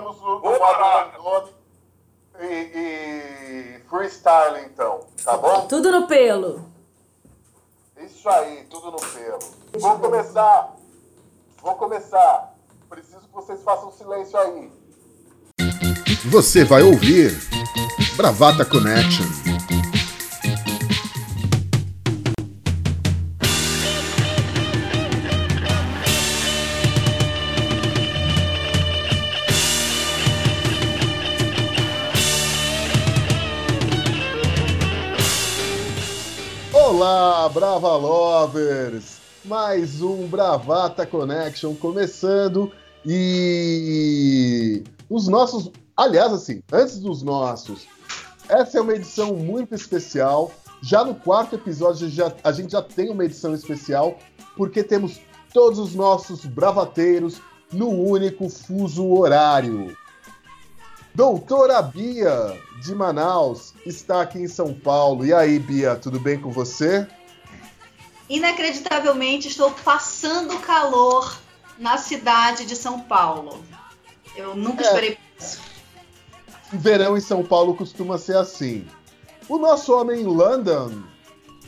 vamos 0.00 0.20
no, 0.20 0.40
no 0.40 1.22
modo 1.22 1.50
e, 2.40 2.44
e 2.44 3.80
freestyle 3.88 4.66
então, 4.66 5.00
tá 5.24 5.36
bom? 5.36 5.66
Tudo 5.66 5.90
no 5.90 6.06
pelo. 6.06 6.66
Isso 7.98 8.28
aí, 8.28 8.66
tudo 8.68 8.90
no 8.90 8.98
pelo. 8.98 9.38
Vou 9.78 9.98
começar. 9.98 10.74
Vou 11.62 11.74
começar. 11.76 12.54
Preciso 12.90 13.20
que 13.20 13.32
vocês 13.32 13.62
façam 13.62 13.90
silêncio 13.90 14.38
aí. 14.38 14.70
Você 16.26 16.64
vai 16.64 16.82
ouvir 16.82 17.32
Bravata 18.16 18.64
Connection. 18.64 19.45
Brava 37.56 37.96
Lovers! 37.96 39.16
Mais 39.42 40.02
um 40.02 40.26
Bravata 40.26 41.06
Connection 41.06 41.74
começando 41.74 42.70
e 43.02 44.84
os 45.08 45.26
nossos, 45.26 45.70
aliás, 45.96 46.34
assim, 46.34 46.62
antes 46.70 46.98
dos 46.98 47.22
nossos, 47.22 47.86
essa 48.46 48.76
é 48.76 48.80
uma 48.82 48.92
edição 48.92 49.34
muito 49.36 49.74
especial. 49.74 50.52
Já 50.82 51.02
no 51.02 51.14
quarto 51.14 51.54
episódio 51.56 52.10
já, 52.10 52.30
a 52.44 52.52
gente 52.52 52.72
já 52.72 52.82
tem 52.82 53.08
uma 53.08 53.24
edição 53.24 53.54
especial 53.54 54.18
porque 54.54 54.84
temos 54.84 55.18
todos 55.54 55.78
os 55.78 55.94
nossos 55.94 56.44
bravateiros 56.44 57.40
no 57.72 57.88
único 57.88 58.50
fuso 58.50 59.08
horário. 59.14 59.96
Doutora 61.14 61.80
Bia, 61.80 62.54
de 62.82 62.94
Manaus, 62.94 63.72
está 63.86 64.20
aqui 64.20 64.40
em 64.40 64.46
São 64.46 64.74
Paulo. 64.74 65.24
E 65.24 65.32
aí, 65.32 65.58
Bia, 65.58 65.96
tudo 65.96 66.20
bem 66.20 66.38
com 66.38 66.50
você? 66.50 67.08
Inacreditavelmente, 68.28 69.48
estou 69.48 69.70
passando 69.70 70.58
calor 70.60 71.38
na 71.78 71.96
cidade 71.96 72.66
de 72.66 72.74
São 72.74 73.00
Paulo. 73.00 73.64
Eu 74.36 74.54
nunca 74.54 74.82
é. 74.82 74.86
esperei 74.86 75.18
isso. 75.38 75.60
Verão 76.72 77.16
em 77.16 77.20
São 77.20 77.44
Paulo 77.44 77.74
costuma 77.74 78.18
ser 78.18 78.36
assim. 78.36 78.86
O 79.48 79.58
nosso 79.58 79.94
homem 79.94 80.22
em 80.22 80.24
London 80.24 81.02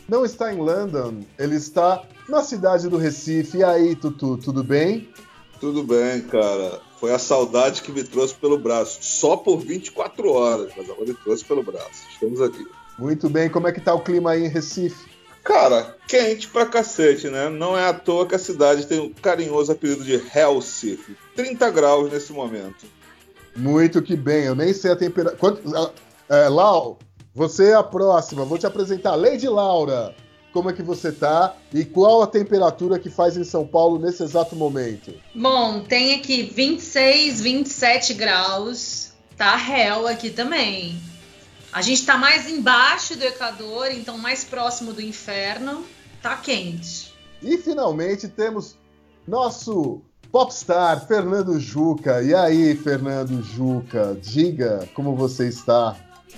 não 0.09 0.25
está 0.25 0.53
em 0.53 0.57
London, 0.57 1.23
ele 1.39 1.57
está 1.57 2.03
na 2.29 2.43
cidade 2.43 2.89
do 2.89 2.97
Recife. 2.97 3.59
E 3.59 3.65
aí, 3.65 3.95
Tutu, 3.95 4.37
tudo 4.39 4.65
bem? 4.65 5.09
Tudo 5.61 5.83
bem, 5.83 6.23
cara. 6.23 6.81
Foi 6.99 7.13
a 7.13 7.19
saudade 7.19 7.83
que 7.83 7.93
me 7.93 8.03
trouxe 8.03 8.35
pelo 8.35 8.59
braço. 8.59 8.99
Só 9.01 9.37
por 9.37 9.59
24 9.59 10.33
horas, 10.33 10.73
mas 10.77 10.91
agora 10.91 11.07
me 11.07 11.15
trouxe 11.15 11.45
pelo 11.45 11.63
braço. 11.63 12.09
Estamos 12.11 12.41
aqui. 12.41 12.67
Muito 12.99 13.29
bem. 13.29 13.49
Como 13.49 13.69
é 13.69 13.73
que 13.73 13.81
tá 13.81 13.95
o 13.95 14.01
clima 14.01 14.33
aí 14.33 14.45
em 14.45 14.49
Recife? 14.49 15.18
Cara, 15.45 15.97
quente 16.07 16.49
pra 16.49 16.67
cacete, 16.67 17.29
né? 17.29 17.49
Não 17.49 17.77
é 17.77 17.89
à 17.89 17.95
toa 17.95 18.27
que 18.27 18.35
a 18.35 18.39
cidade 18.39 18.87
tem 18.87 19.01
um 19.01 19.13
carinhoso 19.13 19.73
apelido 19.73 20.05
de 20.05 20.15
Hellsif. 20.15 21.17
30 21.35 21.71
graus 21.71 22.13
nesse 22.13 22.33
momento. 22.33 22.87
Muito 23.57 24.03
que 24.03 24.17
bem. 24.17 24.45
Eu 24.45 24.55
nem 24.55 24.73
sei 24.73 24.93
a 24.93 24.97
temperatura. 24.97 25.93
É, 26.29 26.49
Lau, 26.49 26.99
você 27.35 27.71
é 27.71 27.75
a 27.75 27.83
próxima. 27.83 28.45
Vou 28.45 28.59
te 28.59 28.67
apresentar. 28.67 29.15
Lady 29.15 29.49
Laura 29.49 30.15
como 30.53 30.71
é 30.71 30.73
que 30.73 30.83
você 30.83 31.13
tá 31.13 31.55
e 31.73 31.85
qual 31.85 32.23
a 32.23 32.27
temperatura 32.27 32.99
que 32.99 33.11
faz 33.11 33.37
em 33.37 33.45
São 33.45 33.67
Paulo 33.67 33.99
nesse 33.99 34.23
exato 34.23 34.57
momento? 34.57 35.15
Bom, 35.35 35.81
tem 35.81 36.15
aqui 36.15 36.43
26, 36.43 37.41
27 37.41 38.15
graus, 38.15 39.13
tá 39.37 39.55
réu 39.55 40.07
aqui 40.07 40.31
também. 40.31 40.99
A 41.73 41.83
gente 41.83 42.05
tá 42.05 42.17
mais 42.17 42.49
embaixo 42.49 43.17
do 43.17 43.25
Equador, 43.25 43.91
então 43.91 44.17
mais 44.17 44.45
próximo 44.45 44.93
do 44.93 45.03
inferno, 45.03 45.85
tá 46.23 46.37
quente. 46.37 47.13
E 47.43 47.59
finalmente 47.59 48.27
temos 48.27 48.77
nosso 49.27 50.01
popstar 50.33 51.07
Fernando 51.07 51.59
Juca. 51.61 52.23
E 52.23 52.35
aí, 52.35 52.75
Fernando 52.77 53.43
Juca, 53.43 54.19
diga 54.21 54.89
como 54.95 55.15
você 55.15 55.49
está. 55.49 55.97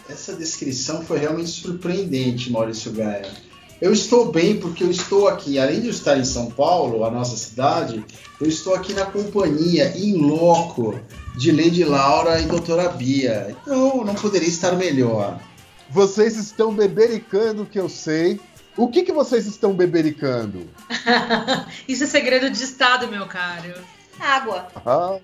Essa 0.09 0.34
descrição 0.34 1.03
foi 1.03 1.19
realmente 1.19 1.50
surpreendente, 1.50 2.50
Maurício 2.50 2.93
Gaia. 2.93 3.31
Eu 3.80 3.94
estou 3.94 4.30
bem 4.30 4.60
porque 4.60 4.84
eu 4.84 4.91
estou 4.91 5.26
aqui, 5.26 5.58
além 5.58 5.80
de 5.80 5.88
estar 5.88 6.18
em 6.18 6.24
São 6.24 6.50
Paulo, 6.50 7.02
a 7.02 7.10
nossa 7.10 7.34
cidade, 7.34 8.04
eu 8.38 8.46
estou 8.46 8.74
aqui 8.74 8.92
na 8.92 9.06
companhia, 9.06 9.96
em 9.96 10.18
loco, 10.18 11.00
de 11.38 11.50
Lady 11.50 11.82
Laura 11.84 12.38
e 12.38 12.44
Doutora 12.44 12.91
Bia. 12.91 13.56
Então, 13.62 14.04
não 14.04 14.14
poderia 14.14 14.48
estar 14.48 14.72
melhor. 14.72 15.41
Vocês 15.88 16.36
estão 16.36 16.74
bebericando, 16.74 17.64
que 17.64 17.80
eu 17.80 17.88
sei. 17.88 18.38
O 18.76 18.88
que, 18.88 19.02
que 19.02 19.12
vocês 19.12 19.46
estão 19.46 19.72
bebericando? 19.72 20.68
Isso 21.88 22.04
é 22.04 22.06
segredo 22.06 22.50
de 22.50 22.62
Estado, 22.62 23.08
meu 23.08 23.26
caro. 23.26 23.74
Água. 24.20 24.68
Ah. 24.76 25.18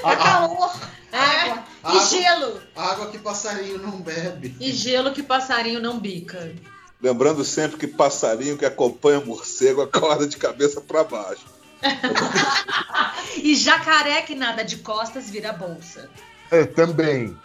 Tá 0.00 0.16
calor. 0.16 0.80
É. 1.10 1.16
Água. 1.18 1.64
E 1.82 1.86
água, 1.88 2.06
gelo. 2.06 2.60
Água 2.76 3.10
que 3.10 3.18
passarinho 3.18 3.78
não 3.78 4.00
bebe. 4.00 4.54
E 4.60 4.70
gelo 4.70 5.12
que 5.12 5.22
passarinho 5.22 5.80
não 5.80 5.98
bica. 5.98 6.54
Lembrando 7.02 7.44
sempre 7.44 7.78
que 7.78 7.86
passarinho 7.88 8.56
que 8.56 8.64
acompanha 8.64 9.20
morcego 9.20 9.82
acorda 9.82 10.26
de 10.26 10.36
cabeça 10.36 10.80
para 10.80 11.02
baixo. 11.02 11.44
e 13.42 13.56
jacaré 13.56 14.22
que 14.22 14.36
nada 14.36 14.64
de 14.64 14.76
costas 14.76 15.28
vira 15.28 15.52
bolsa. 15.52 16.08
É, 16.48 16.64
também. 16.64 17.36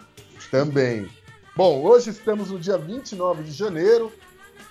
Também. 0.52 1.10
Bom, 1.56 1.82
hoje 1.82 2.10
estamos 2.10 2.50
no 2.50 2.58
dia 2.58 2.78
29 2.78 3.42
de 3.42 3.50
janeiro. 3.50 4.12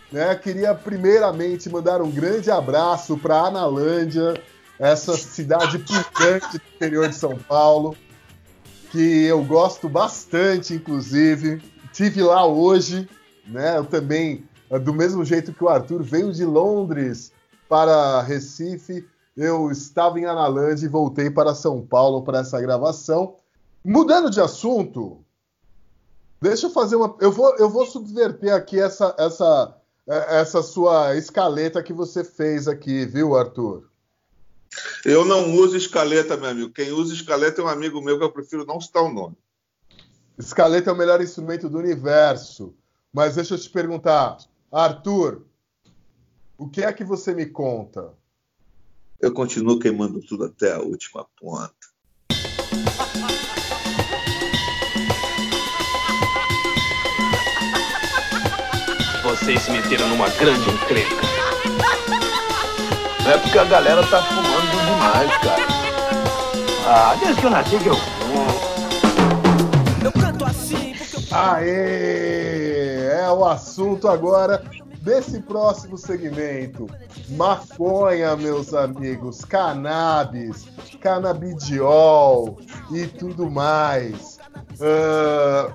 Né? 0.09 0.33
Queria 0.35 0.73
primeiramente 0.73 1.69
mandar 1.69 2.01
um 2.01 2.09
grande 2.09 2.49
abraço 2.49 3.17
para 3.17 3.41
Analândia, 3.41 4.41
essa 4.79 5.17
cidade 5.17 5.79
picante 5.79 6.57
do 6.57 6.63
interior 6.75 7.09
de 7.09 7.15
São 7.15 7.37
Paulo, 7.37 7.93
que 8.89 9.25
eu 9.25 9.43
gosto 9.43 9.89
bastante, 9.89 10.73
inclusive. 10.73 11.61
Tive 11.91 12.21
lá 12.21 12.45
hoje, 12.45 13.09
né? 13.45 13.77
Eu 13.77 13.83
também 13.83 14.45
do 14.69 14.93
mesmo 14.93 15.23
jeito 15.23 15.53
que 15.53 15.63
o 15.63 15.69
Arthur 15.69 16.03
veio 16.03 16.31
de 16.33 16.43
Londres 16.43 17.31
para 17.69 18.21
Recife, 18.21 19.07
eu 19.35 19.71
estava 19.71 20.19
em 20.19 20.25
Analândia 20.25 20.85
e 20.85 20.89
voltei 20.89 21.29
para 21.29 21.55
São 21.55 21.85
Paulo 21.85 22.23
para 22.23 22.39
essa 22.39 22.59
gravação. 22.59 23.35
Mudando 23.83 24.29
de 24.29 24.41
assunto, 24.41 25.23
deixa 26.41 26.67
eu 26.67 26.71
fazer 26.71 26.95
uma. 26.95 27.15
Eu 27.21 27.31
vou, 27.31 27.55
eu 27.57 27.69
vou 27.69 27.85
subverter 27.85 28.53
aqui 28.53 28.79
essa, 28.79 29.15
essa, 29.17 29.77
essa 30.07 30.61
sua 30.63 31.15
escaleta 31.15 31.83
que 31.83 31.93
você 31.93 32.23
fez 32.23 32.67
aqui, 32.67 33.05
viu, 33.05 33.37
Arthur? 33.37 33.83
Eu 35.05 35.23
não 35.23 35.53
uso 35.53 35.77
escaleta, 35.77 36.35
meu 36.35 36.49
amigo. 36.49 36.73
Quem 36.73 36.91
usa 36.91 37.13
escaleta 37.13 37.61
é 37.61 37.63
um 37.63 37.69
amigo 37.69 38.01
meu 38.01 38.17
que 38.17 38.23
eu 38.23 38.31
prefiro 38.31 38.65
não 38.65 38.81
citar 38.81 39.03
o 39.03 39.13
nome. 39.13 39.37
Escaleta 40.37 40.89
é 40.89 40.93
o 40.93 40.97
melhor 40.97 41.21
instrumento 41.21 41.69
do 41.69 41.77
universo. 41.77 42.73
Mas 43.13 43.35
deixa 43.35 43.55
eu 43.55 43.57
te 43.57 43.69
perguntar, 43.69 44.37
Arthur, 44.71 45.45
o 46.57 46.67
que 46.67 46.81
é 46.81 46.91
que 46.91 47.03
você 47.03 47.33
me 47.33 47.45
conta? 47.45 48.13
Eu 49.19 49.33
continuo 49.33 49.79
queimando 49.79 50.19
tudo 50.21 50.43
até 50.43 50.73
a 50.73 50.79
última 50.79 51.25
ponta. 51.39 51.73
Vocês 59.23 59.61
se 59.61 59.71
meteram 59.71 60.09
numa 60.09 60.29
grande 60.31 60.69
encrenca. 60.69 61.15
É 63.25 63.37
porque 63.37 63.57
a 63.57 63.65
galera 63.65 64.05
tá 64.07 64.21
fumando 64.21 64.69
demais, 64.69 65.37
cara. 65.37 65.67
Ah, 66.85 67.15
desde 67.15 67.39
que 67.39 67.47
eu 67.47 67.51
nasci 67.51 67.79
que 67.79 67.87
eu 67.87 67.95
fumo. 67.95 68.47
Eu 70.03 70.11
canto 70.11 70.43
assim 70.43 70.93
porque 70.93 71.15
eu... 71.15 71.37
Aê! 71.37 72.76
É 73.27 73.31
o 73.31 73.45
assunto 73.45 74.07
agora 74.07 74.63
desse 75.01 75.41
próximo 75.41 75.97
segmento. 75.97 76.87
Maconha, 77.29 78.35
meus 78.37 78.73
amigos, 78.73 79.43
cannabis, 79.43 80.65
canabidiol 81.01 82.57
e 82.91 83.05
tudo 83.05 83.51
mais. 83.51 84.39
Uh, 84.79 85.73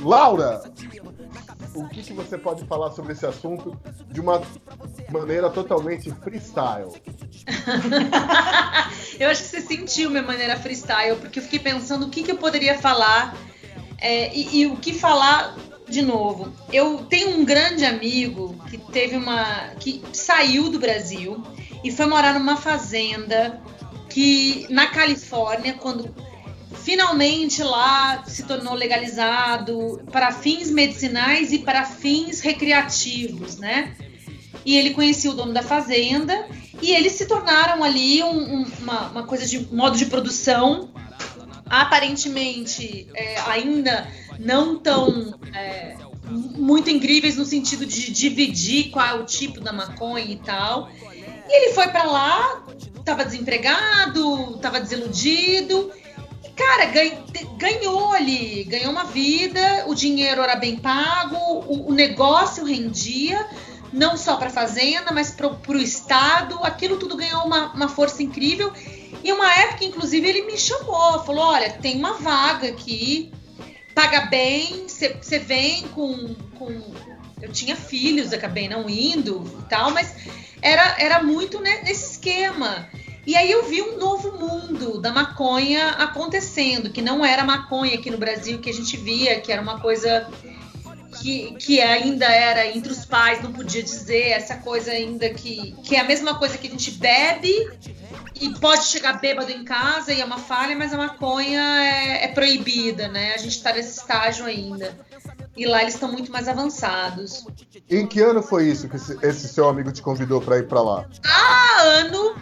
Laura, 0.00 0.62
o 1.74 1.88
que, 1.88 2.02
que, 2.02 2.12
você 2.12 2.38
pode 2.38 2.64
falar 2.66 2.92
sobre 2.92 3.12
esse 3.12 3.26
assunto 3.26 3.76
de 4.08 4.20
uma 4.20 4.40
maneira 5.10 5.50
totalmente 5.50 6.10
freestyle? 6.22 6.92
eu 9.18 9.28
acho 9.28 9.42
que 9.42 9.48
você 9.48 9.60
sentiu 9.60 10.08
minha 10.08 10.22
maneira 10.22 10.56
freestyle, 10.56 11.16
porque 11.16 11.40
eu 11.40 11.42
fiquei 11.42 11.58
pensando 11.58 12.06
o 12.06 12.10
que, 12.10 12.22
que 12.22 12.30
eu 12.30 12.38
poderia 12.38 12.78
falar 12.78 13.36
é, 13.98 14.34
e, 14.34 14.60
e 14.60 14.66
o 14.66 14.76
que 14.76 14.92
falar 14.92 15.54
de 15.88 16.02
novo, 16.02 16.52
eu 16.72 17.06
tenho 17.08 17.38
um 17.38 17.44
grande 17.44 17.84
amigo 17.84 18.56
que 18.68 18.76
teve 18.76 19.16
uma. 19.16 19.70
que 19.78 20.02
saiu 20.12 20.68
do 20.68 20.78
Brasil 20.78 21.42
e 21.84 21.92
foi 21.92 22.06
morar 22.06 22.34
numa 22.34 22.56
fazenda 22.56 23.60
que 24.08 24.66
na 24.68 24.88
Califórnia, 24.88 25.74
quando 25.74 26.12
finalmente 26.82 27.62
lá 27.62 28.24
se 28.26 28.44
tornou 28.44 28.74
legalizado 28.74 30.00
para 30.10 30.32
fins 30.32 30.70
medicinais 30.70 31.52
e 31.52 31.58
para 31.58 31.84
fins 31.84 32.40
recreativos, 32.40 33.56
né? 33.58 33.96
E 34.64 34.76
ele 34.76 34.90
conhecia 34.90 35.30
o 35.30 35.34
dono 35.34 35.52
da 35.52 35.62
fazenda 35.62 36.48
e 36.82 36.90
eles 36.92 37.12
se 37.12 37.26
tornaram 37.26 37.84
ali 37.84 38.22
um, 38.22 38.60
um, 38.60 38.66
uma, 38.80 39.08
uma, 39.10 39.22
coisa 39.22 39.46
de 39.46 39.72
modo 39.72 39.96
de 39.96 40.06
produção 40.06 40.90
aparentemente 41.68 43.08
é, 43.14 43.40
ainda 43.40 44.08
não 44.38 44.78
tão 44.78 45.38
é, 45.54 45.96
muito 46.30 46.90
incríveis 46.90 47.36
no 47.36 47.44
sentido 47.44 47.84
de 47.84 48.10
dividir 48.10 48.90
qual 48.90 49.06
é 49.06 49.14
o 49.14 49.24
tipo 49.24 49.60
da 49.60 49.72
maconha 49.72 50.32
e 50.32 50.36
tal. 50.36 50.90
E 51.48 51.56
ele 51.56 51.74
foi 51.74 51.88
para 51.88 52.04
lá, 52.04 52.64
estava 52.98 53.24
desempregado, 53.24 54.56
estava 54.56 54.80
desiludido 54.80 55.92
cara, 56.56 56.90
ganhou 57.58 58.12
ali, 58.12 58.64
ganhou 58.64 58.90
uma 58.90 59.04
vida, 59.04 59.84
o 59.86 59.94
dinheiro 59.94 60.40
era 60.40 60.56
bem 60.56 60.76
pago, 60.76 61.36
o, 61.36 61.90
o 61.90 61.92
negócio 61.92 62.64
rendia, 62.64 63.46
não 63.92 64.16
só 64.16 64.36
para 64.36 64.46
a 64.46 64.50
fazenda, 64.50 65.12
mas 65.12 65.30
para 65.30 65.48
o 65.48 65.76
Estado, 65.76 66.58
aquilo 66.62 66.96
tudo 66.96 67.16
ganhou 67.16 67.44
uma, 67.44 67.72
uma 67.74 67.88
força 67.88 68.22
incrível. 68.22 68.72
E 69.22 69.32
uma 69.32 69.52
época, 69.52 69.84
inclusive, 69.84 70.28
ele 70.28 70.42
me 70.42 70.58
chamou, 70.58 71.24
falou: 71.24 71.44
olha, 71.44 71.70
tem 71.70 71.96
uma 71.96 72.14
vaga 72.14 72.68
aqui, 72.68 73.32
paga 73.94 74.26
bem, 74.26 74.86
você 74.88 75.38
vem 75.38 75.88
com, 75.88 76.34
com. 76.58 76.94
Eu 77.40 77.52
tinha 77.52 77.76
filhos, 77.76 78.32
acabei 78.32 78.68
não 78.68 78.88
indo 78.88 79.44
e 79.60 79.68
tal, 79.68 79.90
mas 79.90 80.14
era, 80.62 80.96
era 80.98 81.22
muito 81.22 81.60
né, 81.60 81.82
nesse 81.82 82.12
esquema. 82.12 82.88
E 83.26 83.34
aí 83.34 83.50
eu 83.50 83.68
vi 83.68 83.82
um 83.82 83.98
novo 83.98 84.38
mundo 84.38 85.00
da 85.00 85.12
maconha 85.12 85.88
acontecendo, 85.90 86.90
que 86.90 87.02
não 87.02 87.24
era 87.24 87.44
maconha 87.44 87.94
aqui 87.94 88.08
no 88.08 88.18
Brasil 88.18 88.60
que 88.60 88.70
a 88.70 88.72
gente 88.72 88.96
via, 88.96 89.40
que 89.40 89.50
era 89.50 89.60
uma 89.60 89.80
coisa 89.80 90.30
que, 91.26 91.54
que 91.54 91.80
ainda 91.80 92.26
era 92.26 92.68
entre 92.68 92.92
os 92.92 93.04
pais, 93.04 93.42
não 93.42 93.52
podia 93.52 93.82
dizer, 93.82 94.28
essa 94.30 94.58
coisa 94.58 94.92
ainda 94.92 95.28
que, 95.30 95.72
que 95.82 95.96
é 95.96 96.00
a 96.00 96.04
mesma 96.04 96.38
coisa 96.38 96.56
que 96.56 96.68
a 96.68 96.70
gente 96.70 96.92
bebe 96.92 97.52
e 98.40 98.50
pode 98.60 98.84
chegar 98.84 99.14
bêbado 99.14 99.50
em 99.50 99.64
casa 99.64 100.12
e 100.12 100.20
é 100.20 100.24
uma 100.24 100.38
falha, 100.38 100.76
mas 100.76 100.94
a 100.94 100.96
maconha 100.96 101.60
é, 101.82 102.26
é 102.26 102.28
proibida, 102.28 103.08
né? 103.08 103.34
A 103.34 103.38
gente 103.38 103.56
está 103.56 103.72
nesse 103.72 103.98
estágio 103.98 104.46
ainda. 104.46 104.96
E 105.56 105.66
lá 105.66 105.80
eles 105.80 105.94
estão 105.94 106.12
muito 106.12 106.30
mais 106.30 106.48
avançados. 106.48 107.46
Em 107.88 108.06
que 108.06 108.20
ano 108.20 108.42
foi 108.42 108.68
isso 108.68 108.88
que 108.88 108.96
esse, 108.96 109.48
seu 109.48 109.68
amigo 109.68 109.90
te 109.90 110.02
convidou 110.02 110.40
para 110.40 110.58
ir 110.58 110.68
para 110.68 110.82
lá? 110.82 111.06
Ah, 111.24 111.82
ano 111.82 112.36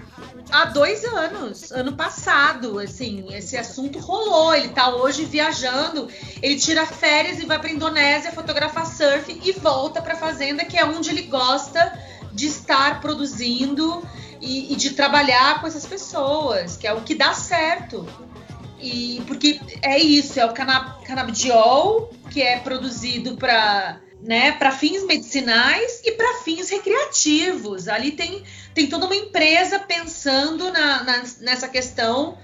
há 0.50 0.66
dois 0.66 1.04
anos, 1.04 1.72
ano 1.72 1.92
passado, 1.92 2.78
assim, 2.78 3.26
esse 3.32 3.56
assunto 3.56 3.98
rolou. 3.98 4.54
Ele 4.54 4.68
tá 4.68 4.94
hoje 4.94 5.24
viajando, 5.24 6.08
ele 6.42 6.56
tira 6.56 6.84
férias 6.86 7.38
e 7.38 7.46
vai 7.46 7.58
para 7.58 7.70
Indonésia 7.70 8.32
fotografar 8.32 8.86
surf 8.86 9.40
e 9.44 9.52
volta 9.52 10.02
para 10.02 10.16
fazenda, 10.16 10.64
que 10.64 10.76
é 10.76 10.84
onde 10.84 11.10
ele 11.10 11.22
gosta 11.22 11.96
de 12.32 12.46
estar 12.46 13.00
produzindo 13.00 14.02
e, 14.40 14.72
e, 14.72 14.76
de 14.76 14.90
trabalhar 14.90 15.60
com 15.60 15.66
essas 15.66 15.86
pessoas, 15.86 16.76
que 16.76 16.86
é 16.86 16.92
o 16.92 17.00
que 17.02 17.14
dá 17.14 17.32
certo. 17.32 18.06
E 18.84 19.22
porque 19.26 19.58
é 19.80 19.98
isso, 19.98 20.38
é 20.38 20.44
o 20.44 20.52
canab 20.52 21.02
canabidiol 21.06 22.12
que 22.30 22.42
é 22.42 22.58
produzido 22.60 23.34
para 23.36 23.98
né, 24.20 24.52
para 24.52 24.72
fins 24.72 25.04
medicinais 25.06 26.02
e 26.04 26.12
para 26.12 26.42
fins 26.42 26.68
recreativos. 26.68 27.88
Ali 27.88 28.12
tem, 28.12 28.42
tem 28.74 28.86
toda 28.86 29.06
uma 29.06 29.16
empresa 29.16 29.78
pensando 29.78 30.70
na, 30.70 31.02
na 31.02 31.24
nessa 31.40 31.66
questão 31.66 32.36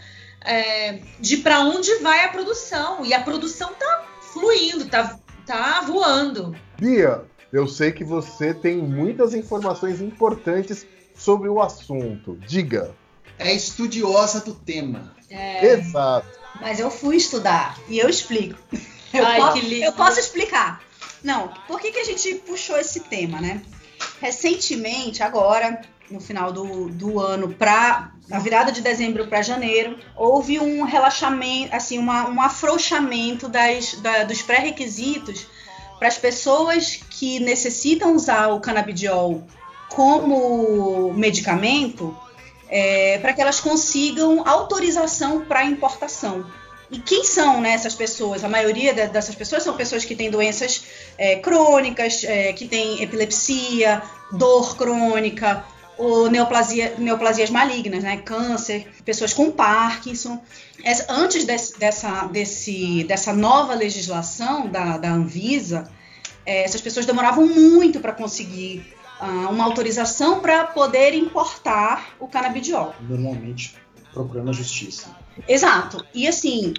é, 0.42 1.00
de 1.18 1.38
para 1.38 1.60
onde 1.60 1.94
vai 1.96 2.24
a 2.24 2.28
produção. 2.28 3.04
E 3.04 3.12
a 3.12 3.20
produção 3.20 3.74
tá 3.74 4.06
fluindo, 4.32 4.86
tá, 4.86 5.18
tá 5.46 5.82
voando. 5.82 6.56
Bia, 6.78 7.22
eu 7.52 7.68
sei 7.68 7.92
que 7.92 8.04
você 8.04 8.54
tem 8.54 8.78
muitas 8.78 9.34
informações 9.34 10.00
importantes 10.00 10.86
sobre 11.14 11.48
o 11.48 11.60
assunto. 11.60 12.38
Diga. 12.46 12.94
É 13.40 13.54
estudiosa 13.54 14.40
do 14.40 14.54
tema. 14.54 15.14
É... 15.28 15.64
Exato. 15.64 16.28
Mas 16.60 16.78
eu 16.78 16.90
fui 16.90 17.16
estudar 17.16 17.78
e 17.88 17.98
eu 17.98 18.08
explico. 18.08 18.58
Eu, 19.12 19.26
Ai, 19.26 19.40
posso, 19.40 19.58
eu 19.58 19.92
posso 19.94 20.20
explicar. 20.20 20.80
Não, 21.20 21.48
por 21.66 21.80
que, 21.80 21.90
que 21.90 21.98
a 21.98 22.04
gente 22.04 22.36
puxou 22.46 22.78
esse 22.78 23.00
tema, 23.00 23.40
né? 23.40 23.60
Recentemente, 24.20 25.20
agora, 25.20 25.80
no 26.08 26.20
final 26.20 26.52
do, 26.52 26.88
do 26.88 27.18
ano, 27.18 27.52
para 27.52 28.12
a 28.30 28.38
virada 28.38 28.70
de 28.70 28.80
dezembro 28.80 29.26
para 29.26 29.42
janeiro, 29.42 29.98
houve 30.16 30.60
um 30.60 30.84
relaxamento, 30.84 31.74
assim, 31.74 31.98
uma, 31.98 32.28
um 32.28 32.40
afrouxamento 32.40 33.48
das, 33.48 33.94
da, 33.94 34.22
dos 34.22 34.42
pré-requisitos 34.42 35.44
para 35.98 36.06
as 36.06 36.16
pessoas 36.16 37.00
que 37.10 37.40
necessitam 37.40 38.14
usar 38.14 38.48
o 38.48 38.60
canabidiol 38.60 39.44
como 39.88 41.12
medicamento, 41.12 42.16
é, 42.70 43.18
para 43.18 43.32
que 43.32 43.42
elas 43.42 43.60
consigam 43.60 44.46
autorização 44.46 45.44
para 45.44 45.64
importação. 45.64 46.46
E 46.90 46.98
quem 46.98 47.24
são 47.24 47.60
né, 47.60 47.72
essas 47.72 47.94
pessoas? 47.94 48.42
A 48.42 48.48
maioria 48.48 48.92
dessas 48.92 49.34
pessoas 49.34 49.62
são 49.62 49.76
pessoas 49.76 50.04
que 50.04 50.16
têm 50.16 50.30
doenças 50.30 50.84
é, 51.16 51.36
crônicas, 51.36 52.24
é, 52.24 52.52
que 52.52 52.66
têm 52.66 53.02
epilepsia, 53.02 54.02
dor 54.32 54.76
crônica, 54.76 55.64
ou 55.96 56.30
neoplasia, 56.30 56.94
neoplasias 56.98 57.50
malignas, 57.50 58.02
né? 58.02 58.16
Câncer, 58.16 58.88
pessoas 59.04 59.34
com 59.34 59.50
Parkinson. 59.50 60.40
Antes 61.08 61.44
dessa, 61.44 62.24
desse, 62.24 63.04
dessa 63.04 63.34
nova 63.34 63.74
legislação 63.74 64.66
da, 64.66 64.96
da 64.96 65.10
Anvisa, 65.10 65.90
é, 66.46 66.64
essas 66.64 66.80
pessoas 66.80 67.04
demoravam 67.04 67.46
muito 67.46 68.00
para 68.00 68.12
conseguir 68.12 68.82
uma 69.26 69.64
autorização 69.64 70.40
para 70.40 70.64
poder 70.64 71.14
importar 71.14 72.16
o 72.18 72.26
canabidiol. 72.26 72.94
Normalmente 73.00 73.74
procurando 74.12 74.50
a 74.50 74.52
justiça. 74.52 75.16
Exato. 75.48 76.04
E 76.14 76.26
assim, 76.26 76.74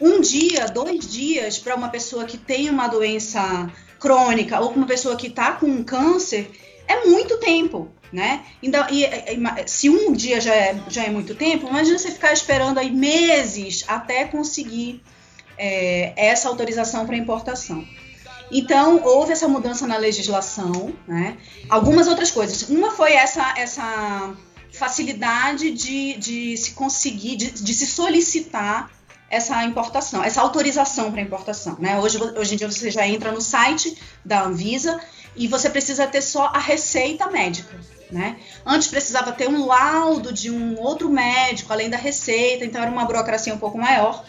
um 0.00 0.20
dia, 0.20 0.66
dois 0.66 1.06
dias 1.06 1.58
para 1.58 1.74
uma 1.74 1.88
pessoa 1.88 2.24
que 2.24 2.38
tem 2.38 2.70
uma 2.70 2.88
doença 2.88 3.70
crônica 3.98 4.58
ou 4.60 4.70
uma 4.70 4.86
pessoa 4.86 5.16
que 5.16 5.26
está 5.26 5.52
com 5.52 5.66
um 5.66 5.84
câncer 5.84 6.50
é 6.88 7.04
muito 7.04 7.38
tempo, 7.38 7.88
né? 8.12 8.44
Então, 8.62 8.84
e, 8.90 9.04
e, 9.04 9.68
se 9.68 9.88
um 9.88 10.12
dia 10.12 10.40
já 10.40 10.54
é, 10.54 10.80
já 10.88 11.04
é 11.04 11.10
muito 11.10 11.34
tempo, 11.34 11.68
imagina 11.68 11.98
você 11.98 12.10
ficar 12.10 12.32
esperando 12.32 12.78
aí 12.78 12.90
meses 12.90 13.84
até 13.86 14.24
conseguir 14.24 15.02
é, 15.56 16.12
essa 16.16 16.48
autorização 16.48 17.06
para 17.06 17.16
importação. 17.16 17.86
Então, 18.50 19.02
houve 19.04 19.32
essa 19.32 19.46
mudança 19.46 19.86
na 19.86 19.96
legislação, 19.96 20.92
né? 21.06 21.36
Algumas 21.68 22.08
outras 22.08 22.30
coisas. 22.30 22.68
Uma 22.68 22.90
foi 22.90 23.12
essa, 23.12 23.54
essa 23.56 24.34
facilidade 24.72 25.70
de, 25.70 26.16
de 26.16 26.56
se 26.56 26.72
conseguir, 26.72 27.36
de, 27.36 27.50
de 27.50 27.74
se 27.74 27.86
solicitar 27.86 28.90
essa 29.30 29.64
importação, 29.64 30.24
essa 30.24 30.40
autorização 30.40 31.12
para 31.12 31.20
importação. 31.20 31.76
Né? 31.78 31.98
Hoje, 31.98 32.18
hoje 32.20 32.54
em 32.54 32.56
dia 32.56 32.70
você 32.70 32.90
já 32.90 33.06
entra 33.06 33.30
no 33.30 33.40
site 33.40 33.96
da 34.24 34.42
Anvisa 34.42 35.00
e 35.36 35.46
você 35.46 35.70
precisa 35.70 36.06
ter 36.06 36.20
só 36.20 36.46
a 36.46 36.58
receita 36.58 37.30
médica. 37.30 37.78
Né? 38.10 38.36
Antes 38.66 38.88
precisava 38.88 39.30
ter 39.30 39.48
um 39.48 39.66
laudo 39.66 40.32
de 40.32 40.50
um 40.50 40.76
outro 40.80 41.08
médico, 41.08 41.72
além 41.72 41.88
da 41.88 41.96
receita, 41.96 42.64
então 42.64 42.82
era 42.82 42.90
uma 42.90 43.04
burocracia 43.04 43.54
um 43.54 43.58
pouco 43.58 43.78
maior. 43.78 44.24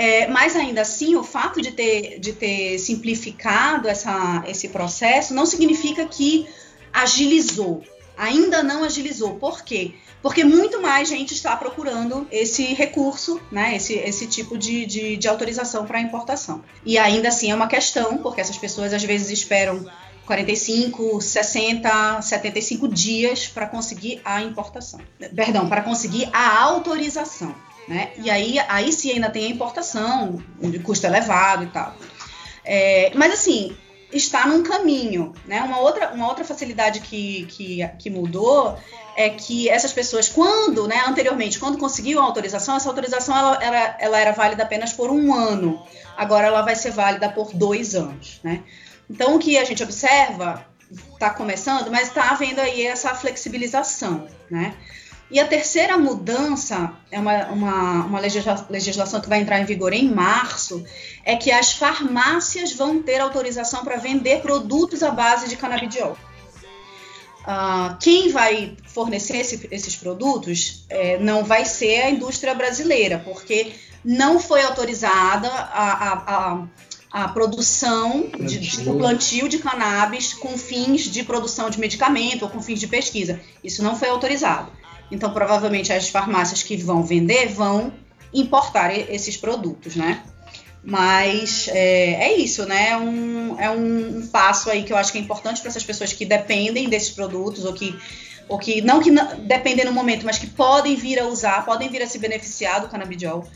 É, 0.00 0.28
mas 0.28 0.54
ainda 0.54 0.82
assim, 0.82 1.16
o 1.16 1.24
fato 1.24 1.60
de 1.60 1.72
ter, 1.72 2.20
de 2.20 2.32
ter 2.32 2.78
simplificado 2.78 3.88
essa, 3.88 4.44
esse 4.46 4.68
processo 4.68 5.34
não 5.34 5.44
significa 5.44 6.06
que 6.06 6.46
agilizou 6.92 7.82
ainda 8.18 8.62
não 8.62 8.82
agilizou. 8.82 9.36
Por 9.36 9.62
quê? 9.62 9.94
Porque 10.20 10.42
muito 10.42 10.82
mais 10.82 11.08
gente 11.08 11.32
está 11.32 11.56
procurando 11.56 12.26
esse 12.32 12.74
recurso, 12.74 13.40
né, 13.52 13.76
esse, 13.76 13.94
esse 13.94 14.26
tipo 14.26 14.58
de, 14.58 14.84
de, 14.84 15.16
de 15.16 15.28
autorização 15.28 15.86
para 15.86 16.00
importação. 16.00 16.62
E 16.84 16.98
ainda 16.98 17.28
assim 17.28 17.52
é 17.52 17.54
uma 17.54 17.68
questão, 17.68 18.18
porque 18.18 18.40
essas 18.40 18.58
pessoas 18.58 18.92
às 18.92 19.04
vezes 19.04 19.30
esperam 19.30 19.86
45, 20.26 21.20
60, 21.20 22.20
75 22.20 22.88
dias 22.88 23.46
para 23.46 23.66
conseguir 23.66 24.20
a 24.24 24.42
importação. 24.42 25.00
Perdão, 25.34 25.68
para 25.68 25.82
conseguir 25.82 26.28
a 26.32 26.60
autorização. 26.62 27.54
Né? 27.88 28.10
E 28.18 28.30
aí, 28.30 28.58
aí 28.68 28.92
sim 28.92 29.12
ainda 29.12 29.30
tem 29.30 29.46
a 29.46 29.48
importação, 29.48 30.42
de 30.60 30.78
custo 30.78 31.06
elevado 31.06 31.64
e 31.64 31.68
tal. 31.68 31.96
É, 32.64 33.10
mas 33.14 33.32
assim, 33.32 33.74
está 34.12 34.46
num 34.46 34.62
caminho. 34.62 35.32
Né? 35.46 35.62
Uma, 35.62 35.80
outra, 35.80 36.10
uma 36.12 36.28
outra 36.28 36.44
facilidade 36.44 37.00
que, 37.00 37.46
que, 37.46 37.88
que 37.98 38.10
mudou 38.10 38.78
é 39.16 39.30
que 39.30 39.68
essas 39.68 39.92
pessoas, 39.92 40.28
quando, 40.28 40.86
né, 40.86 41.02
anteriormente, 41.06 41.58
quando 41.58 41.78
conseguiam 41.78 42.22
a 42.22 42.24
autorização, 42.26 42.76
essa 42.76 42.88
autorização 42.88 43.36
ela, 43.36 43.58
ela, 43.62 43.96
ela 43.98 44.20
era 44.20 44.32
válida 44.32 44.62
apenas 44.62 44.92
por 44.92 45.10
um 45.10 45.34
ano. 45.34 45.82
Agora 46.16 46.46
ela 46.46 46.62
vai 46.62 46.76
ser 46.76 46.90
válida 46.90 47.28
por 47.28 47.52
dois 47.52 47.94
anos. 47.94 48.38
Né? 48.44 48.62
Então, 49.10 49.34
o 49.34 49.38
que 49.38 49.58
a 49.58 49.64
gente 49.64 49.82
observa 49.82 50.64
está 51.12 51.30
começando, 51.30 51.90
mas 51.90 52.08
está 52.08 52.30
havendo 52.30 52.60
aí 52.60 52.86
essa 52.86 53.14
flexibilização. 53.14 54.28
Né? 54.50 54.74
E 55.30 55.38
a 55.38 55.46
terceira 55.46 55.98
mudança, 55.98 56.92
é 57.10 57.20
uma, 57.20 57.46
uma, 57.48 58.04
uma 58.06 58.20
legislação 58.20 59.20
que 59.20 59.28
vai 59.28 59.40
entrar 59.40 59.60
em 59.60 59.64
vigor 59.64 59.92
em 59.92 60.08
março, 60.10 60.82
é 61.22 61.36
que 61.36 61.50
as 61.50 61.72
farmácias 61.72 62.72
vão 62.72 63.02
ter 63.02 63.20
autorização 63.20 63.84
para 63.84 63.96
vender 63.96 64.40
produtos 64.40 65.02
à 65.02 65.10
base 65.10 65.48
de 65.48 65.56
canabidiol. 65.56 66.16
Uh, 67.40 67.96
quem 68.00 68.30
vai 68.30 68.76
fornecer 68.86 69.38
esse, 69.38 69.68
esses 69.70 69.96
produtos 69.96 70.84
é, 70.88 71.18
não 71.18 71.44
vai 71.44 71.64
ser 71.64 72.02
a 72.02 72.10
indústria 72.10 72.54
brasileira, 72.54 73.22
porque 73.24 73.72
não 74.04 74.38
foi 74.38 74.62
autorizada 74.62 75.48
a, 75.48 75.92
a, 75.92 76.12
a, 77.12 77.24
a 77.24 77.28
produção, 77.28 78.30
de, 78.38 78.58
de, 78.58 78.88
o 78.88 78.98
plantio 78.98 79.48
de 79.48 79.58
cannabis 79.58 80.34
com 80.34 80.56
fins 80.58 81.02
de 81.02 81.22
produção 81.22 81.70
de 81.70 81.80
medicamento 81.80 82.42
ou 82.42 82.50
com 82.50 82.60
fins 82.60 82.80
de 82.80 82.86
pesquisa. 82.86 83.40
Isso 83.64 83.82
não 83.82 83.96
foi 83.96 84.08
autorizado. 84.08 84.70
Então, 85.10 85.32
provavelmente, 85.32 85.92
as 85.92 86.08
farmácias 86.08 86.62
que 86.62 86.76
vão 86.76 87.02
vender 87.02 87.48
vão 87.48 87.92
importar 88.32 88.94
esses 88.94 89.36
produtos, 89.36 89.96
né? 89.96 90.22
Mas 90.82 91.68
é, 91.68 92.30
é 92.30 92.36
isso, 92.36 92.64
né? 92.66 92.90
É 92.90 92.96
um, 92.96 93.60
é 93.60 93.70
um, 93.70 94.26
passo 94.28 94.70
aí 94.70 94.84
que 94.84 94.92
eu 94.92 94.96
acho 94.96 95.12
que 95.12 95.18
é 95.18 95.20
importante 95.20 95.60
para 95.60 95.70
essas 95.70 95.84
pessoas 95.84 96.12
que 96.12 96.24
dependem 96.24 96.88
desses 96.88 97.10
produtos 97.10 97.64
ou 97.64 97.72
que, 97.72 97.98
ou 98.48 98.58
que 98.58 98.80
não 98.80 99.00
que 99.00 99.10
dependem 99.42 99.84
no 99.84 99.92
momento, 99.92 100.24
mas 100.24 100.38
que 100.38 100.46
podem 100.46 100.94
vir 100.94 101.18
a 101.18 101.26
usar, 101.26 101.64
podem 101.64 101.88
vir 101.88 102.02
a 102.02 102.06
se 102.06 102.18
beneficiar 102.18 102.80
do 102.80 102.88
canabidiol. 102.88 103.46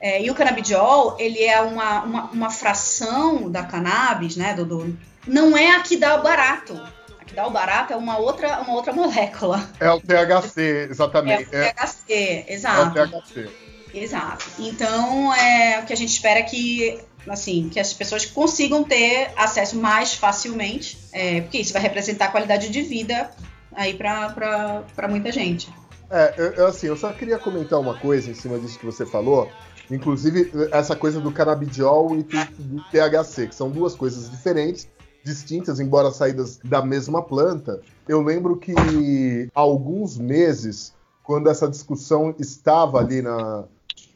É, 0.00 0.22
e 0.22 0.30
o 0.30 0.34
canabidiol, 0.34 1.16
ele 1.18 1.42
é 1.42 1.60
uma, 1.60 2.04
uma, 2.04 2.30
uma, 2.30 2.50
fração 2.50 3.50
da 3.50 3.64
cannabis, 3.64 4.36
né? 4.36 4.54
Do, 4.54 4.64
do, 4.64 4.98
não 5.26 5.56
é 5.56 5.72
a 5.72 5.80
que 5.80 5.96
dá 5.96 6.16
o 6.16 6.22
barato. 6.22 6.80
Que 7.28 7.34
dá 7.34 7.46
o 7.46 7.50
barato 7.50 7.92
é 7.92 7.96
uma 7.96 8.18
outra, 8.18 8.60
uma 8.60 8.72
outra 8.72 8.92
molécula. 8.92 9.68
É 9.78 9.90
o 9.90 10.00
THC, 10.00 10.88
exatamente. 10.90 11.54
É 11.54 11.68
o 11.68 11.74
THC, 11.74 12.44
exato. 12.48 12.98
É 12.98 13.04
o 13.04 13.08
THC. 13.08 13.48
Exato. 13.94 14.46
Então, 14.58 15.32
é, 15.34 15.80
o 15.80 15.86
que 15.86 15.92
a 15.92 15.96
gente 15.96 16.10
espera 16.10 16.40
é 16.40 16.42
que, 16.42 16.98
assim, 17.28 17.68
que 17.68 17.78
as 17.78 17.92
pessoas 17.92 18.24
consigam 18.24 18.82
ter 18.84 19.30
acesso 19.36 19.76
mais 19.76 20.14
facilmente, 20.14 20.98
é, 21.12 21.40
porque 21.42 21.58
isso 21.58 21.72
vai 21.72 21.82
representar 21.82 22.28
qualidade 22.28 22.68
de 22.68 22.82
vida 22.82 23.30
aí 23.74 23.94
para 23.94 25.08
muita 25.08 25.30
gente. 25.30 25.72
É, 26.10 26.34
eu, 26.56 26.66
assim, 26.66 26.86
eu 26.86 26.96
só 26.96 27.12
queria 27.12 27.38
comentar 27.38 27.78
uma 27.78 27.98
coisa 27.98 28.30
em 28.30 28.34
cima 28.34 28.58
disso 28.58 28.78
que 28.78 28.86
você 28.86 29.04
falou. 29.04 29.50
Inclusive, 29.90 30.52
essa 30.70 30.94
coisa 30.94 31.18
do 31.20 31.32
canabidiol 31.32 32.14
e 32.16 32.22
do 32.22 32.82
THC, 32.90 33.48
que 33.48 33.54
são 33.54 33.70
duas 33.70 33.94
coisas 33.94 34.30
diferentes, 34.30 34.88
distintas, 35.28 35.78
embora 35.78 36.10
saídas 36.10 36.58
da 36.64 36.82
mesma 36.82 37.22
planta. 37.22 37.80
Eu 38.08 38.22
lembro 38.22 38.56
que 38.56 38.72
há 39.54 39.60
alguns 39.60 40.16
meses, 40.16 40.94
quando 41.22 41.48
essa 41.48 41.68
discussão 41.68 42.34
estava 42.38 42.98
ali 42.98 43.20
na, 43.20 43.64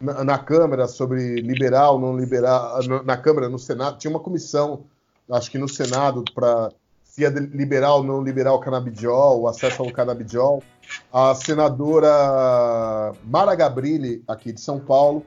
na, 0.00 0.24
na 0.24 0.38
Câmara 0.38 0.88
sobre 0.88 1.36
liberal, 1.36 1.98
não 2.00 2.16
liberal, 2.16 2.80
na 3.04 3.16
Câmara, 3.16 3.48
no 3.48 3.58
Senado, 3.58 3.98
tinha 3.98 4.10
uma 4.10 4.20
comissão, 4.20 4.84
acho 5.30 5.50
que 5.50 5.58
no 5.58 5.68
Senado, 5.68 6.24
para 6.34 6.70
se 7.04 7.26
é 7.26 7.28
liberal 7.28 7.98
ou 7.98 8.04
não 8.04 8.22
liberar 8.22 8.54
o 8.54 8.58
canabidiol, 8.58 9.42
o 9.42 9.46
acesso 9.46 9.82
ao 9.82 9.92
canabidiol. 9.92 10.62
A 11.12 11.34
senadora 11.34 13.12
Mara 13.22 13.54
Gabrilli, 13.54 14.24
aqui 14.26 14.50
de 14.50 14.62
São 14.62 14.80
Paulo, 14.80 15.22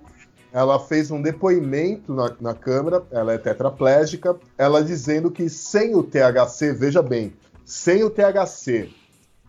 ela 0.55 0.79
fez 0.79 1.12
um 1.12 1.21
depoimento 1.21 2.13
na, 2.13 2.33
na, 2.39 2.53
Câmara, 2.53 3.03
ela 3.12 3.33
é 3.33 3.38
tetraplégica, 3.38 4.38
ela 4.57 4.81
dizendo 4.81 5.29
que 5.29 5.50
sem 5.50 5.93
o 5.93 6.01
THC, 6.01 6.71
veja 6.71 7.03
bem, 7.03 7.33
sem 7.65 8.05
o 8.05 8.09
THC, 8.09 8.89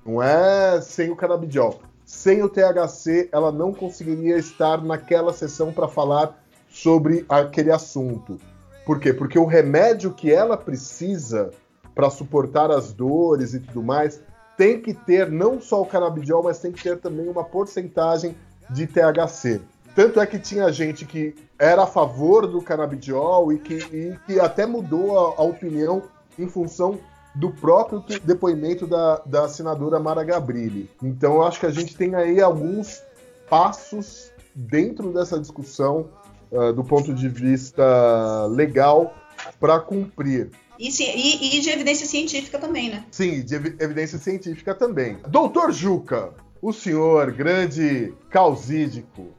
não 0.05 0.21
é 0.21 0.81
sem 0.81 1.09
o 1.09 1.15
canabidiol, 1.15 1.81
sem 2.05 2.43
o 2.43 2.49
THC, 2.49 3.29
ela 3.31 3.53
não 3.53 3.73
conseguiria 3.73 4.37
estar 4.37 4.83
naquela 4.83 5.33
sessão 5.33 5.73
para 5.73 5.87
falar 5.87 6.43
sobre 6.69 7.25
aquele 7.29 7.71
assunto. 7.71 8.41
Por 8.85 8.99
quê? 8.99 9.13
Porque 9.13 9.39
o 9.39 9.45
remédio 9.45 10.13
que 10.13 10.33
ela 10.33 10.57
precisa 10.57 11.53
para 11.95 12.11
suportar 12.11 12.69
as 12.73 12.93
dores 12.93 13.55
e 13.55 13.61
tudo 13.61 13.81
mais 13.81 14.21
tem 14.57 14.81
que 14.81 14.93
ter 14.93 15.31
não 15.31 15.61
só 15.61 15.83
o 15.83 15.87
canabidiol, 15.87 16.43
mas 16.43 16.59
tem 16.59 16.73
que 16.73 16.83
ter 16.83 16.99
também 16.99 17.29
uma 17.29 17.45
porcentagem 17.45 18.37
de 18.69 18.89
THC. 18.89 19.61
Tanto 19.97 20.21
é 20.21 20.27
que 20.27 20.39
tinha 20.39 20.71
gente 20.71 21.07
que 21.07 21.35
era 21.59 21.85
a 21.85 21.87
favor 21.87 22.47
do 22.47 22.61
canabidiol 22.61 23.51
e 23.51 23.59
que, 23.59 23.75
e 23.75 24.19
que 24.27 24.39
até 24.39 24.67
mudou 24.67 25.19
a, 25.19 25.41
a 25.41 25.43
opinião 25.43 26.03
em 26.39 26.47
função 26.47 27.01
do 27.35 27.51
próprio 27.51 28.05
depoimento 28.23 28.87
da, 28.87 29.23
da 29.25 29.49
senadora 29.49 29.99
Mara 29.99 30.23
Gabrilli. 30.23 30.91
Então, 31.03 31.37
eu 31.37 31.45
acho 31.45 31.59
que 31.59 31.65
a 31.65 31.71
gente 31.71 31.97
tem 31.97 32.15
aí 32.15 32.43
alguns 32.43 33.03
passos 33.49 34.31
dentro 34.55 35.15
dessa 35.15 35.41
discussão 35.41 36.11
uh, 36.53 36.75
do 36.75 36.85
ponto 36.85 37.15
de 37.15 37.29
vista 37.29 38.47
legal 38.51 39.15
para 39.59 39.81
cumprir. 39.81 40.51
E, 40.79 40.89
e, 40.89 41.57
e, 41.57 41.61
de 41.61 41.71
evidência 41.71 42.07
científica 42.07 42.59
também, 42.59 42.91
né? 42.91 43.05
Sim, 43.11 43.43
de 43.43 43.55
evidência 43.55 44.19
científica 44.19 44.75
também. 44.75 45.17
Doutor 45.27 45.73
Juca, 45.73 46.35
o 46.61 46.71
senhor, 46.71 47.33
grande 47.33 48.13
causídico, 48.29 49.36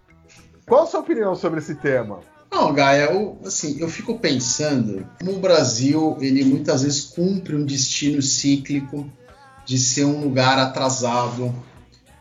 qual 0.68 0.84
a 0.84 0.86
sua 0.86 1.00
opinião 1.00 1.34
sobre 1.34 1.60
esse 1.60 1.76
tema? 1.76 2.20
Não, 2.52 2.74
Gaia, 2.74 3.06
eu, 3.12 3.38
assim, 3.46 3.78
eu 3.80 3.88
fico 3.88 4.20
pensando 4.20 5.08
como 5.20 5.34
o 5.34 5.40
Brasil, 5.40 6.18
ele 6.20 6.44
muitas 6.44 6.84
vezes 6.84 7.02
cumpre 7.02 7.56
um 7.56 7.66
destino 7.66 8.22
cíclico 8.22 9.10
de 9.66 9.78
ser 9.78 10.06
um 10.06 10.22
lugar 10.22 10.60
atrasado, 10.60 11.54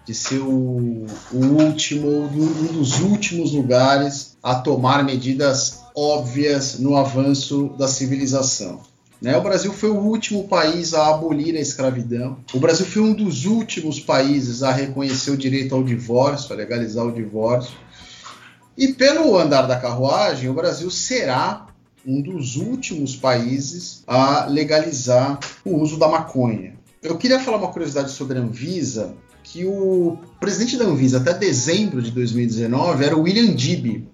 de 0.04 0.14
ser 0.14 0.38
o, 0.38 1.06
o 1.32 1.38
último, 1.38 2.24
um 2.24 2.72
dos 2.72 3.00
últimos 3.00 3.52
lugares 3.52 4.36
a 4.42 4.54
tomar 4.54 5.04
medidas 5.04 5.80
óbvias 5.94 6.78
no 6.78 6.96
avanço 6.96 7.74
da 7.78 7.88
civilização. 7.88 8.80
Né? 9.20 9.36
O 9.36 9.42
Brasil 9.42 9.72
foi 9.72 9.90
o 9.90 9.98
último 9.98 10.46
país 10.46 10.92
a 10.92 11.08
abolir 11.08 11.56
a 11.56 11.60
escravidão. 11.60 12.38
O 12.52 12.60
Brasil 12.60 12.84
foi 12.84 13.02
um 13.02 13.14
dos 13.14 13.46
últimos 13.46 13.98
países 13.98 14.62
a 14.62 14.70
reconhecer 14.70 15.30
o 15.30 15.36
direito 15.36 15.74
ao 15.74 15.82
divórcio, 15.82 16.52
a 16.52 16.56
legalizar 16.56 17.06
o 17.06 17.12
divórcio. 17.12 17.74
E 18.76 18.88
pelo 18.88 19.38
andar 19.38 19.62
da 19.62 19.80
carruagem, 19.80 20.50
o 20.50 20.54
Brasil 20.54 20.90
será 20.90 21.66
um 22.06 22.20
dos 22.20 22.56
últimos 22.56 23.16
países 23.16 24.02
a 24.06 24.46
legalizar 24.46 25.40
o 25.64 25.78
uso 25.78 25.98
da 25.98 26.06
maconha. 26.06 26.74
Eu 27.02 27.16
queria 27.16 27.40
falar 27.40 27.56
uma 27.56 27.72
curiosidade 27.72 28.10
sobre 28.10 28.38
a 28.38 28.42
Anvisa, 28.42 29.14
que 29.42 29.64
o 29.64 30.18
presidente 30.38 30.76
da 30.76 30.84
Anvisa 30.84 31.18
até 31.18 31.32
dezembro 31.32 32.02
de 32.02 32.10
2019 32.10 33.04
era 33.04 33.16
o 33.16 33.22
William 33.22 33.54
Dibby, 33.54 34.08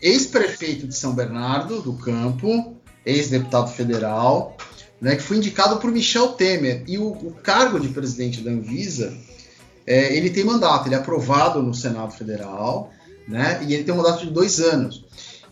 ex-prefeito 0.00 0.86
de 0.86 0.96
São 0.96 1.14
Bernardo 1.14 1.82
do 1.82 1.94
Campo, 1.94 2.76
ex-deputado 3.04 3.70
federal, 3.70 4.56
né, 5.00 5.16
que 5.16 5.22
foi 5.22 5.38
indicado 5.38 5.78
por 5.78 5.90
Michel 5.90 6.28
Temer. 6.28 6.84
E 6.86 6.98
o, 6.98 7.08
o 7.08 7.34
cargo 7.42 7.80
de 7.80 7.88
presidente 7.88 8.40
da 8.40 8.50
Anvisa, 8.50 9.12
é, 9.86 10.16
ele 10.16 10.30
tem 10.30 10.44
mandato, 10.44 10.86
ele 10.86 10.94
é 10.94 10.98
aprovado 10.98 11.62
no 11.62 11.74
Senado 11.74 12.12
Federal, 12.12 12.92
né? 13.26 13.64
E 13.66 13.74
ele 13.74 13.84
tem 13.84 13.94
um 13.94 13.98
mandato 13.98 14.24
de 14.26 14.30
dois 14.30 14.60
anos. 14.60 15.04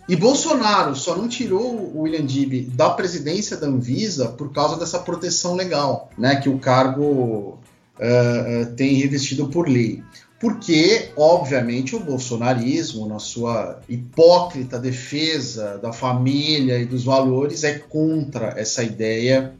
E 0.09 0.17
Bolsonaro 0.17 0.97
só 0.97 1.17
não 1.17 1.29
tirou 1.29 1.73
o 1.95 2.01
William 2.01 2.27
Dibby 2.27 2.63
da 2.63 2.91
presidência 2.91 3.57
da 3.57 3.69
Anvisa 3.69 4.29
por 4.29 4.53
causa 4.53 4.77
dessa 4.77 4.99
proteção 4.99 5.55
legal, 5.55 6.11
né? 6.19 6.37
Que 6.37 6.49
o 6.49 6.59
cargo 6.59 7.59
uh, 7.97 8.75
tem 8.77 8.95
revestido 8.95 9.49
por 9.49 9.69
lei. 9.69 10.03
Porque, 10.41 11.11
obviamente, 11.17 11.95
o 11.95 12.01
bolsonarismo, 12.01 13.07
na 13.07 13.19
sua 13.19 13.81
hipócrita 13.89 14.79
defesa 14.79 15.79
da 15.79 15.93
família 15.93 16.79
e 16.79 16.87
dos 16.87 17.05
valores, 17.05 17.63
é 17.63 17.79
contra 17.79 18.55
essa 18.57 18.83
ideia 18.83 19.53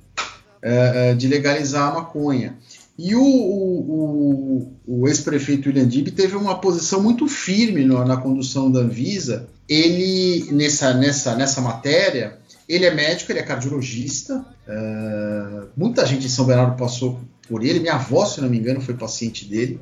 uh, 0.65 1.15
de 1.15 1.29
legalizar 1.29 1.91
a 1.91 1.95
maconha. 1.95 2.57
E 3.03 3.15
o, 3.15 3.23
o, 3.25 4.77
o 4.87 5.09
ex-prefeito 5.09 5.71
William 5.71 5.89
Dib 5.89 6.09
teve 6.09 6.37
uma 6.37 6.61
posição 6.61 7.03
muito 7.03 7.27
firme 7.27 7.83
no, 7.83 8.05
na 8.05 8.19
condução 8.19 8.71
da 8.71 8.81
Anvisa. 8.81 9.49
Ele, 9.67 10.53
nessa, 10.53 10.93
nessa, 10.93 11.35
nessa 11.35 11.63
matéria, 11.63 12.39
ele 12.69 12.85
é 12.85 12.93
médico, 12.93 13.33
ele 13.33 13.39
é 13.39 13.43
cardiologista. 13.43 14.45
Uh, 14.69 15.69
muita 15.75 16.05
gente 16.05 16.27
em 16.27 16.29
São 16.29 16.45
Bernardo 16.45 16.77
passou 16.77 17.19
por 17.49 17.65
ele. 17.65 17.81
Minha 17.81 17.95
avó, 17.95 18.27
se 18.27 18.39
não 18.43 18.51
me 18.51 18.59
engano, 18.59 18.83
foi 18.83 18.93
paciente 18.93 19.47
dele. 19.47 19.81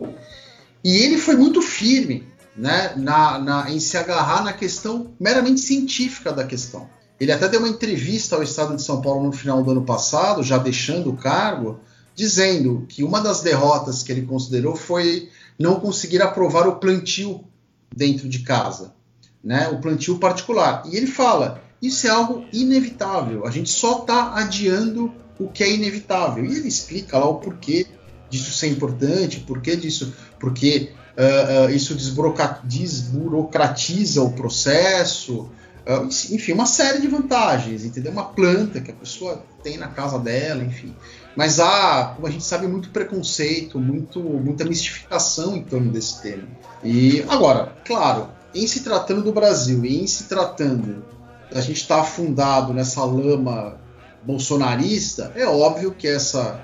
E 0.84 0.98
ele 0.98 1.18
foi 1.18 1.34
muito 1.34 1.60
firme 1.60 2.22
né, 2.56 2.92
na, 2.96 3.36
na, 3.40 3.68
em 3.68 3.80
se 3.80 3.96
agarrar 3.96 4.44
na 4.44 4.52
questão 4.52 5.10
meramente 5.18 5.58
científica 5.58 6.30
da 6.30 6.44
questão. 6.44 6.88
Ele 7.18 7.32
até 7.32 7.48
deu 7.48 7.58
uma 7.58 7.68
entrevista 7.68 8.36
ao 8.36 8.44
Estado 8.44 8.76
de 8.76 8.82
São 8.82 9.02
Paulo 9.02 9.24
no 9.24 9.32
final 9.32 9.60
do 9.60 9.72
ano 9.72 9.82
passado, 9.82 10.40
já 10.44 10.56
deixando 10.56 11.10
o 11.10 11.16
cargo, 11.16 11.80
dizendo 12.18 12.84
que 12.88 13.04
uma 13.04 13.20
das 13.20 13.42
derrotas 13.42 14.02
que 14.02 14.10
ele 14.10 14.22
considerou 14.22 14.74
foi 14.74 15.28
não 15.56 15.78
conseguir 15.78 16.20
aprovar 16.20 16.66
o 16.66 16.74
plantio 16.74 17.44
dentro 17.94 18.28
de 18.28 18.40
casa, 18.40 18.92
né? 19.42 19.68
O 19.68 19.80
plantio 19.80 20.18
particular. 20.18 20.82
E 20.86 20.96
ele 20.96 21.06
fala: 21.06 21.62
isso 21.80 22.08
é 22.08 22.10
algo 22.10 22.44
inevitável. 22.52 23.46
A 23.46 23.52
gente 23.52 23.70
só 23.70 24.00
está 24.00 24.34
adiando 24.34 25.14
o 25.38 25.46
que 25.46 25.62
é 25.62 25.72
inevitável. 25.72 26.44
E 26.44 26.56
ele 26.56 26.66
explica 26.66 27.16
lá 27.16 27.28
o 27.28 27.36
porquê 27.36 27.86
disso 28.28 28.50
ser 28.50 28.66
importante, 28.66 29.38
por 29.38 29.62
que 29.62 29.76
disso? 29.76 30.12
Porque 30.40 30.90
uh, 31.16 31.68
uh, 31.68 31.70
isso 31.70 31.94
desburocratiza 31.94 34.22
o 34.22 34.32
processo, 34.32 35.48
uh, 35.86 36.04
enfim, 36.34 36.52
uma 36.52 36.66
série 36.66 37.00
de 37.00 37.06
vantagens, 37.06 37.84
entendeu? 37.84 38.10
Uma 38.10 38.24
planta 38.24 38.80
que 38.80 38.90
a 38.90 38.94
pessoa 38.94 39.44
tem 39.62 39.78
na 39.78 39.86
casa 39.86 40.18
dela, 40.18 40.64
enfim. 40.64 40.92
Mas 41.38 41.60
há, 41.60 42.14
como 42.16 42.26
a 42.26 42.30
gente 42.32 42.42
sabe, 42.42 42.66
muito 42.66 42.90
preconceito, 42.90 43.78
muito, 43.78 44.18
muita 44.18 44.64
mistificação 44.64 45.54
em 45.54 45.62
torno 45.62 45.92
desse 45.92 46.20
tema. 46.20 46.48
E 46.82 47.24
agora, 47.28 47.76
claro, 47.84 48.28
em 48.52 48.66
se 48.66 48.82
tratando 48.82 49.22
do 49.22 49.32
Brasil 49.32 49.84
e 49.84 50.02
em 50.02 50.06
se 50.08 50.24
tratando 50.24 51.04
a 51.54 51.60
gente 51.60 51.76
estar 51.76 51.94
tá 51.94 52.00
afundado 52.00 52.74
nessa 52.74 53.04
lama 53.04 53.78
bolsonarista, 54.24 55.30
é 55.36 55.46
óbvio 55.46 55.92
que 55.92 56.08
essa 56.08 56.60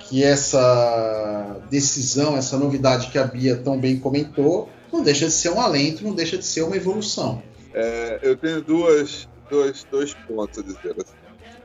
que 0.00 0.22
essa 0.22 1.56
decisão, 1.70 2.36
essa 2.36 2.58
novidade 2.58 3.10
que 3.10 3.16
a 3.16 3.24
Bia 3.24 3.56
tão 3.56 3.80
bem 3.80 3.98
comentou, 3.98 4.68
não 4.92 5.02
deixa 5.02 5.24
de 5.24 5.32
ser 5.32 5.48
um 5.48 5.58
alento, 5.58 6.04
não 6.04 6.14
deixa 6.14 6.36
de 6.36 6.44
ser 6.44 6.60
uma 6.60 6.76
evolução. 6.76 7.42
É, 7.72 8.18
eu 8.22 8.36
tenho 8.36 8.60
duas, 8.60 9.26
dois, 9.48 9.86
dois 9.90 10.12
pontos 10.12 10.58
a 10.58 10.62
dizer. 10.62 10.96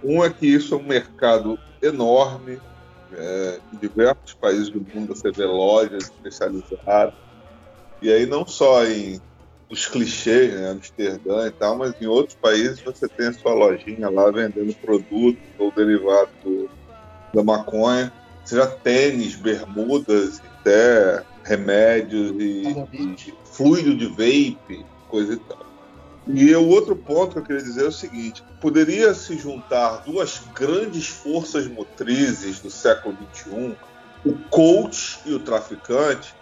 Um 0.03 0.23
é 0.23 0.29
que 0.29 0.45
isso 0.45 0.75
é 0.75 0.77
um 0.77 0.83
mercado 0.83 1.57
enorme, 1.81 2.59
é, 3.13 3.59
em 3.73 3.77
diversos 3.77 4.33
países 4.33 4.69
do 4.69 4.81
mundo 4.81 5.15
você 5.15 5.31
vê 5.31 5.45
lojas 5.45 6.03
especializadas, 6.03 7.13
e 8.01 8.11
aí 8.11 8.25
não 8.25 8.45
só 8.45 8.85
em 8.85 9.21
os 9.69 9.85
clichês, 9.85 10.53
né, 10.53 10.69
Amsterdã 10.69 11.47
e 11.47 11.51
tal, 11.51 11.77
mas 11.77 11.93
em 12.01 12.07
outros 12.07 12.35
países 12.35 12.79
você 12.79 13.07
tem 13.07 13.27
a 13.27 13.33
sua 13.33 13.53
lojinha 13.53 14.09
lá 14.09 14.31
vendendo 14.31 14.73
produto 14.75 15.39
ou 15.57 15.71
derivado 15.71 16.29
do, 16.43 16.69
da 17.33 17.43
maconha, 17.43 18.11
seja 18.45 18.65
tênis, 18.65 19.35
bermudas, 19.35 20.41
até 20.59 21.23
remédios 21.43 22.31
e, 22.39 22.63
e 22.93 23.33
fluido 23.45 23.95
de 23.95 24.07
vape, 24.07 24.85
coisa 25.09 25.33
e 25.33 25.37
tal. 25.37 25.66
E 26.29 26.53
o 26.55 26.67
outro 26.67 26.95
ponto 26.95 27.33
que 27.33 27.39
eu 27.39 27.43
queria 27.43 27.61
dizer 27.61 27.85
é 27.85 27.87
o 27.87 27.91
seguinte: 27.91 28.43
poderia 28.59 29.13
se 29.13 29.37
juntar 29.37 30.03
duas 30.03 30.41
grandes 30.53 31.07
forças 31.07 31.67
motrizes 31.67 32.59
do 32.59 32.69
século 32.69 33.17
XXI, 33.33 33.75
o 34.25 34.33
coach 34.49 35.19
e 35.25 35.33
o 35.33 35.39
traficante, 35.39 36.35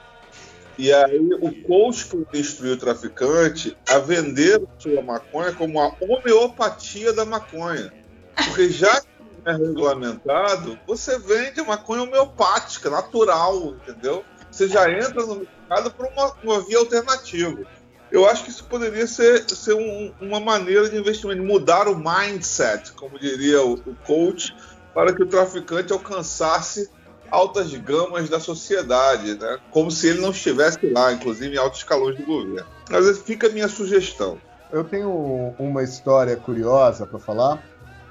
e 0.77 0.91
aí 0.91 1.19
o 1.39 1.63
coach 1.63 2.07
que 2.31 2.39
instruiu 2.39 2.73
o 2.73 2.77
traficante 2.77 3.77
a 3.87 3.99
vender 3.99 4.61
sua 4.79 5.01
maconha 5.01 5.53
como 5.53 5.79
a 5.79 5.95
homeopatia 6.01 7.13
da 7.13 7.23
maconha. 7.23 7.93
Porque 8.35 8.69
já 8.69 8.99
que 8.99 9.07
é 9.45 9.51
regulamentado, 9.53 10.77
você 10.85 11.17
vende 11.19 11.61
maconha 11.61 12.03
homeopática, 12.03 12.89
natural, 12.89 13.75
entendeu? 13.75 14.25
Você 14.51 14.67
já 14.67 14.89
entra 14.89 15.25
no 15.25 15.35
mercado 15.35 15.91
por 15.91 16.07
uma, 16.07 16.33
uma 16.43 16.61
via 16.61 16.79
alternativa. 16.79 17.65
Eu 18.11 18.29
acho 18.29 18.43
que 18.43 18.49
isso 18.49 18.63
poderia 18.65 19.07
ser, 19.07 19.49
ser 19.49 19.73
um, 19.73 20.11
uma 20.21 20.39
maneira 20.39 20.89
de 20.89 20.97
investimento, 20.97 21.43
mudar 21.43 21.87
o 21.87 21.97
mindset, 21.97 22.93
como 22.93 23.19
diria 23.19 23.61
o, 23.63 23.73
o 23.73 23.95
coach, 24.05 24.55
para 24.93 25.13
que 25.13 25.23
o 25.23 25.25
traficante 25.25 25.91
alcançasse 25.91 26.89
altas 27.29 27.73
gamas 27.73 28.29
da 28.29 28.39
sociedade, 28.39 29.37
né? 29.37 29.57
como 29.71 29.91
se 29.91 30.07
ele 30.07 30.21
não 30.21 30.29
estivesse 30.29 30.79
lá, 30.87 31.11
inclusive 31.11 31.55
em 31.55 31.57
altos 31.57 31.79
escalões 31.79 32.15
do 32.15 32.25
governo. 32.25 32.65
Mas 32.89 33.19
fica 33.19 33.47
a 33.47 33.49
minha 33.49 33.67
sugestão. 33.67 34.37
Eu 34.71 34.83
tenho 34.83 35.53
uma 35.59 35.83
história 35.83 36.35
curiosa 36.35 37.05
para 37.05 37.19
falar. 37.19 37.63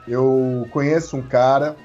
Eu 0.06 0.66
conheço 0.70 1.16
um 1.16 1.22
cara, 1.22 1.76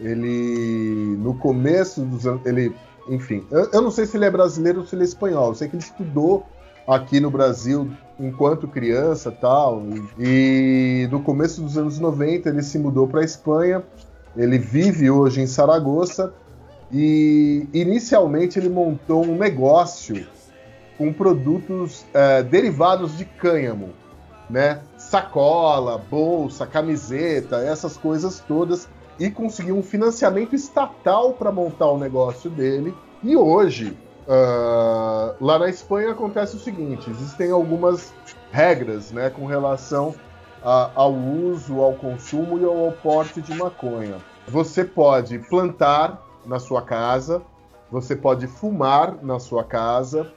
ele 0.00 1.16
no 1.18 1.38
começo 1.38 2.02
dos 2.02 2.26
anos, 2.26 2.44
ele, 2.44 2.74
enfim, 3.08 3.46
eu, 3.50 3.70
eu 3.72 3.82
não 3.82 3.90
sei 3.90 4.04
se 4.04 4.16
ele 4.16 4.26
é 4.26 4.30
brasileiro 4.30 4.80
ou 4.80 4.86
se 4.86 4.94
ele 4.94 5.02
é 5.02 5.06
espanhol. 5.06 5.48
Eu 5.48 5.54
sei 5.54 5.68
que 5.68 5.76
ele 5.76 5.82
estudou 5.82 6.46
aqui 6.86 7.20
no 7.20 7.30
Brasil 7.30 7.90
enquanto 8.18 8.68
criança 8.68 9.30
tal. 9.30 9.82
E 10.18 11.08
no 11.10 11.22
começo 11.22 11.62
dos 11.62 11.76
anos 11.76 11.98
90 11.98 12.48
ele 12.48 12.62
se 12.62 12.78
mudou 12.78 13.08
para 13.08 13.20
a 13.20 13.24
Espanha. 13.24 13.82
Ele 14.36 14.58
vive 14.58 15.10
hoje 15.10 15.40
em 15.40 15.46
Saragoça 15.46 16.32
e 16.90 17.66
inicialmente 17.72 18.58
ele 18.58 18.68
montou 18.68 19.24
um 19.24 19.36
negócio 19.36 20.26
com 20.98 21.12
produtos 21.12 22.04
é, 22.12 22.42
derivados 22.42 23.16
de 23.16 23.24
cânhamo, 23.24 23.90
né? 24.48 24.80
Sacola, 24.96 25.98
bolsa, 25.98 26.66
camiseta, 26.66 27.56
essas 27.56 27.96
coisas 27.96 28.40
todas, 28.40 28.88
e 29.18 29.30
conseguiu 29.30 29.76
um 29.76 29.82
financiamento 29.82 30.54
estatal 30.54 31.32
para 31.32 31.50
montar 31.50 31.90
o 31.90 31.98
negócio 31.98 32.50
dele. 32.50 32.94
E 33.22 33.36
hoje, 33.36 33.96
uh, 34.32 35.44
lá 35.44 35.58
na 35.58 35.68
Espanha 35.68 36.12
acontece 36.12 36.56
o 36.56 36.58
seguinte: 36.58 37.10
existem 37.10 37.50
algumas 37.50 38.12
regras, 38.50 39.12
né, 39.12 39.30
com 39.30 39.46
relação 39.46 40.14
a, 40.62 40.90
ao 40.94 41.12
uso, 41.12 41.80
ao 41.80 41.94
consumo 41.94 42.58
e 42.58 42.64
ao 42.64 42.92
porte 43.02 43.40
de 43.40 43.54
maconha. 43.54 44.16
Você 44.48 44.84
pode 44.84 45.38
plantar 45.38 46.20
na 46.46 46.58
sua 46.58 46.82
casa, 46.82 47.42
você 47.90 48.16
pode 48.16 48.46
fumar 48.46 49.16
na 49.22 49.38
sua 49.38 49.62
casa, 49.62 50.32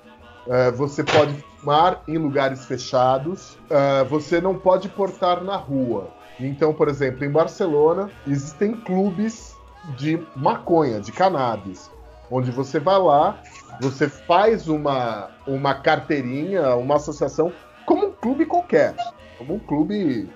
uh, 0.45 0.75
você 0.75 1.03
pode 1.03 1.34
fumar 1.60 2.03
em 2.08 2.17
lugares 2.17 2.65
fechados, 2.65 3.53
uh, 3.53 4.05
você 4.10 4.41
não 4.41 4.55
pode 4.55 4.89
portar 4.89 5.43
na 5.43 5.55
rua. 5.55 6.10
Então, 6.39 6.73
por 6.73 6.89
exemplo, 6.89 7.23
em 7.23 7.31
Barcelona 7.31 8.10
existem 8.27 8.73
clubes 8.73 9.55
de 9.97 10.21
maconha, 10.36 10.99
de 10.99 11.12
cannabis, 11.12 11.89
onde 12.29 12.51
você 12.51 12.79
vai 12.79 12.99
lá, 12.99 13.39
você 13.80 14.10
faz 14.10 14.67
uma, 14.67 15.30
uma 15.45 15.75
carteirinha, 15.75 16.75
uma 16.75 16.95
associação, 16.95 17.51
como 17.86 18.08
um 18.08 18.12
clube 18.12 18.45
qualquer, 18.45 18.95
como 19.38 19.56
um 19.56 19.60
clube, 19.60 20.30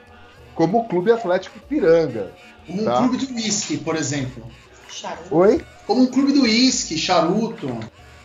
como 0.55 0.79
o 0.79 0.87
Clube 0.87 1.11
Atlético 1.11 1.59
Piranga. 1.59 2.31
Como 2.67 2.83
tá? 2.83 2.99
um 2.99 3.07
clube 3.07 3.25
de 3.25 3.33
whisky, 3.33 3.77
por 3.77 3.95
exemplo. 3.95 4.43
Charuto. 4.89 5.35
Oi? 5.35 5.65
Como 5.87 6.03
um 6.03 6.07
clube 6.07 6.33
do 6.33 6.41
uísque, 6.41 6.97
charuto. 6.97 7.67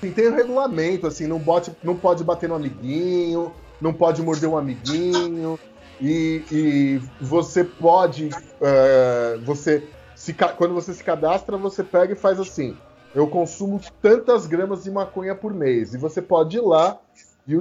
Sim, 0.01 0.11
tem 0.11 0.29
um 0.29 0.35
regulamento, 0.35 1.07
assim, 1.07 1.27
não 1.27 1.41
pode, 1.41 1.73
não 1.83 1.97
pode 1.97 2.25
bater 2.25 2.49
no 2.49 2.55
amiguinho, 2.55 3.53
não 3.81 3.93
pode 3.93 4.21
morder 4.23 4.49
um 4.49 4.57
amiguinho. 4.57 5.59
E, 6.01 6.43
e 6.51 7.01
você 7.21 7.63
pode. 7.63 8.27
Uh, 8.27 9.41
você 9.45 9.87
se, 10.15 10.33
quando 10.57 10.75
você 10.75 10.95
se 10.95 11.03
cadastra, 11.03 11.57
você 11.57 11.83
pega 11.83 12.13
e 12.13 12.17
faz 12.17 12.39
assim. 12.41 12.77
Eu 13.15 13.29
consumo 13.29 13.81
tantas 14.03 14.47
gramas 14.47 14.85
de 14.85 14.91
maconha 14.91 15.35
por 15.35 15.55
mês. 15.55 15.95
E 15.95 15.99
você 15.99 16.21
pode 16.21 16.57
ir 16.57 16.61
lá 16.61 16.99
e, 17.47 17.55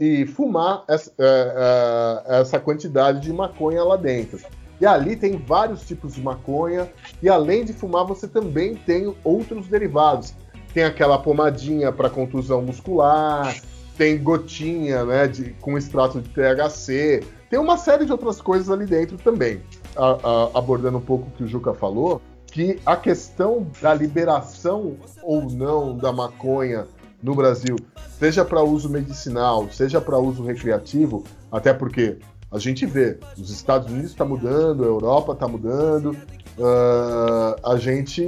e 0.00 0.26
fumar 0.26 0.84
essa, 0.86 1.10
uh, 1.10 1.14
uh, 1.14 2.32
essa 2.34 2.60
quantidade 2.60 3.20
de 3.20 3.32
maconha 3.32 3.82
lá 3.82 3.96
dentro. 3.96 4.38
E 4.80 4.86
ali 4.86 5.16
tem 5.16 5.36
vários 5.36 5.86
tipos 5.86 6.14
de 6.14 6.22
maconha. 6.22 6.90
E 7.22 7.28
além 7.28 7.64
de 7.64 7.72
fumar, 7.72 8.04
você 8.04 8.28
também 8.28 8.74
tem 8.74 9.14
outros 9.24 9.68
derivados. 9.68 10.34
Tem 10.74 10.84
aquela 10.84 11.18
pomadinha 11.18 11.90
para 11.90 12.08
contusão 12.08 12.62
muscular, 12.62 13.54
tem 13.96 14.22
gotinha 14.22 15.04
né, 15.04 15.26
de, 15.26 15.50
com 15.60 15.76
extrato 15.76 16.20
de 16.20 16.28
THC. 16.28 17.22
Tem 17.48 17.58
uma 17.58 17.76
série 17.76 18.04
de 18.04 18.12
outras 18.12 18.40
coisas 18.40 18.70
ali 18.70 18.86
dentro 18.86 19.18
também. 19.18 19.60
A, 19.96 20.06
a, 20.06 20.58
abordando 20.58 20.98
um 20.98 21.02
pouco 21.02 21.26
o 21.28 21.30
que 21.32 21.44
o 21.44 21.46
Juca 21.46 21.74
falou, 21.74 22.22
que 22.50 22.80
a 22.84 22.96
questão 22.96 23.66
da 23.80 23.94
liberação 23.94 24.96
ou 25.22 25.42
não 25.50 25.96
da 25.96 26.12
maconha 26.12 26.86
no 27.22 27.34
Brasil, 27.34 27.76
seja 28.18 28.44
para 28.44 28.62
uso 28.62 28.88
medicinal, 28.88 29.68
seja 29.70 30.00
para 30.00 30.18
uso 30.18 30.42
recreativo, 30.42 31.24
até 31.50 31.72
porque 31.72 32.18
a 32.50 32.58
gente 32.58 32.84
vê, 32.84 33.18
os 33.38 33.50
Estados 33.50 33.90
Unidos 33.90 34.10
está 34.10 34.24
mudando, 34.24 34.82
a 34.82 34.86
Europa 34.86 35.32
está 35.32 35.46
mudando, 35.46 36.16
uh, 36.58 37.68
a 37.68 37.76
gente, 37.76 38.22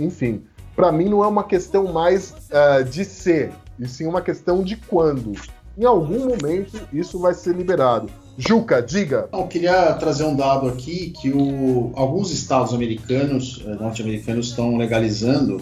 enfim, 0.00 0.44
para 0.74 0.90
mim 0.90 1.08
não 1.08 1.22
é 1.22 1.26
uma 1.26 1.44
questão 1.44 1.92
mais 1.92 2.30
uh, 2.30 2.84
de 2.84 3.04
ser, 3.04 3.52
e 3.78 3.86
sim 3.86 4.06
uma 4.06 4.22
questão 4.22 4.62
de 4.62 4.76
quando. 4.76 5.32
Em 5.76 5.84
algum 5.84 6.28
momento 6.28 6.80
isso 6.92 7.18
vai 7.18 7.34
ser 7.34 7.54
liberado. 7.54 8.08
Juca, 8.38 8.82
diga. 8.82 9.28
Eu 9.32 9.46
queria 9.46 9.94
trazer 9.94 10.24
um 10.24 10.36
dado 10.36 10.68
aqui 10.68 11.10
que 11.10 11.30
o, 11.30 11.90
alguns 11.94 12.30
estados 12.30 12.74
americanos, 12.74 13.64
eh, 13.66 13.74
norte-americanos, 13.80 14.48
estão 14.48 14.76
legalizando, 14.76 15.60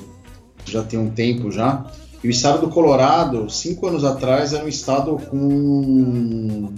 já 0.64 0.82
tem 0.82 0.98
um 0.98 1.10
tempo 1.10 1.52
já. 1.52 1.86
E 2.22 2.26
o 2.26 2.30
estado 2.30 2.62
do 2.62 2.68
Colorado, 2.68 3.48
cinco 3.48 3.86
anos 3.86 4.04
atrás, 4.04 4.52
era 4.52 4.64
um 4.64 4.68
estado 4.68 5.18
com 5.30 6.72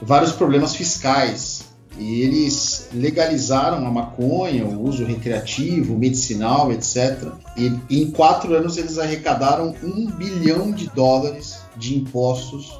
vários 0.00 0.32
problemas 0.32 0.76
fiscais. 0.76 1.64
E 1.98 2.20
eles 2.20 2.90
legalizaram 2.92 3.84
a 3.86 3.90
maconha, 3.90 4.64
o 4.66 4.86
uso 4.86 5.04
recreativo, 5.04 5.98
medicinal, 5.98 6.70
etc. 6.70 7.32
E 7.56 7.72
em 7.90 8.10
quatro 8.10 8.54
anos 8.54 8.76
eles 8.76 8.98
arrecadaram 8.98 9.74
um 9.82 10.06
bilhão 10.10 10.70
de 10.72 10.88
dólares 10.90 11.58
de 11.76 11.96
impostos 11.96 12.78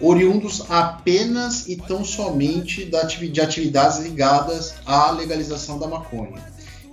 oriundos 0.00 0.62
apenas 0.68 1.66
e 1.68 1.76
tão 1.76 2.04
somente 2.04 2.84
de 2.84 3.40
atividades 3.40 3.98
ligadas 3.98 4.74
à 4.84 5.10
legalização 5.10 5.78
da 5.78 5.86
maconha. 5.86 6.44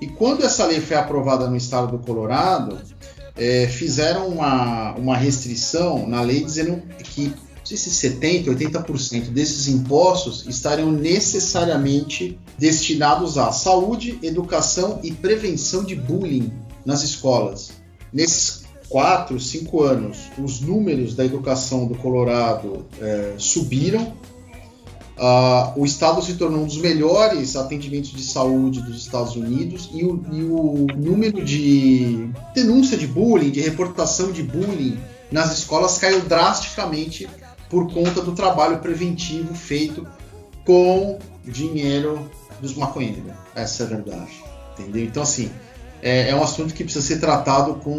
E 0.02 0.08
quando 0.08 0.44
essa 0.44 0.66
lei 0.66 0.80
foi 0.80 0.98
aprovada 0.98 1.50
no 1.50 1.56
estado 1.56 1.98
do 1.98 2.04
Colorado, 2.04 2.80
é, 3.36 3.68
fizeram 3.68 4.28
uma, 4.28 4.94
uma 4.96 5.18
restrição 5.18 6.08
na 6.08 6.22
lei 6.22 6.44
dizendo 6.44 6.82
que 7.04 7.34
sei 7.64 7.78
se 7.78 7.90
70%, 7.90 8.46
80% 8.46 9.30
desses 9.30 9.68
impostos 9.68 10.46
estariam 10.48 10.92
necessariamente 10.92 12.38
destinados 12.58 13.38
à 13.38 13.52
saúde, 13.52 14.20
educação 14.22 15.00
e 15.02 15.12
prevenção 15.12 15.84
de 15.84 15.96
bullying 15.96 16.52
nas 16.86 17.04
escolas. 17.04 17.72
Nesses 18.12 18.63
quatro, 18.94 19.40
cinco 19.40 19.82
anos, 19.82 20.30
os 20.38 20.62
números 20.62 21.16
da 21.16 21.26
educação 21.26 21.88
do 21.88 21.96
Colorado 21.96 22.86
é, 23.02 23.34
subiram. 23.40 24.14
Uh, 25.18 25.80
o 25.80 25.84
estado 25.84 26.22
se 26.22 26.36
tornou 26.36 26.62
um 26.62 26.66
dos 26.68 26.78
melhores 26.78 27.56
atendimentos 27.56 28.12
de 28.12 28.22
saúde 28.22 28.82
dos 28.82 28.98
Estados 28.98 29.36
Unidos 29.36 29.90
e 29.94 30.04
o, 30.04 30.24
e 30.32 30.44
o 30.44 30.86
número 30.96 31.44
de 31.44 32.30
denúncia 32.54 32.96
de 32.96 33.08
bullying, 33.08 33.50
de 33.50 33.62
reportação 33.62 34.32
de 34.32 34.44
bullying 34.44 35.00
nas 35.32 35.52
escolas 35.58 35.98
caiu 35.98 36.22
drasticamente 36.22 37.28
por 37.70 37.92
conta 37.92 38.22
do 38.22 38.34
trabalho 38.34 38.78
preventivo 38.78 39.56
feito 39.56 40.06
com 40.64 41.18
dinheiro 41.44 42.30
dos 42.62 42.76
maconheiros. 42.76 43.34
Essa 43.56 43.84
é 43.84 43.86
a 43.88 43.90
verdade. 43.90 44.44
Entendeu? 44.78 45.04
Então, 45.06 45.24
assim, 45.24 45.50
é, 46.04 46.30
é, 46.30 46.36
um 46.36 46.44
assunto 46.44 46.74
que 46.74 46.84
precisa 46.84 47.06
ser 47.06 47.22
tratado 47.22 47.76
com 47.76 47.96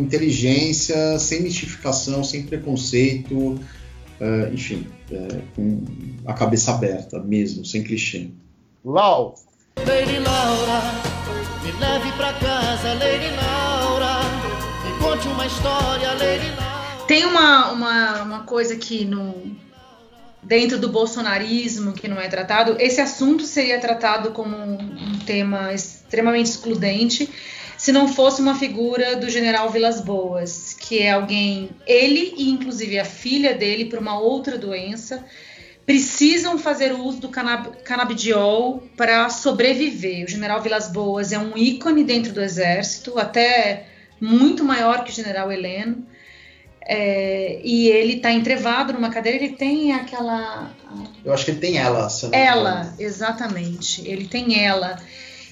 inteligência, 0.00 1.18
sem 1.18 1.42
mistificação, 1.42 2.24
sem 2.24 2.44
preconceito, 2.44 3.34
uh, 3.36 4.54
enfim, 4.54 4.86
é, 5.10 5.42
com 5.54 5.84
a 6.24 6.32
cabeça 6.32 6.72
aberta 6.72 7.20
mesmo, 7.20 7.62
sem 7.62 7.84
clichê. 7.84 8.30
Lau! 8.82 9.34
Lady 9.86 10.18
Laura, 10.18 10.80
me 11.62 11.72
leve 11.78 12.12
pra 12.12 12.32
casa, 12.32 12.94
Lady 12.94 13.28
Laura, 13.36 14.22
me 14.86 15.04
conte 15.04 15.28
uma 15.28 15.46
história, 15.46 16.08
Lady 16.14 16.48
Laura. 16.56 17.06
Tem 17.06 17.26
uma, 17.26 17.70
uma, 17.72 18.22
uma 18.22 18.40
coisa 18.44 18.76
que 18.76 19.04
no, 19.04 19.54
dentro 20.42 20.78
do 20.78 20.88
bolsonarismo 20.88 21.92
que 21.92 22.08
não 22.08 22.18
é 22.18 22.28
tratado, 22.28 22.76
esse 22.78 23.00
assunto 23.00 23.44
seria 23.44 23.78
tratado 23.78 24.30
como 24.30 24.56
um 24.56 25.18
tema 25.26 25.70
extremamente 26.12 26.50
excludente 26.50 27.30
se 27.78 27.90
não 27.90 28.06
fosse 28.06 28.40
uma 28.40 28.54
figura 28.54 29.16
do 29.16 29.28
general 29.30 29.70
Vilas 29.70 30.00
Boas, 30.00 30.76
que 30.78 31.00
é 31.00 31.10
alguém, 31.10 31.70
ele 31.86 32.34
e 32.36 32.50
inclusive 32.50 32.98
a 32.98 33.04
filha 33.04 33.54
dele, 33.54 33.86
por 33.86 33.98
uma 33.98 34.20
outra 34.20 34.56
doença, 34.56 35.24
precisam 35.84 36.58
fazer 36.58 36.92
uso 36.92 37.18
do 37.18 37.28
canab 37.28 37.70
canabidiol 37.82 38.84
para 38.96 39.28
sobreviver. 39.30 40.24
O 40.24 40.28
general 40.28 40.60
Vilas 40.60 40.92
Boas 40.92 41.32
é 41.32 41.38
um 41.38 41.56
ícone 41.56 42.04
dentro 42.04 42.32
do 42.32 42.40
exército, 42.40 43.18
até 43.18 43.86
muito 44.20 44.62
maior 44.62 45.02
que 45.02 45.10
o 45.10 45.14
general 45.14 45.50
Heleno. 45.50 46.06
É, 46.84 47.60
e 47.64 47.88
ele 47.88 48.14
está 48.14 48.30
entrevado 48.30 48.92
numa 48.92 49.10
cadeira, 49.10 49.42
ele 49.42 49.54
tem 49.54 49.92
aquela. 49.92 50.70
Eu 51.24 51.32
acho 51.32 51.44
que 51.44 51.52
ele 51.52 51.60
tem 51.60 51.78
ela. 51.78 52.06
ela, 52.32 52.94
exatamente. 52.98 54.06
Ele 54.06 54.26
tem 54.26 54.64
ela. 54.64 55.00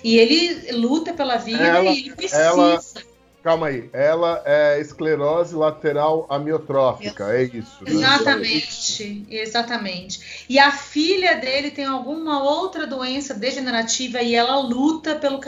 E 0.03 0.19
ele 0.19 0.73
luta 0.73 1.13
pela 1.13 1.37
vida 1.37 1.63
ela, 1.63 1.85
e 1.85 1.99
ele 1.99 2.15
precisa. 2.15 2.41
Ela, 2.41 2.81
calma 3.43 3.69
aí, 3.69 3.89
ela 3.93 4.43
é 4.45 4.81
esclerose 4.81 5.55
lateral 5.55 6.27
amiotrófica, 6.29 7.33
é 7.35 7.45
isso. 7.45 7.83
Né? 7.85 7.93
Exatamente, 7.93 9.27
exatamente. 9.31 10.45
E 10.49 10.59
a 10.59 10.71
filha 10.71 11.37
dele 11.37 11.71
tem 11.71 11.85
alguma 11.85 12.43
outra 12.43 12.87
doença 12.87 13.35
degenerativa 13.35 14.23
e 14.23 14.35
ela 14.35 14.61
luta 14.61 15.15
pelo 15.17 15.41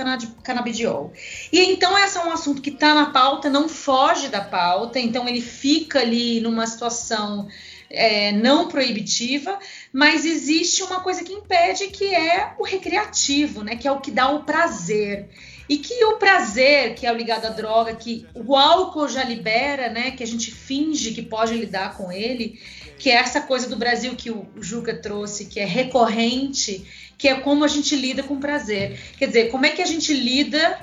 canabidiol. 0.43 1.13
E 1.53 1.61
então 1.61 1.99
esse 1.99 2.17
é 2.17 2.25
um 2.25 2.33
assunto 2.33 2.63
que 2.63 2.71
está 2.71 2.95
na 2.95 3.07
pauta, 3.07 3.51
não 3.51 3.69
foge 3.69 4.29
da 4.29 4.41
pauta, 4.41 4.99
então 4.99 5.29
ele 5.29 5.41
fica 5.41 6.01
ali 6.01 6.41
numa 6.41 6.67
situação 6.67 7.49
é, 7.93 8.33
não 8.33 8.69
proibitiva, 8.69 9.59
mas 9.93 10.25
existe 10.25 10.83
uma 10.83 11.01
coisa 11.01 11.23
que 11.23 11.33
impede, 11.33 11.89
que 11.89 12.15
é 12.15 12.55
o 12.59 12.65
recreativo, 12.65 13.63
né? 13.63 13.77
Que 13.77 13.87
é 13.87 13.93
o 13.93 14.01
que 14.01 14.11
dá 14.11 14.31
o 14.31 14.45
prazer. 14.45 15.29
E 15.69 15.77
que 15.77 16.03
o 16.05 16.17
prazer, 16.17 16.95
que 16.95 17.07
é 17.07 17.13
ligado 17.13 17.45
à 17.45 17.51
droga, 17.51 17.95
que 17.95 18.27
o 18.35 18.57
álcool 18.57 19.09
já 19.09 19.23
libera, 19.23 19.91
né? 19.91 20.13
Que 20.13 20.23
a 20.23 20.27
gente 20.27 20.51
finge 20.51 21.13
que 21.13 21.21
pode 21.21 21.53
lidar 21.55 21.97
com 21.97 22.11
ele, 22.11 22.59
que 22.99 23.11
é 23.11 23.17
essa 23.17 23.43
coisa 23.43 23.69
do 23.69 23.77
Brasil 23.77 24.15
que 24.17 24.31
o 24.31 24.49
Juca 24.61 24.95
trouxe, 24.95 25.47
que 25.47 25.61
é 25.61 25.65
recorrente, 25.67 26.87
que 27.19 27.29
é 27.29 27.35
como 27.35 27.63
a 27.63 27.69
gente 27.69 27.95
lida 27.95 28.23
com 28.23 28.41
prazer. 28.41 28.99
Quer 29.19 29.27
dizer, 29.27 29.51
como 29.51 29.67
é 29.67 29.71
que 29.71 29.83
a 29.83 29.87
gente 29.87 30.15
lida 30.15 30.79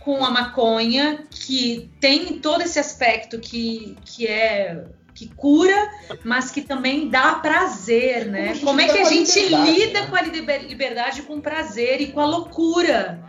com 0.00 0.24
a 0.24 0.30
maconha, 0.30 1.24
que 1.30 1.90
tem 2.00 2.38
todo 2.38 2.62
esse 2.62 2.78
aspecto 2.78 3.38
que, 3.38 3.96
que 4.04 4.26
é 4.26 4.84
que 5.14 5.28
cura, 5.28 5.90
mas 6.24 6.50
que 6.50 6.62
também 6.62 7.08
dá 7.08 7.34
prazer, 7.34 8.26
né? 8.26 8.54
Como, 8.54 8.66
Como 8.66 8.80
é 8.80 8.88
que 8.88 8.98
a 8.98 9.04
gente 9.04 9.40
lida 9.40 10.00
né? 10.00 10.06
com 10.06 10.16
a 10.16 10.22
liberdade, 10.22 11.22
com 11.22 11.36
o 11.36 11.42
prazer 11.42 12.00
e 12.00 12.12
com 12.12 12.20
a 12.20 12.26
loucura? 12.26 13.22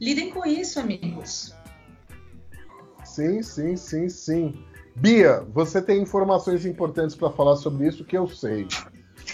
Lidem 0.00 0.30
com 0.30 0.46
isso, 0.46 0.80
amigos. 0.80 1.54
Sim, 3.04 3.42
sim, 3.42 3.76
sim, 3.76 4.08
sim. 4.08 4.64
Bia, 4.96 5.44
você 5.52 5.80
tem 5.82 6.00
informações 6.00 6.64
importantes 6.64 7.14
para 7.14 7.30
falar 7.30 7.56
sobre 7.56 7.86
isso 7.86 8.04
que 8.04 8.16
eu 8.16 8.28
sei. 8.28 8.66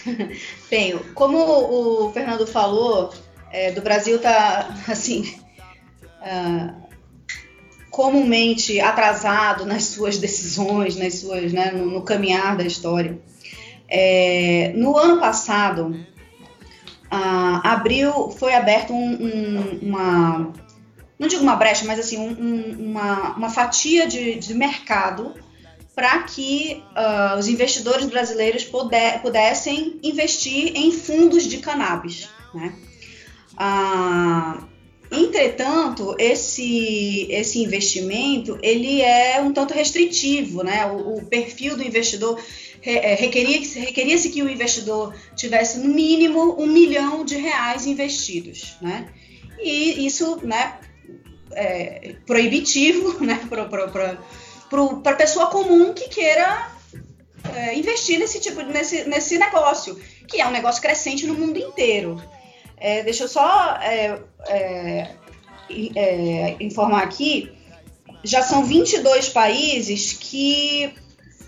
Tenho. 0.69 0.99
Como 1.13 1.37
o 1.37 2.11
Fernando 2.11 2.45
falou, 2.45 3.13
é, 3.51 3.71
do 3.71 3.81
Brasil 3.81 4.19
tá 4.19 4.75
assim. 4.87 5.39
Uh, 6.21 6.86
comumente 7.97 8.79
atrasado 8.79 9.65
nas 9.65 9.85
suas 9.85 10.19
decisões, 10.19 10.95
nas 10.95 11.15
suas, 11.15 11.51
né, 11.51 11.71
no, 11.71 11.87
no 11.87 12.03
caminhar 12.03 12.55
da 12.55 12.63
história. 12.63 13.19
É, 13.89 14.71
no 14.75 14.95
ano 14.95 15.19
passado, 15.19 16.05
abriu, 17.09 18.29
foi 18.29 18.53
aberto 18.53 18.93
um, 18.93 19.13
um, 19.13 19.79
uma, 19.81 20.53
não 21.17 21.27
digo 21.27 21.41
uma 21.41 21.55
brecha, 21.55 21.85
mas 21.85 21.99
assim 21.99 22.19
um, 22.19 22.87
uma, 22.87 23.35
uma, 23.35 23.49
fatia 23.49 24.05
de, 24.05 24.35
de 24.35 24.53
mercado 24.53 25.33
para 25.95 26.21
que 26.21 26.83
uh, 26.91 27.39
os 27.39 27.47
investidores 27.47 28.05
brasileiros 28.05 28.63
puder, 28.63 29.23
pudessem 29.23 29.99
investir 30.03 30.73
em 30.75 30.91
fundos 30.91 31.45
de 31.45 31.57
cannabis. 31.57 32.29
Né? 32.53 32.75
Uh, 33.53 34.76
Entretanto, 35.11 36.15
esse, 36.19 37.27
esse 37.29 37.59
investimento 37.59 38.57
ele 38.61 39.01
é 39.01 39.41
um 39.41 39.53
tanto 39.53 39.73
restritivo, 39.73 40.63
né? 40.63 40.85
O, 40.85 41.17
o 41.17 41.25
perfil 41.25 41.77
do 41.77 41.83
investidor 41.83 42.39
é, 42.83 43.15
requeria, 43.15 43.59
requeria-se 43.81 44.29
que 44.29 44.41
o 44.43 44.49
investidor 44.49 45.15
tivesse 45.35 45.79
no 45.79 45.87
mínimo 45.87 46.61
um 46.61 46.67
milhão 46.67 47.23
de 47.23 47.35
reais 47.37 47.85
investidos, 47.85 48.75
né? 48.81 49.09
E 49.59 50.05
isso, 50.05 50.39
né, 50.45 50.77
é 51.51 52.15
proibitivo, 52.25 53.19
né, 53.23 53.39
para 53.49 55.11
a 55.11 55.15
pessoa 55.15 55.47
comum 55.47 55.93
que 55.93 56.09
queira 56.09 56.71
é, 57.55 57.75
investir 57.75 58.19
nesse 58.19 58.39
tipo 58.39 58.61
nesse, 58.61 59.05
nesse 59.05 59.37
negócio, 59.37 59.99
que 60.27 60.39
é 60.41 60.47
um 60.47 60.51
negócio 60.51 60.81
crescente 60.81 61.25
no 61.25 61.33
mundo 61.33 61.57
inteiro. 61.57 62.21
É, 62.79 63.03
deixa 63.03 63.23
eu 63.23 63.27
só 63.27 63.77
é, 63.81 64.21
é, 64.47 65.15
é 65.95 66.57
informar 66.59 67.03
aqui, 67.03 67.51
já 68.23 68.41
são 68.41 68.63
22 68.63 69.29
países 69.29 70.13
que 70.13 70.93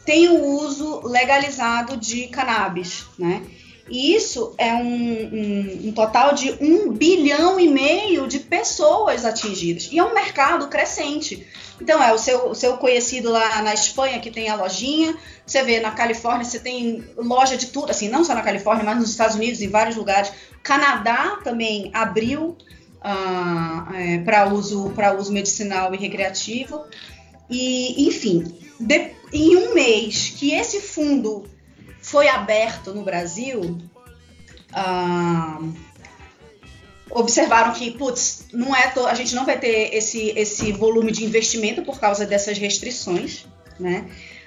têm 0.05 0.29
o 0.29 0.43
uso 0.43 1.01
legalizado 1.07 1.97
de 1.97 2.27
cannabis, 2.27 3.05
né? 3.17 3.43
E 3.89 4.13
isso 4.15 4.53
é 4.57 4.71
um, 4.73 4.83
um, 4.83 5.87
um, 5.87 5.91
total 5.91 6.33
de 6.33 6.55
um 6.61 6.91
bilhão 6.91 7.59
e 7.59 7.67
meio 7.67 8.27
de 8.27 8.39
pessoas 8.39 9.25
atingidas. 9.25 9.89
E 9.91 9.97
é 9.97 10.03
um 10.03 10.13
mercado 10.13 10.67
crescente. 10.67 11.47
Então, 11.81 12.01
é 12.01 12.13
o 12.13 12.17
seu, 12.17 12.49
o 12.49 12.55
seu 12.55 12.77
conhecido 12.77 13.31
lá 13.31 13.61
na 13.63 13.73
Espanha, 13.73 14.19
que 14.19 14.29
tem 14.29 14.47
a 14.47 14.55
lojinha. 14.55 15.17
Você 15.45 15.63
vê 15.63 15.79
na 15.79 15.91
Califórnia, 15.91 16.45
você 16.45 16.59
tem 16.59 17.03
loja 17.17 17.57
de 17.57 17.67
tudo. 17.67 17.89
Assim, 17.89 18.09
não 18.09 18.23
só 18.23 18.35
na 18.35 18.43
Califórnia, 18.43 18.85
mas 18.85 18.97
nos 18.97 19.09
Estados 19.09 19.35
Unidos, 19.35 19.59
em 19.59 19.69
vários 19.69 19.95
lugares. 19.95 20.31
Canadá 20.63 21.39
também 21.43 21.89
abriu 21.93 22.57
uh, 22.99 23.93
é, 23.93 24.17
para 24.19 24.47
uso, 24.47 24.93
uso 25.17 25.31
medicinal 25.31 25.93
e 25.93 25.97
recreativo. 25.97 26.85
E, 27.49 28.07
enfim, 28.07 28.43
de, 28.79 29.11
em 29.33 29.55
um 29.57 29.73
mês 29.73 30.33
que 30.37 30.53
esse 30.53 30.81
fundo 30.81 31.45
foi 32.01 32.27
aberto 32.27 32.93
no 32.93 33.03
Brasil, 33.03 33.77
uh, 34.71 35.73
observaram 37.09 37.73
que, 37.73 37.91
putz, 37.91 38.45
não 38.53 38.75
é 38.75 38.93
a 39.07 39.13
gente 39.13 39.35
não 39.35 39.45
vai 39.45 39.59
ter 39.59 39.95
esse, 39.95 40.31
esse 40.35 40.71
volume 40.71 41.11
de 41.11 41.25
investimento 41.25 41.81
por 41.81 41.99
causa 41.99 42.25
dessas 42.25 42.57
restrições, 42.57 43.45
né? 43.79 44.05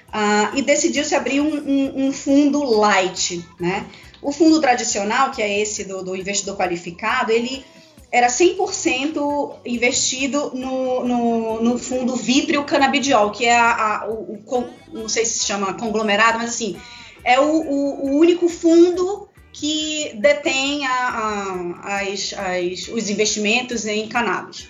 Uh, 0.09 0.57
e 0.57 0.61
decidiu-se 0.61 1.15
abrir 1.15 1.41
um, 1.41 1.55
um, 1.55 2.05
um, 2.05 2.13
fundo 2.13 2.63
light, 2.63 3.43
né? 3.59 3.87
O 4.23 4.31
fundo 4.31 4.59
tradicional, 4.61 5.31
que 5.31 5.41
é 5.41 5.59
esse 5.59 5.83
do, 5.83 6.03
do 6.03 6.15
investidor 6.15 6.57
qualificado, 6.57 7.31
ele 7.31 7.63
era 8.11 8.27
100% 8.27 9.55
investido 9.65 10.51
no, 10.53 11.03
no, 11.03 11.63
no, 11.63 11.77
fundo 11.79 12.15
Vítrio 12.15 12.63
Cannabidiol, 12.63 13.31
que 13.31 13.45
é 13.45 13.57
a, 13.57 13.71
a 14.03 14.07
o, 14.07 14.39
o, 14.45 14.69
não 14.93 15.09
sei 15.09 15.25
se 15.25 15.39
se 15.39 15.45
chama 15.45 15.73
conglomerado, 15.73 16.37
mas 16.37 16.51
assim, 16.51 16.77
é 17.23 17.39
o, 17.39 17.43
o, 17.43 18.05
o 18.05 18.19
único 18.19 18.47
fundo 18.47 19.27
que 19.51 20.11
detém 20.15 20.85
a, 20.85 20.91
a, 20.91 22.01
as, 22.01 22.33
as, 22.33 22.87
os 22.87 23.09
investimentos 23.09 23.85
em 23.85 24.07
cannabis. 24.07 24.69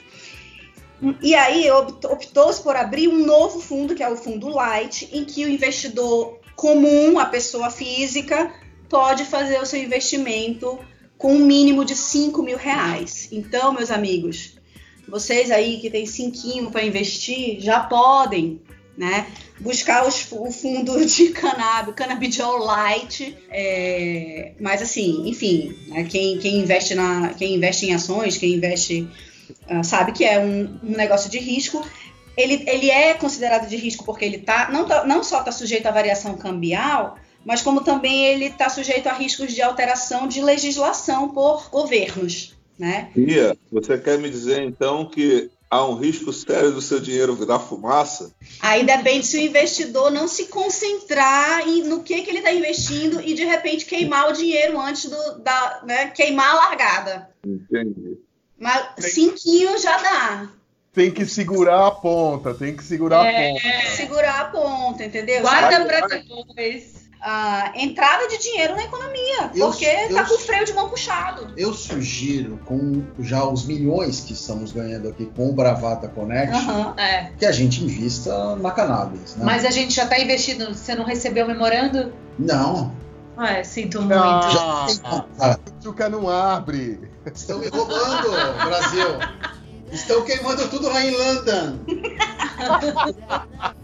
E 1.22 1.36
aí 1.36 1.70
optou-se 1.70 2.64
por 2.64 2.78
abrir 2.78 3.10
um 3.10 3.26
novo 3.26 3.60
fundo, 3.60 3.94
que 3.94 4.02
é 4.02 4.10
o 4.10 4.16
fundo 4.16 4.48
Light, 4.48 5.10
em 5.12 5.26
que 5.26 5.44
o 5.44 5.50
investidor 5.50 6.40
comum, 6.56 7.20
a 7.20 7.26
pessoa 7.26 7.70
física, 7.70 8.50
pode 8.94 9.26
fazer 9.26 9.60
o 9.60 9.66
seu 9.66 9.82
investimento 9.82 10.78
com 11.18 11.34
um 11.34 11.40
mínimo 11.40 11.84
de 11.84 11.96
5 11.96 12.44
mil 12.44 12.58
reais. 12.58 13.28
Então, 13.32 13.74
meus 13.74 13.90
amigos, 13.90 14.54
vocês 15.08 15.50
aí 15.50 15.80
que 15.80 15.90
têm 15.90 16.06
cinquinho 16.06 16.70
para 16.70 16.86
investir, 16.86 17.60
já 17.60 17.80
podem 17.80 18.62
né? 18.96 19.26
Buscar 19.60 20.08
os, 20.08 20.32
o 20.32 20.52
fundo 20.52 21.04
de 21.06 21.30
cannabis, 21.30 21.96
cannabidiol 21.96 22.60
light, 22.60 23.36
é, 23.50 24.52
mas 24.60 24.84
assim, 24.84 25.28
enfim, 25.28 25.76
né? 25.88 26.04
quem, 26.04 26.38
quem, 26.38 26.60
investe 26.60 26.94
na, 26.94 27.34
quem 27.34 27.56
investe 27.56 27.88
em 27.88 27.96
ações, 27.96 28.38
quem 28.38 28.54
investe, 28.54 29.10
uh, 29.68 29.84
sabe 29.84 30.12
que 30.12 30.24
é 30.24 30.38
um, 30.38 30.80
um, 30.84 30.92
negócio 30.96 31.28
de 31.28 31.40
risco. 31.40 31.84
Ele, 32.38 32.64
ele 32.68 32.92
é 32.92 33.16
considerado 33.16 33.68
de 33.68 33.76
risco 33.76 34.06
porque 34.06 34.26
ele 34.26 34.38
tá, 34.38 34.70
não, 34.72 34.86
tá, 34.86 35.06
não 35.06 35.24
só 35.24 35.40
está 35.40 35.52
sujeito 35.52 35.88
à 35.88 35.92
variação 35.92 36.38
cambial, 36.38 37.18
mas 37.46 37.62
como 37.62 37.82
também 37.82 38.26
ele 38.26 38.46
está 38.46 38.70
sujeito 38.70 39.08
a 39.08 39.14
riscos 39.14 39.54
de 39.54 39.62
alteração 39.62 40.28
de 40.28 40.42
legislação 40.42 41.30
por 41.30 41.70
governos. 41.70 42.54
Né? 42.78 43.12
Bia, 43.16 43.56
você 43.72 43.98
quer 43.98 44.18
me 44.18 44.30
dizer 44.30 44.64
então 44.64 45.06
que 45.06 45.50
há 45.70 45.86
um 45.86 45.96
risco 45.96 46.34
sério 46.34 46.72
do 46.72 46.82
seu 46.82 47.00
dinheiro 47.00 47.36
virar 47.36 47.60
fumaça? 47.60 48.34
Aí 48.60 48.84
depende 48.84 49.26
se 49.26 49.38
o 49.38 49.42
investidor 49.42 50.12
não 50.12 50.28
se 50.28 50.48
concentrar 50.48 51.68
em, 51.68 51.84
no 51.84 52.02
que, 52.04 52.22
que 52.22 52.30
ele 52.30 52.40
está 52.40 52.52
investindo 52.52 53.22
e 53.22 53.34
de 53.34 53.46
repente 53.46 53.86
queimar 53.86 54.30
o 54.30 54.34
dinheiro 54.34 54.80
antes 54.80 55.10
do, 55.10 55.40
da, 55.40 55.82
né, 55.86 56.08
queimar 56.08 56.50
a 56.50 56.54
largada. 56.54 57.30
Entendi. 57.46 58.18
Mas 58.58 59.06
cinquinho 59.14 59.78
já 59.78 59.98
dá. 59.98 60.50
Tem 60.94 61.12
que 61.12 61.26
segurar 61.26 61.88
a 61.88 61.92
ponta, 61.92 62.54
tem 62.54 62.76
que 62.76 62.84
segurar 62.84 63.26
é, 63.26 63.30
a 63.30 63.54
ponta. 63.54 63.64
Tem 63.64 63.82
que 63.82 63.92
segurar 63.92 64.42
a 64.42 64.46
ponta, 64.46 65.06
entendeu? 65.06 65.42
Guarda 65.42 65.86
para 65.86 66.08
depois 66.08 67.03
a 67.24 67.72
entrada 67.76 68.28
de 68.28 68.38
dinheiro 68.38 68.76
na 68.76 68.84
economia, 68.84 69.50
eu, 69.56 69.68
porque 69.68 69.86
está 69.86 70.26
com 70.26 70.36
o 70.36 70.40
freio 70.40 70.66
de 70.66 70.74
mão 70.74 70.90
puxado. 70.90 71.54
Eu 71.56 71.74
sugiro, 71.74 72.60
com 72.66 73.02
já 73.18 73.46
os 73.46 73.66
milhões 73.66 74.20
que 74.20 74.34
estamos 74.34 74.74
ganhando 74.74 75.08
aqui 75.08 75.26
com 75.34 75.50
o 75.50 75.54
Bravata 75.54 76.10
Connect, 76.10 76.54
uhum, 76.54 76.94
é. 77.00 77.32
que 77.40 77.46
a 77.46 77.52
gente 77.52 77.82
invista 77.82 78.58
na 78.58 78.72
cannabis. 78.72 79.38
Né? 79.38 79.46
Mas 79.46 79.64
a 79.64 79.72
gente 79.72 79.94
já 79.94 80.04
está 80.04 80.20
investindo. 80.20 80.74
Você 80.74 80.94
não 80.96 81.06
recebeu 81.06 81.46
o 81.46 81.48
memorando? 81.48 82.12
Não. 82.38 82.92
Ah, 83.38 83.64
sinto 83.64 84.02
muito. 84.02 84.16
Ah, 84.16 84.88
já 85.40 85.56
tem... 85.56 86.10
não 86.10 86.30
abre. 86.30 87.00
Estão 87.34 87.60
me 87.60 87.70
roubando, 87.70 88.32
Brasil. 88.66 89.08
Estão 89.92 90.24
queimando 90.24 90.68
tudo 90.68 90.90
lá 90.90 91.06
em 91.06 91.12
London. 91.12 91.80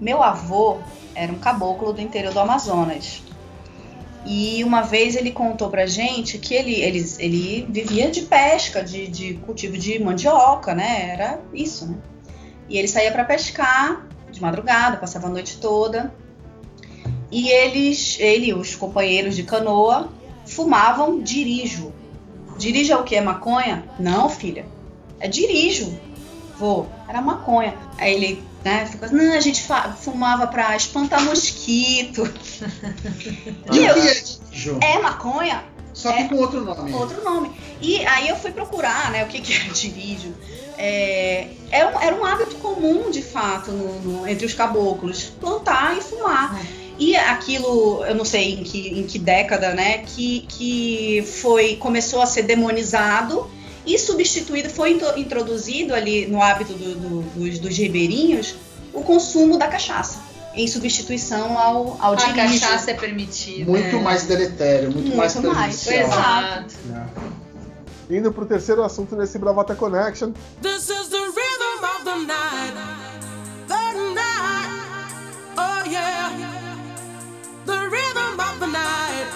Meu 0.00 0.22
avô 0.22 0.78
era 1.14 1.32
um 1.32 1.38
caboclo 1.38 1.92
do 1.92 2.00
interior 2.00 2.32
do 2.32 2.40
Amazonas. 2.40 3.22
E 4.24 4.62
uma 4.62 4.82
vez 4.82 5.16
ele 5.16 5.30
contou 5.30 5.70
pra 5.70 5.86
gente 5.86 6.38
que 6.38 6.54
ele, 6.54 6.74
ele, 6.74 7.04
ele 7.18 7.66
vivia 7.70 8.10
de 8.10 8.22
pesca, 8.22 8.82
de, 8.82 9.06
de 9.08 9.34
cultivo 9.34 9.78
de 9.78 9.98
mandioca, 9.98 10.74
né? 10.74 11.12
Era 11.12 11.40
isso, 11.52 11.86
né? 11.86 11.96
E 12.68 12.76
ele 12.76 12.88
saía 12.88 13.10
para 13.10 13.24
pescar 13.24 14.06
de 14.30 14.42
madrugada, 14.42 14.98
passava 14.98 15.28
a 15.28 15.30
noite 15.30 15.58
toda. 15.58 16.12
E 17.30 17.48
eles, 17.48 18.18
ele 18.20 18.46
e 18.46 18.54
os 18.54 18.74
companheiros 18.74 19.34
de 19.34 19.42
canoa 19.42 20.10
fumavam 20.44 21.20
dirijo. 21.20 21.92
Dirijo 22.58 22.92
é 22.92 22.96
o 22.96 23.04
que? 23.04 23.14
É 23.14 23.20
maconha? 23.20 23.84
Não, 23.98 24.28
filha. 24.28 24.66
É 25.20 25.28
dirijo. 25.28 25.98
Vou. 26.58 26.88
Era 27.08 27.20
maconha. 27.20 27.74
Aí 27.98 28.14
ele 28.14 28.48
né? 28.64 28.86
Ficou, 28.86 29.10
não, 29.10 29.34
a 29.34 29.40
gente 29.40 29.64
fumava 29.96 30.46
pra 30.46 30.76
espantar 30.76 31.24
mosquito. 31.24 32.22
e 33.72 33.78
eu, 33.78 34.78
é, 34.80 34.94
é 34.94 34.98
maconha? 34.98 35.64
Só 35.94 36.12
que 36.12 36.22
é, 36.22 36.28
com 36.28 36.36
outro 36.36 36.64
nome. 36.64 36.92
Outro 36.92 37.24
nome. 37.24 37.50
E 37.80 38.04
aí 38.06 38.28
eu 38.28 38.36
fui 38.36 38.52
procurar, 38.52 39.10
né, 39.10 39.24
o 39.24 39.28
que, 39.28 39.40
que 39.40 39.52
é 39.52 39.72
dirígio. 39.72 40.34
É, 40.76 41.48
era, 41.70 41.96
um, 41.96 42.00
era 42.00 42.16
um 42.16 42.24
hábito 42.24 42.56
comum, 42.56 43.10
de 43.10 43.22
fato, 43.22 43.72
no, 43.72 44.00
no, 44.00 44.28
entre 44.28 44.46
os 44.46 44.54
caboclos, 44.54 45.24
plantar 45.40 45.96
e 45.96 46.00
fumar. 46.00 46.54
Hum. 46.54 46.66
E 47.00 47.16
aquilo, 47.16 48.04
eu 48.04 48.14
não 48.14 48.24
sei 48.24 48.54
em 48.54 48.64
que, 48.64 48.88
em 48.88 49.06
que 49.06 49.18
década, 49.18 49.72
né, 49.72 49.98
que, 49.98 50.40
que 50.48 51.22
foi, 51.40 51.76
começou 51.76 52.20
a 52.20 52.26
ser 52.26 52.42
demonizado 52.42 53.48
e 53.88 53.98
substituído, 53.98 54.68
foi 54.68 55.00
introduzido 55.16 55.94
ali 55.94 56.26
no 56.26 56.42
hábito 56.42 56.74
do, 56.74 56.94
do, 56.94 57.20
dos, 57.34 57.58
dos 57.58 57.76
ribeirinhos 57.76 58.54
o 58.92 59.02
consumo 59.02 59.58
da 59.58 59.66
cachaça 59.66 60.20
em 60.54 60.66
substituição 60.66 61.56
ao, 61.56 61.96
ao 62.00 62.14
A 62.14 62.32
cachaça 62.32 62.90
é 62.90 62.94
permitida. 62.94 63.70
Muito 63.70 63.96
é. 63.96 64.00
mais 64.00 64.24
deletério, 64.24 64.90
muito, 64.90 65.06
muito 65.06 65.16
mais 65.16 65.34
mais, 65.36 65.86
Exato. 65.86 66.74
É. 68.10 68.16
Indo 68.16 68.32
pro 68.32 68.44
terceiro 68.44 68.82
assunto 68.82 69.14
nesse 69.14 69.38
Bravata 69.38 69.74
Connection. 69.74 70.32
This 70.62 70.88
is 70.88 71.08
the 71.08 71.18
rhythm 71.18 71.84
of 71.84 72.04
the 72.04 72.16
night. 72.26 72.74
The 73.68 73.92
night. 74.14 74.68
Oh 75.56 75.88
yeah. 75.88 76.32
The 77.66 77.88
rhythm 77.88 78.40
of 78.40 78.58
the 78.58 78.66
night. 78.66 79.28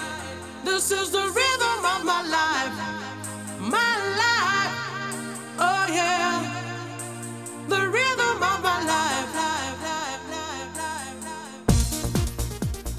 This 0.65 0.91
is 0.91 1.11
the 1.11 1.21
rhythm 1.21 1.85
of 1.85 2.05
my 2.05 2.23
life. 2.29 2.52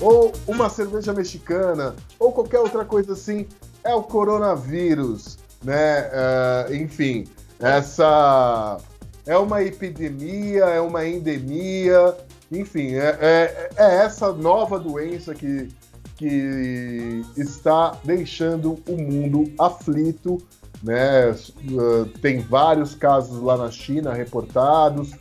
Ou 0.03 0.33
uma 0.47 0.69
cerveja 0.69 1.13
mexicana, 1.13 1.95
ou 2.19 2.31
qualquer 2.33 2.59
outra 2.59 2.83
coisa 2.83 3.13
assim, 3.13 3.47
é 3.83 3.95
o 3.95 4.03
coronavírus, 4.03 5.37
né? 5.63 6.09
Uh, 6.09 6.75
enfim, 6.75 7.25
essa 7.57 8.77
é 9.25 9.37
uma 9.37 9.63
epidemia, 9.63 10.65
é 10.65 10.81
uma 10.81 11.07
endemia, 11.07 12.17
enfim, 12.51 12.95
é, 12.95 13.17
é, 13.21 13.69
é 13.77 13.95
essa 14.03 14.33
nova 14.33 14.77
doença 14.77 15.33
que, 15.33 15.69
que 16.17 17.23
está 17.37 17.97
deixando 18.03 18.79
o 18.85 18.97
mundo 18.97 19.49
aflito 19.57 20.37
né? 20.83 21.31
Uh, 21.31 22.05
tem 22.21 22.39
vários 22.41 22.93
casos 22.93 23.41
lá 23.41 23.55
na 23.55 23.71
China 23.71 24.13
reportados, 24.13 25.13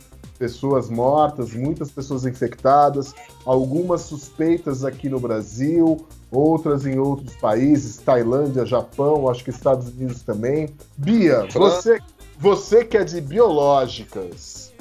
pessoas 0.43 0.89
mortas, 0.89 1.53
muitas 1.53 1.89
pessoas 1.89 2.25
infectadas, 2.25 3.15
algumas 3.45 4.01
suspeitas 4.01 4.83
aqui 4.83 5.07
no 5.07 5.17
Brasil, 5.17 6.05
outras 6.29 6.85
em 6.85 6.99
outros 6.99 7.33
países, 7.37 7.95
Tailândia, 7.95 8.65
Japão, 8.65 9.29
acho 9.29 9.41
que 9.41 9.51
Estados 9.51 9.87
Unidos 9.87 10.21
também. 10.21 10.67
Bia, 10.97 11.47
você, 11.53 11.97
você 12.37 12.83
que 12.83 12.97
é 12.97 13.05
de 13.05 13.21
biológicas, 13.21 14.73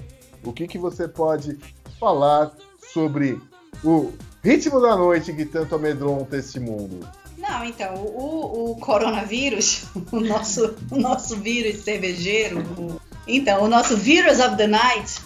o 0.45 0.53
que, 0.53 0.67
que 0.67 0.79
você 0.79 1.07
pode 1.07 1.57
falar 2.01 2.51
sobre 2.93 3.41
o 3.85 4.11
ritmo 4.43 4.81
da 4.81 4.97
noite 4.97 5.33
que 5.33 5.45
tanto 5.45 5.77
amedronta 5.77 6.39
esse 6.39 6.59
mundo? 6.59 7.09
Não, 7.39 7.65
então, 7.65 7.95
o, 7.95 8.73
o 8.73 8.77
coronavírus, 8.81 9.85
o 10.11 10.19
nosso, 10.19 10.75
o 10.91 10.99
nosso 10.99 11.37
vírus 11.37 11.85
cervejeiro, 11.85 12.59
o, 12.77 13.01
então, 13.27 13.63
o 13.63 13.69
nosso 13.69 13.97
Virus 13.97 14.41
of 14.41 14.57
the 14.57 14.67
Night, 14.67 15.22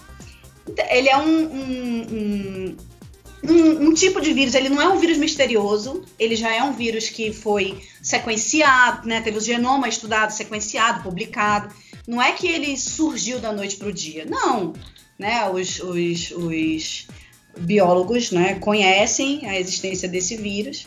ele 0.90 1.08
é 1.08 1.16
um, 1.16 1.44
um, 1.44 2.76
um, 3.44 3.88
um, 3.88 3.94
tipo 3.94 4.20
de 4.20 4.32
vírus, 4.32 4.54
ele 4.54 4.68
não 4.68 4.80
é 4.80 4.88
um 4.88 4.98
vírus 4.98 5.18
misterioso, 5.18 6.04
ele 6.18 6.36
já 6.36 6.54
é 6.54 6.62
um 6.62 6.72
vírus 6.72 7.08
que 7.08 7.32
foi 7.32 7.80
sequenciado, 8.02 9.06
né, 9.06 9.20
teve 9.20 9.38
o 9.38 9.40
genoma 9.40 9.88
estudado, 9.88 10.30
sequenciado, 10.30 11.02
publicado. 11.02 11.74
Não 12.06 12.22
é 12.22 12.32
que 12.32 12.46
ele 12.46 12.76
surgiu 12.76 13.40
da 13.40 13.52
noite 13.52 13.76
para 13.76 13.88
o 13.88 13.92
dia, 13.92 14.24
não. 14.24 14.72
Né, 15.18 15.48
os, 15.50 15.80
os, 15.80 16.30
os 16.32 17.06
biólogos 17.58 18.30
né, 18.30 18.54
conhecem 18.56 19.48
a 19.48 19.58
existência 19.58 20.08
desse 20.08 20.36
vírus 20.36 20.86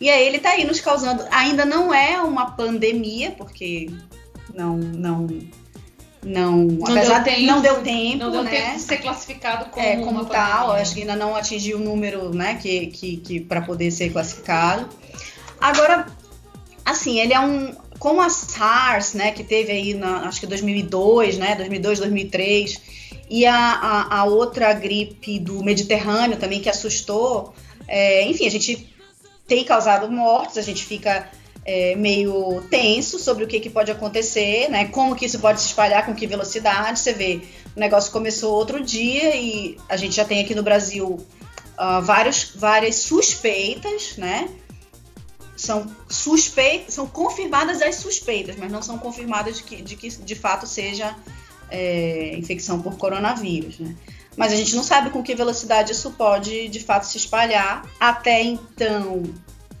e 0.00 0.08
aí 0.08 0.26
ele 0.26 0.38
está 0.38 0.52
aí 0.52 0.64
nos 0.64 0.80
causando. 0.80 1.22
Ainda 1.30 1.66
não 1.66 1.92
é 1.92 2.20
uma 2.22 2.52
pandemia, 2.52 3.32
porque 3.32 3.90
não. 4.54 4.78
não 4.78 5.28
não, 6.22 6.58
não 6.64 6.86
apesar 6.86 7.22
deu 7.22 7.34
tempo, 7.34 7.46
não 7.46 7.62
deu 7.62 7.82
tempo, 7.82 8.16
não 8.18 8.30
deu 8.30 8.42
né? 8.42 8.50
tempo 8.50 8.76
de 8.76 8.80
ser 8.82 8.96
classificado 8.98 9.70
como, 9.70 9.86
é, 9.86 9.96
como 9.96 10.24
tal. 10.26 10.72
Acho 10.72 10.94
que 10.94 11.00
ainda 11.00 11.16
não 11.16 11.34
atingiu 11.34 11.78
o 11.78 11.80
número, 11.80 12.34
né, 12.34 12.58
que, 12.60 12.88
que, 12.88 13.16
que 13.16 13.40
para 13.40 13.62
poder 13.62 13.90
ser 13.90 14.10
classificado. 14.10 14.88
Agora, 15.60 16.06
assim, 16.84 17.18
ele 17.18 17.32
é 17.32 17.40
um 17.40 17.74
com 17.98 18.20
a 18.20 18.30
SARS, 18.30 19.12
né, 19.12 19.30
que 19.30 19.44
teve 19.44 19.70
aí 19.70 19.92
na, 19.92 20.26
acho 20.26 20.40
que 20.40 20.46
2002, 20.46 21.36
né, 21.36 21.54
2002, 21.54 21.98
2003, 21.98 22.80
e 23.28 23.44
a, 23.44 23.54
a, 23.54 24.20
a 24.20 24.24
outra 24.24 24.72
gripe 24.72 25.38
do 25.38 25.62
Mediterrâneo 25.62 26.38
também 26.38 26.60
que 26.60 26.68
assustou, 26.68 27.54
é, 27.86 28.24
enfim, 28.24 28.46
a 28.46 28.50
gente 28.50 28.90
tem 29.46 29.64
causado 29.64 30.10
mortes, 30.10 30.56
a 30.56 30.62
gente 30.62 30.84
fica 30.84 31.30
é, 31.64 31.94
meio 31.94 32.62
tenso 32.70 33.18
sobre 33.18 33.44
o 33.44 33.46
que, 33.46 33.60
que 33.60 33.70
pode 33.70 33.90
acontecer, 33.90 34.68
né? 34.68 34.86
Como 34.86 35.14
que 35.14 35.26
isso 35.26 35.38
pode 35.38 35.60
se 35.60 35.68
espalhar, 35.68 36.06
com 36.06 36.14
que 36.14 36.26
velocidade. 36.26 36.98
Você 36.98 37.12
vê, 37.12 37.42
o 37.76 37.80
negócio 37.80 38.10
começou 38.12 38.54
outro 38.54 38.82
dia 38.82 39.36
e 39.36 39.76
a 39.88 39.96
gente 39.96 40.16
já 40.16 40.24
tem 40.24 40.42
aqui 40.42 40.54
no 40.54 40.62
Brasil 40.62 41.06
uh, 41.06 42.02
vários, 42.02 42.52
várias 42.54 42.96
suspeitas, 42.96 44.16
né? 44.16 44.48
São 45.56 45.86
suspeitas, 46.08 46.94
são 46.94 47.06
confirmadas 47.06 47.82
as 47.82 47.96
suspeitas, 47.96 48.56
mas 48.56 48.72
não 48.72 48.80
são 48.80 48.96
confirmadas 48.96 49.58
de 49.58 49.62
que 49.62 49.82
de, 49.82 49.96
que, 49.96 50.08
de 50.08 50.34
fato 50.34 50.66
seja 50.66 51.14
é, 51.70 52.34
infecção 52.36 52.80
por 52.80 52.96
coronavírus, 52.96 53.78
né? 53.78 53.94
Mas 54.36 54.52
a 54.52 54.56
gente 54.56 54.74
não 54.74 54.82
sabe 54.82 55.10
com 55.10 55.22
que 55.22 55.34
velocidade 55.34 55.92
isso 55.92 56.12
pode 56.12 56.68
de 56.68 56.80
fato 56.80 57.04
se 57.04 57.18
espalhar. 57.18 57.84
Até 57.98 58.42
então, 58.42 59.22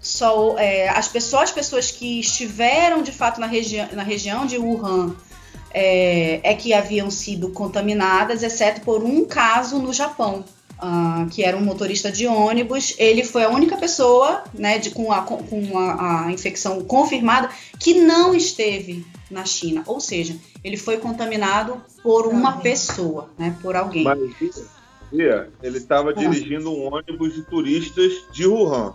só 0.00 0.58
é, 0.58 0.88
as 0.88 1.08
pessoas, 1.08 1.44
as 1.44 1.52
pessoas 1.52 1.90
que 1.90 2.20
estiveram 2.20 3.02
de 3.02 3.12
fato 3.12 3.40
na, 3.40 3.46
regi 3.46 3.76
na 3.92 4.02
região 4.02 4.46
de 4.46 4.56
Wuhan 4.56 5.14
é, 5.72 6.40
é, 6.42 6.54
que 6.54 6.72
haviam 6.72 7.10
sido 7.10 7.50
contaminadas, 7.50 8.42
exceto 8.42 8.80
por 8.80 9.04
um 9.04 9.24
caso 9.24 9.78
no 9.78 9.92
Japão, 9.92 10.44
uh, 10.78 11.28
que 11.30 11.44
era 11.44 11.56
um 11.56 11.60
motorista 11.60 12.10
de 12.10 12.26
ônibus. 12.26 12.94
Ele 12.98 13.22
foi 13.22 13.44
a 13.44 13.50
única 13.50 13.76
pessoa 13.76 14.42
né, 14.52 14.78
de, 14.78 14.90
com, 14.90 15.12
a, 15.12 15.22
com 15.22 15.78
a, 15.78 16.26
a 16.26 16.32
infecção 16.32 16.82
confirmada 16.82 17.50
que 17.78 17.94
não 17.94 18.34
esteve 18.34 19.04
na 19.30 19.44
China, 19.44 19.84
ou 19.86 20.00
seja, 20.00 20.34
ele 20.64 20.76
foi 20.76 20.96
contaminado 20.96 21.80
por 22.02 22.26
uma 22.26 22.58
pessoa, 22.58 23.30
né, 23.38 23.56
por 23.62 23.76
alguém. 23.76 24.02
Mas 24.02 24.18
ele 25.62 25.78
estava 25.78 26.12
dirigindo 26.12 26.70
um 26.70 26.92
ônibus 26.92 27.34
de 27.34 27.42
turistas 27.42 28.12
de 28.32 28.46
Wuhan. 28.46 28.92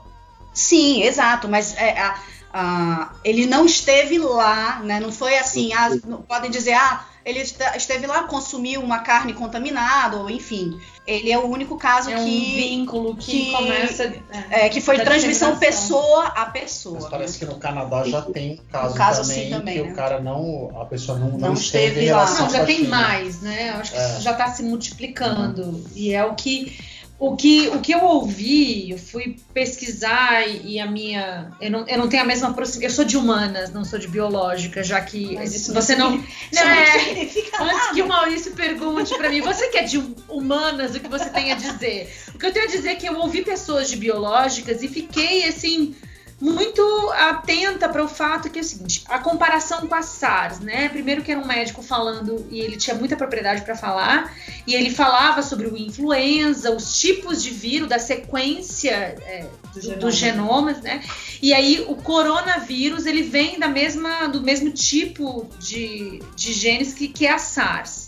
Sim, 0.56 1.04
exato, 1.04 1.50
mas 1.50 1.76
é, 1.78 2.00
a, 2.00 2.20
a, 2.54 3.14
ele 3.24 3.46
não 3.46 3.66
esteve 3.66 4.18
lá, 4.18 4.80
né? 4.80 5.00
Não 5.00 5.12
foi 5.12 5.38
assim, 5.38 5.74
ah, 5.74 5.90
podem 6.28 6.50
dizer, 6.50 6.74
ah, 6.74 7.06
ele 7.26 7.40
esteve 7.40 8.06
lá, 8.06 8.24
consumiu 8.24 8.82
uma 8.82 9.00
carne 9.00 9.34
contaminada, 9.34 10.16
ou 10.16 10.30
enfim. 10.30 10.80
Ele 11.08 11.32
é 11.32 11.38
o 11.38 11.46
único 11.46 11.76
caso 11.76 12.12
é 12.12 12.16
que. 12.16 12.22
Um 12.22 12.56
vínculo 12.56 13.16
que, 13.16 13.46
que 13.46 13.52
começa. 13.52 14.14
É, 14.50 14.70
que 14.70 14.80
foi 14.80 15.00
transmissão 15.00 15.58
pessoa 15.58 16.26
a 16.28 16.46
pessoa. 16.46 17.00
Mas 17.02 17.10
parece 17.10 17.40
que 17.40 17.46
no 17.46 17.58
Canadá 17.58 18.04
já 18.04 18.22
tem 18.22 18.54
um 18.54 18.72
caso, 18.72 18.94
um 18.94 18.98
caso 18.98 19.22
também, 19.24 19.42
assim 19.42 19.50
também, 19.50 19.76
que 19.76 19.84
né? 19.84 19.92
o 19.92 19.96
cara 19.96 20.20
não. 20.22 20.72
A 20.80 20.86
pessoa 20.86 21.18
não, 21.18 21.32
não, 21.32 21.40
não 21.40 21.54
esteve 21.54 22.12
lá. 22.12 22.26
Não, 22.40 22.50
já 22.50 22.64
tem 22.64 22.88
mais, 22.88 23.42
né? 23.42 23.72
Acho 23.72 23.92
que 23.92 23.98
é. 23.98 24.20
já 24.20 24.32
está 24.32 24.48
se 24.50 24.62
multiplicando. 24.62 25.64
Uhum. 25.64 25.84
E 25.96 26.14
é 26.14 26.24
o 26.24 26.36
que 26.36 26.78
o 27.18 27.36
que, 27.36 27.70
o 27.70 27.80
que 27.80 27.94
eu 27.94 28.04
ouvi, 28.04 28.92
eu 28.92 28.98
fui 28.98 29.38
pesquisar 29.54 30.46
e, 30.48 30.80
a 30.80 30.86
minha. 30.86 31.52
Eu 31.62 31.72
não, 31.72 31.88
eu 31.88 31.98
não 31.98 32.10
tenho 32.10 32.24
a 32.24 32.26
mesma 32.26 32.54
proximidade. 32.54 32.92
Eu 32.92 32.96
sou 32.96 33.06
de 33.06 33.16
humanas, 33.16 33.72
não 33.72 33.86
sou 33.86 33.98
de 33.98 34.08
biológica, 34.08 34.84
já 34.84 35.00
que 35.00 35.34
Mas 35.36 35.68
você 35.68 35.96
não. 35.96 36.18
Não, 36.18 36.62
é, 36.62 37.22
antes 37.62 37.92
que 37.94 38.02
o 38.02 38.08
Maurício 38.08 38.52
pergunte 38.54 39.18
para 39.18 39.30
mim, 39.30 39.40
você 39.40 39.70
que 39.70 39.78
é 39.78 39.84
de 39.84 39.98
humanas, 40.28 40.94
o 40.94 41.00
que 41.00 41.08
você 41.08 41.30
tem 41.30 41.54
a 41.54 41.56
dizer? 41.56 42.14
O 42.34 42.38
que 42.38 42.46
eu 42.48 42.52
tenho 42.52 42.66
a 42.66 42.70
dizer 42.70 42.90
é 42.90 42.96
que 42.96 43.08
eu 43.08 43.18
ouvi 43.18 43.44
pessoas 43.44 43.90
de 43.90 43.96
biológicas 43.96 44.84
e 44.84 44.90
fiquei 44.90 45.48
assim 45.48 45.96
muito 46.40 46.82
atenta 47.14 47.88
para 47.88 48.04
o 48.04 48.10
fato 48.10 48.50
que 48.50 48.60
é 48.60 48.62
o 48.62 48.66
seguinte, 48.66 49.04
a 49.08 49.20
comparação 49.20 49.88
com 49.88 49.96
a 49.96 50.02
SARS, 50.02 50.60
né? 50.60 50.90
Primeiro 50.90 51.24
que 51.24 51.32
era 51.32 51.40
um 51.40 51.46
médico 51.46 51.82
falando 51.82 52.46
e 52.50 52.60
ele 52.60 52.76
tinha 52.76 52.96
muita 52.96 53.16
propriedade 53.16 53.62
para 53.62 53.76
falar, 53.76 54.36
e 54.68 54.76
ele 54.76 54.90
falava 54.90 55.42
sobre 55.42 55.68
o 55.68 55.78
influenza, 55.78 56.72
os 56.72 57.00
tipos 57.00 57.42
de 57.42 57.52
vírus, 57.52 57.88
da 57.88 58.00
sequência 58.00 58.92
é, 58.92 59.48
do, 59.74 59.96
dos 59.96 60.16
genomas, 60.16 60.82
né? 60.82 61.02
E 61.42 61.54
aí 61.54 61.86
o 61.88 61.96
coronavírus 61.96 63.06
ele 63.06 63.24
vem 63.24 63.58
da 63.58 63.70
mesma, 63.70 64.28
do 64.28 64.42
mesmo 64.42 64.72
tipo 64.72 65.48
de, 65.58 66.22
de 66.36 66.54
genes 66.54 66.94
que, 66.94 67.08
que 67.08 67.26
é 67.26 67.32
a 67.32 67.40
SARS. 67.40 68.08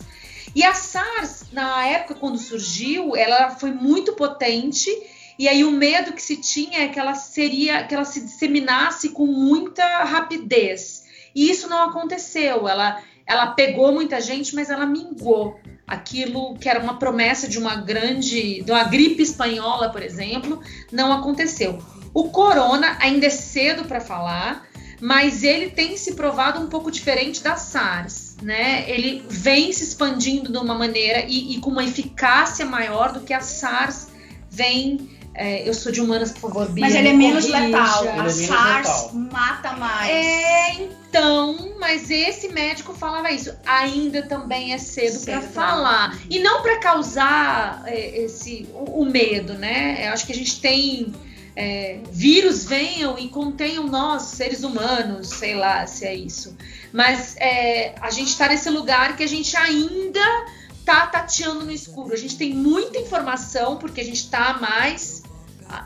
E 0.54 0.66
a 0.66 0.74
SARS, 0.74 1.46
na 1.54 1.86
época 1.86 2.16
quando 2.16 2.38
surgiu, 2.38 3.16
ela 3.16 3.52
foi 3.52 3.72
muito 3.72 4.14
potente 4.14 4.90
e 5.38 5.48
aí 5.48 5.64
o 5.64 5.72
medo 5.72 6.14
que 6.14 6.22
se 6.22 6.38
tinha 6.38 6.84
é 6.84 6.88
que 6.88 7.00
ela 7.00 7.14
seria, 7.14 7.84
que 7.84 7.94
ela 7.94 8.06
se 8.06 8.22
disseminasse 8.22 9.10
com 9.10 9.28
muita 9.28 10.04
rapidez. 10.04 11.04
E 11.36 11.52
isso 11.52 11.70
não 11.70 11.84
aconteceu. 11.84 12.68
Ela, 12.68 13.02
ela 13.26 13.48
pegou 13.48 13.92
muita 13.92 14.20
gente, 14.20 14.56
mas 14.56 14.70
ela 14.70 14.86
mingou. 14.86 15.60
Aquilo 15.86 16.56
que 16.58 16.68
era 16.68 16.80
uma 16.80 16.98
promessa 16.98 17.48
de 17.48 17.60
uma 17.60 17.76
grande, 17.76 18.64
de 18.64 18.72
uma 18.72 18.84
gripe 18.84 19.22
espanhola, 19.22 19.90
por 19.90 20.02
exemplo, 20.02 20.60
não 20.92 21.14
aconteceu. 21.14 21.78
O 22.14 22.30
corona 22.30 22.98
ainda 23.00 23.28
é 23.28 23.30
cedo 23.30 23.86
para 23.86 24.02
falar, 24.02 24.68
mas 25.00 25.44
ele 25.44 25.70
tem 25.70 25.96
se 25.96 26.16
provado 26.16 26.60
um 26.60 26.68
pouco 26.68 26.90
diferente 26.90 27.44
da 27.44 27.56
SARS, 27.56 28.38
né? 28.42 28.90
Ele 28.90 29.24
vem 29.30 29.72
se 29.72 29.84
expandindo 29.84 30.52
de 30.52 30.58
uma 30.58 30.74
maneira 30.74 31.24
e, 31.28 31.56
e 31.56 31.60
com 31.60 31.70
uma 31.70 31.84
eficácia 31.84 32.66
maior 32.66 33.14
do 33.14 33.22
que 33.22 33.34
a 33.34 33.40
SARS 33.40 34.08
vem 34.50 35.17
é, 35.38 35.70
eu 35.70 35.74
sou 35.76 35.92
de 35.92 36.02
humanas, 36.02 36.32
por 36.32 36.42
favor, 36.42 36.68
Bia, 36.68 36.84
Mas 36.84 36.96
ele 36.96 37.10
é 37.10 37.14
menos 37.14 37.46
letal. 37.46 38.06
Ele 38.06 38.20
a 38.20 38.26
é 38.26 38.30
SARS 38.30 38.88
letal. 38.88 39.12
mata 39.14 39.74
mais. 39.74 40.10
É, 40.10 40.74
então, 40.82 41.76
mas 41.80 42.10
esse 42.10 42.48
médico 42.50 42.92
falava 42.96 43.32
isso. 43.32 43.54
Ainda 43.64 44.24
também 44.24 44.74
é 44.74 44.80
cedo, 44.80 45.20
cedo 45.20 45.40
para 45.40 45.42
falar. 45.44 46.20
E 46.28 46.40
não 46.40 46.64
para 46.64 46.80
causar 46.80 47.84
é, 47.86 48.24
esse 48.24 48.68
o, 48.74 49.04
o, 49.04 49.06
medo, 49.06 49.54
né? 49.54 50.08
Eu 50.08 50.14
acho 50.14 50.26
que 50.26 50.32
a 50.32 50.36
gente 50.36 50.60
tem. 50.60 51.14
É, 51.56 52.00
vírus 52.12 52.66
venham 52.66 53.18
e 53.18 53.30
contenham 53.30 53.88
nós, 53.88 54.24
seres 54.24 54.64
humanos, 54.64 55.30
sei 55.30 55.56
lá 55.56 55.86
se 55.86 56.06
é 56.06 56.16
isso. 56.16 56.56
Mas 56.92 57.36
é, 57.38 57.96
a 58.00 58.10
gente 58.10 58.30
está 58.30 58.48
nesse 58.48 58.70
lugar 58.70 59.16
que 59.16 59.24
a 59.24 59.28
gente 59.28 59.56
ainda 59.56 60.46
tá 60.86 61.06
tateando 61.08 61.66
no 61.66 61.72
escuro. 61.72 62.14
A 62.14 62.18
gente 62.18 62.38
tem 62.38 62.54
muita 62.54 62.98
informação 63.00 63.78
porque 63.78 64.02
a 64.02 64.04
gente 64.04 64.22
está 64.22 64.58
mais 64.60 65.24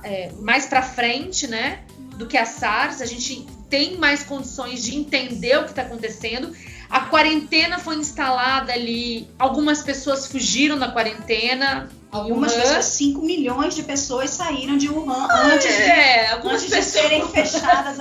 é, 0.04 0.32
mais 0.40 0.66
para 0.66 0.82
frente, 0.82 1.48
né, 1.48 1.80
do 2.18 2.28
que 2.28 2.38
a 2.38 2.46
SARS. 2.46 3.02
A 3.02 3.06
gente 3.06 3.48
tem 3.70 3.98
mais 3.98 4.24
condições 4.24 4.84
de 4.84 4.96
entender 4.96 5.58
o 5.58 5.64
que 5.64 5.70
está 5.70 5.82
acontecendo. 5.84 6.54
A 6.90 7.00
quarentena 7.02 7.80
foi 7.80 7.96
instalada 7.96 8.74
ali, 8.74 9.30
algumas 9.40 9.82
pessoas 9.82 10.28
fugiram 10.28 10.78
da 10.78 10.92
quarentena. 10.92 11.90
Algumas 12.12 12.52
Wuhan. 12.52 12.62
pessoas, 12.62 12.86
5 12.86 13.22
milhões 13.22 13.74
de 13.74 13.84
pessoas 13.84 14.32
saíram 14.32 14.76
de 14.76 14.90
Wuhan 14.90 15.28
ah, 15.30 15.54
antes, 15.54 15.66
é, 15.68 16.26
de, 16.26 16.46
antes 16.46 16.66
pessoas... 16.66 16.86
de 16.86 16.92
serem 16.92 17.28
fechadas, 17.30 17.98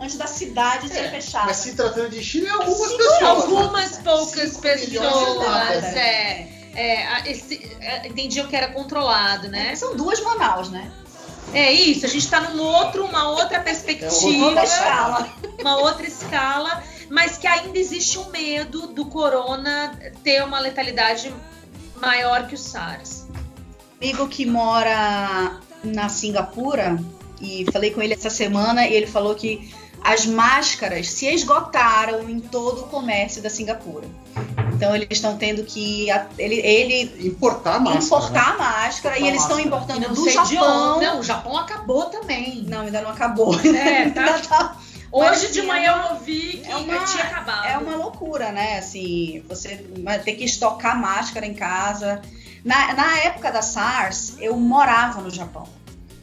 antes 0.00 0.16
da 0.16 0.26
cidade 0.26 0.88
ser 0.88 1.00
é, 1.00 1.10
fechada. 1.10 1.44
Mas 1.44 1.58
se 1.58 1.76
tratando 1.76 2.08
de 2.08 2.24
China, 2.24 2.48
é 2.48 2.52
algumas 2.52 2.90
Sim, 2.90 2.96
pessoas. 2.96 3.22
Algumas 3.22 3.98
poucas 3.98 4.56
pessoas, 4.56 5.84
é. 5.94 6.48
é 6.74 7.30
esse, 7.30 7.70
é, 7.82 8.08
entendiam 8.08 8.46
que 8.46 8.56
era 8.56 8.68
controlado, 8.68 9.48
né? 9.48 9.76
são 9.76 9.94
duas 9.94 10.18
Manaus, 10.22 10.70
né? 10.70 10.90
É 11.52 11.70
isso, 11.70 12.06
a 12.06 12.08
gente 12.08 12.24
está 12.24 12.40
num 12.40 12.62
outro, 12.62 13.04
uma 13.04 13.28
outra 13.28 13.60
perspectiva, 13.60 14.46
outra 14.46 14.64
escala. 14.64 15.28
uma 15.60 15.76
outra 15.78 16.06
escala, 16.06 16.82
mas 17.10 17.36
que 17.36 17.46
ainda 17.46 17.78
existe 17.78 18.18
um 18.18 18.30
medo 18.30 18.86
do 18.88 19.06
corona 19.06 19.98
ter 20.24 20.42
uma 20.42 20.58
letalidade 20.58 21.32
maior 22.00 22.46
que 22.46 22.54
o 22.54 22.58
SARS. 22.58 23.26
Amigo 24.00 24.26
que 24.28 24.46
mora 24.46 25.60
na 25.84 26.08
Singapura 26.08 26.98
e 27.40 27.66
falei 27.70 27.90
com 27.90 28.00
ele 28.00 28.14
essa 28.14 28.30
semana 28.30 28.86
e 28.86 28.94
ele 28.94 29.06
falou 29.06 29.34
que 29.34 29.72
as 30.04 30.26
máscaras 30.26 31.10
se 31.10 31.26
esgotaram 31.26 32.28
em 32.28 32.40
todo 32.40 32.82
o 32.82 32.88
comércio 32.88 33.40
da 33.40 33.48
Singapura. 33.48 34.06
Então 34.74 34.94
eles 34.96 35.08
estão 35.10 35.36
tendo 35.36 35.62
que 35.64 36.08
ele, 36.38 36.56
ele 36.56 37.26
importar 37.26 37.78
máscara, 37.78 38.04
importar 38.04 38.52
né? 38.52 38.58
máscara 38.58 39.18
e 39.18 39.28
eles 39.28 39.42
estão 39.42 39.60
importando 39.60 40.08
do 40.08 40.28
Japão. 40.28 41.00
Não, 41.00 41.20
o 41.20 41.22
Japão 41.22 41.56
acabou 41.56 42.06
também. 42.06 42.64
Não, 42.64 42.80
ainda 42.80 43.00
não 43.00 43.10
acabou. 43.10 43.54
É, 43.60 44.10
tá. 44.10 44.38
tá... 44.48 44.76
Hoje 45.12 45.42
Mas, 45.42 45.52
de 45.52 45.62
manhã 45.62 45.92
eu 45.92 46.14
ouvi 46.14 46.62
que 46.64 46.70
é 46.70 46.74
uma, 46.74 47.04
tinha 47.04 47.24
acabado. 47.24 47.66
É 47.66 47.76
uma 47.76 47.96
loucura, 47.96 48.50
né? 48.50 48.78
Assim, 48.78 49.44
você 49.46 49.76
ter 50.24 50.32
que 50.32 50.44
estocar 50.44 50.98
máscara 50.98 51.44
em 51.44 51.52
casa. 51.52 52.22
Na, 52.64 52.94
na 52.94 53.18
época 53.18 53.52
da 53.52 53.60
SARS, 53.60 54.36
eu 54.40 54.56
morava 54.56 55.20
no 55.20 55.28
Japão. 55.28 55.68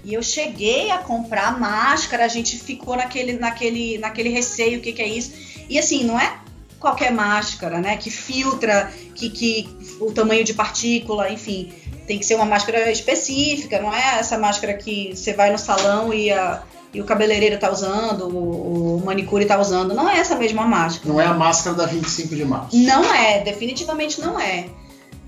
E 0.03 0.13
eu 0.13 0.23
cheguei 0.23 0.91
a 0.91 0.97
comprar 0.99 1.59
máscara, 1.59 2.25
a 2.25 2.27
gente 2.27 2.57
ficou 2.57 2.95
naquele, 2.95 3.33
naquele, 3.33 3.97
naquele 3.97 4.29
receio, 4.29 4.79
o 4.79 4.81
que, 4.81 4.93
que 4.93 5.01
é 5.01 5.07
isso. 5.07 5.33
E 5.69 5.77
assim, 5.77 6.03
não 6.03 6.19
é 6.19 6.39
qualquer 6.79 7.11
máscara, 7.11 7.79
né? 7.79 7.97
Que 7.97 8.09
filtra, 8.09 8.91
que, 9.15 9.29
que 9.29 9.69
o 9.99 10.11
tamanho 10.11 10.43
de 10.43 10.53
partícula, 10.53 11.29
enfim, 11.29 11.73
tem 12.07 12.17
que 12.17 12.25
ser 12.25 12.35
uma 12.35 12.45
máscara 12.45 12.89
específica, 12.91 13.79
não 13.81 13.93
é 13.93 14.19
essa 14.19 14.37
máscara 14.37 14.73
que 14.73 15.15
você 15.15 15.33
vai 15.33 15.51
no 15.51 15.57
salão 15.57 16.13
e 16.13 16.31
a, 16.31 16.63
e 16.93 17.01
o 17.01 17.05
cabeleireiro 17.05 17.55
está 17.55 17.71
usando, 17.71 18.27
o, 18.27 18.97
o 18.97 19.05
manicure 19.05 19.43
está 19.43 19.59
usando, 19.59 19.93
não 19.93 20.09
é 20.09 20.17
essa 20.17 20.35
mesma 20.35 20.65
máscara. 20.65 21.13
Não 21.13 21.21
é 21.21 21.25
a 21.25 21.33
máscara 21.33 21.75
da 21.75 21.85
25 21.85 22.35
de 22.35 22.45
março. 22.45 22.77
Não 22.77 23.13
é, 23.13 23.41
definitivamente 23.43 24.19
não 24.19 24.39
é. 24.39 24.65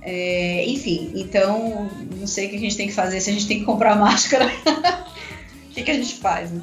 É, 0.01 0.65
enfim, 0.67 1.11
então 1.15 1.89
não 2.17 2.25
sei 2.25 2.47
o 2.47 2.49
que 2.49 2.55
a 2.55 2.59
gente 2.59 2.75
tem 2.75 2.87
que 2.87 2.93
fazer, 2.93 3.21
se 3.21 3.29
a 3.29 3.33
gente 3.33 3.47
tem 3.47 3.59
que 3.59 3.65
comprar 3.65 3.95
máscara, 3.95 4.45
o 5.69 5.73
que, 5.73 5.83
que 5.83 5.91
a 5.91 5.93
gente 5.93 6.15
faz, 6.15 6.51
né? 6.51 6.61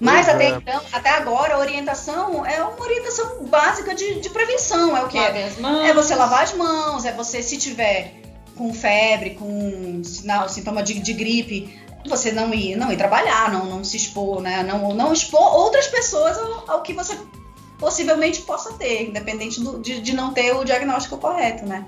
Mas 0.00 0.28
até 0.28 0.46
é. 0.46 0.50
então, 0.50 0.80
até 0.92 1.10
agora, 1.10 1.56
a 1.56 1.58
orientação 1.58 2.46
é 2.46 2.62
uma 2.62 2.80
orientação 2.80 3.44
básica 3.46 3.94
de, 3.94 4.20
de 4.20 4.30
prevenção. 4.30 4.96
É 4.96 5.02
o 5.02 5.08
que? 5.08 5.18
Lave 5.18 5.42
as 5.42 5.58
mãos. 5.58 5.88
É 5.88 5.92
você 5.92 6.14
lavar 6.14 6.44
as 6.44 6.54
mãos, 6.54 7.04
é 7.04 7.12
você, 7.12 7.42
se 7.42 7.56
tiver 7.58 8.14
com 8.56 8.72
febre, 8.72 9.30
com 9.30 10.00
sinal, 10.04 10.48
sintoma 10.48 10.82
de, 10.84 11.00
de 11.00 11.12
gripe, 11.12 11.78
você 12.06 12.30
não 12.30 12.54
ir, 12.54 12.76
não 12.76 12.92
ir 12.92 12.96
trabalhar, 12.96 13.50
não, 13.52 13.66
não 13.66 13.82
se 13.84 13.96
expor, 13.96 14.40
né? 14.40 14.62
Não, 14.62 14.94
não 14.94 15.12
expor 15.12 15.42
outras 15.54 15.88
pessoas 15.88 16.38
ao, 16.38 16.70
ao 16.70 16.82
que 16.82 16.92
você 16.92 17.18
possivelmente 17.78 18.42
possa 18.42 18.72
ter, 18.74 19.08
independente 19.08 19.60
do- 19.60 19.80
de, 19.80 20.00
de 20.00 20.12
não 20.12 20.32
ter 20.32 20.52
o 20.52 20.64
diagnóstico 20.64 21.18
correto, 21.18 21.66
né? 21.66 21.84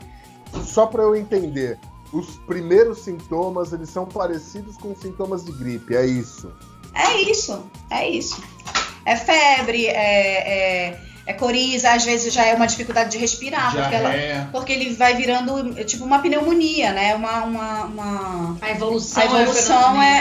Só 0.64 0.86
para 0.86 1.02
eu 1.02 1.14
entender, 1.16 1.78
os 2.12 2.36
primeiros 2.46 2.98
sintomas 3.04 3.72
eles 3.72 3.88
são 3.90 4.06
parecidos 4.06 4.76
com 4.76 4.94
sintomas 4.94 5.44
de 5.44 5.52
gripe, 5.52 5.94
é 5.96 6.04
isso. 6.06 6.52
É 6.94 7.16
isso, 7.22 7.64
é 7.90 8.08
isso. 8.08 8.42
É 9.04 9.16
febre, 9.16 9.86
é, 9.86 9.92
é, 10.88 11.00
é 11.26 11.32
coriza, 11.32 11.92
às 11.92 12.04
vezes 12.04 12.32
já 12.34 12.44
é 12.44 12.54
uma 12.54 12.66
dificuldade 12.66 13.10
de 13.10 13.18
respirar, 13.18 13.72
porque, 13.74 13.94
ela, 13.94 14.10
Diarreia. 14.10 14.48
porque 14.52 14.72
ele 14.72 14.94
vai 14.94 15.14
virando 15.14 15.78
é, 15.78 15.84
tipo 15.84 16.04
uma 16.04 16.18
pneumonia, 16.18 16.92
né? 16.92 17.14
Uma, 17.14 17.44
uma, 17.44 17.84
uma- 17.84 18.56
A 18.60 18.70
evolução, 18.70 19.22
A 19.22 19.26
evolução 19.26 20.02
é, 20.02 20.08
é, 20.08 20.20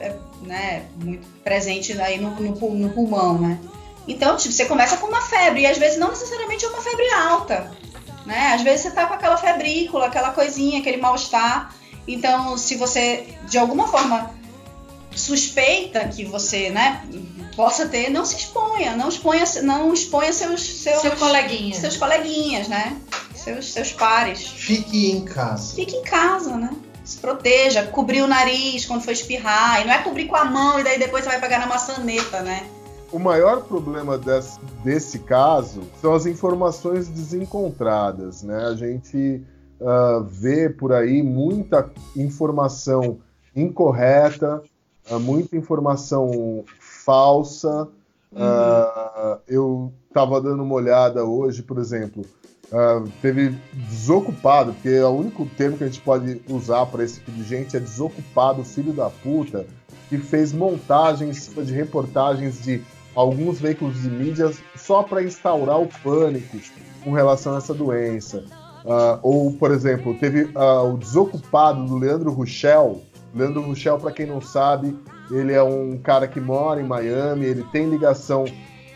é- 0.00 0.06
é, 0.06 0.16
né, 0.46 0.86
muito 1.02 1.26
presente 1.42 2.00
aí 2.00 2.18
no, 2.20 2.30
no, 2.30 2.74
no 2.74 2.90
pulmão, 2.90 3.38
né? 3.38 3.58
Então, 4.08 4.36
tipo, 4.36 4.52
você 4.54 4.64
começa 4.66 4.96
com 4.98 5.08
uma 5.08 5.20
febre, 5.20 5.62
e 5.62 5.66
às 5.66 5.76
vezes 5.78 5.98
não 5.98 6.10
necessariamente 6.10 6.64
é 6.64 6.68
uma 6.68 6.80
febre 6.80 7.10
alta, 7.10 7.72
né? 8.26 8.52
Às 8.54 8.62
vezes 8.62 8.82
você 8.82 8.90
tá 8.90 9.06
com 9.06 9.14
aquela 9.14 9.36
febrícula, 9.36 10.06
aquela 10.06 10.30
coisinha, 10.30 10.80
aquele 10.80 10.98
mal-estar. 10.98 11.74
Então, 12.06 12.58
se 12.58 12.74
você, 12.76 13.26
de 13.48 13.56
alguma 13.58 13.88
forma, 13.88 14.30
suspeita 15.14 16.06
que 16.08 16.24
você, 16.24 16.70
né, 16.70 17.02
possa 17.56 17.86
ter, 17.88 18.10
não 18.10 18.24
se 18.24 18.36
exponha, 18.36 18.94
não 18.94 19.08
exponha, 19.08 19.44
não 19.62 19.92
exponha 19.92 20.32
seus, 20.32 20.60
seus, 20.62 21.00
Seu 21.00 21.16
coleguinha. 21.16 21.74
seus 21.74 21.96
coleguinhas, 21.96 22.68
né? 22.68 22.96
Seus, 23.34 23.72
seus 23.72 23.92
pares. 23.92 24.46
Fique 24.46 25.10
em 25.10 25.24
casa. 25.24 25.74
Fique 25.74 25.96
em 25.96 26.02
casa, 26.02 26.56
né? 26.56 26.70
Se 27.04 27.18
proteja, 27.18 27.84
cobrir 27.86 28.22
o 28.22 28.26
nariz 28.26 28.84
quando 28.84 29.02
for 29.02 29.12
espirrar. 29.12 29.80
E 29.80 29.84
não 29.84 29.92
é 29.94 29.98
cobrir 29.98 30.26
com 30.26 30.36
a 30.36 30.44
mão 30.44 30.78
e 30.80 30.82
daí 30.84 30.98
depois 30.98 31.22
você 31.24 31.30
vai 31.30 31.40
pegar 31.40 31.60
na 31.60 31.66
maçaneta, 31.66 32.40
né? 32.42 32.64
O 33.12 33.18
maior 33.18 33.62
problema 33.62 34.18
des- 34.18 34.58
desse 34.82 35.20
caso 35.20 35.82
são 36.00 36.14
as 36.14 36.26
informações 36.26 37.08
desencontradas, 37.08 38.42
né? 38.42 38.66
A 38.66 38.74
gente 38.74 39.42
ah, 39.80 40.22
vê 40.28 40.68
por 40.68 40.92
aí 40.92 41.22
muita 41.22 41.88
informação 42.16 43.18
incorreta, 43.54 44.62
ah, 45.10 45.18
muita 45.18 45.56
informação 45.56 46.64
falsa. 46.80 47.88
Ah, 48.34 49.38
eu 49.48 49.92
estava 50.08 50.40
dando 50.40 50.62
uma 50.62 50.74
olhada 50.74 51.24
hoje, 51.24 51.62
por 51.62 51.78
exemplo, 51.78 52.22
ah, 52.72 53.02
teve 53.22 53.56
desocupado, 53.72 54.72
porque 54.74 54.88
é 54.88 55.06
o 55.06 55.10
único 55.10 55.46
termo 55.56 55.78
que 55.78 55.84
a 55.84 55.86
gente 55.86 56.00
pode 56.00 56.42
usar 56.50 56.84
para 56.86 57.04
esse 57.04 57.20
tipo 57.20 57.30
de 57.30 57.44
gente 57.44 57.76
é 57.76 57.80
desocupado, 57.80 58.64
filho 58.64 58.92
da 58.92 59.08
puta, 59.08 59.64
que 60.08 60.18
fez 60.18 60.52
montagens 60.52 61.48
de 61.54 61.72
reportagens 61.72 62.60
de 62.62 62.82
alguns 63.16 63.58
veículos 63.58 64.02
de 64.02 64.10
mídia 64.10 64.52
só 64.76 65.02
para 65.02 65.22
instaurar 65.22 65.80
o 65.80 65.88
pânico 66.04 66.58
com 67.02 67.12
relação 67.12 67.54
a 67.54 67.58
essa 67.58 67.72
doença. 67.72 68.44
Ah, 68.86 69.18
ou, 69.22 69.52
por 69.54 69.72
exemplo, 69.72 70.14
teve 70.18 70.50
ah, 70.54 70.82
o 70.82 70.98
desocupado 70.98 71.84
do 71.86 71.96
Leandro 71.96 72.30
Ruchel. 72.30 73.00
Leandro 73.34 73.62
Ruchel, 73.62 73.98
para 73.98 74.12
quem 74.12 74.26
não 74.26 74.40
sabe, 74.40 74.96
ele 75.30 75.52
é 75.52 75.62
um 75.62 75.98
cara 75.98 76.28
que 76.28 76.40
mora 76.40 76.80
em 76.80 76.84
Miami, 76.84 77.46
ele 77.46 77.64
tem 77.72 77.88
ligação 77.88 78.44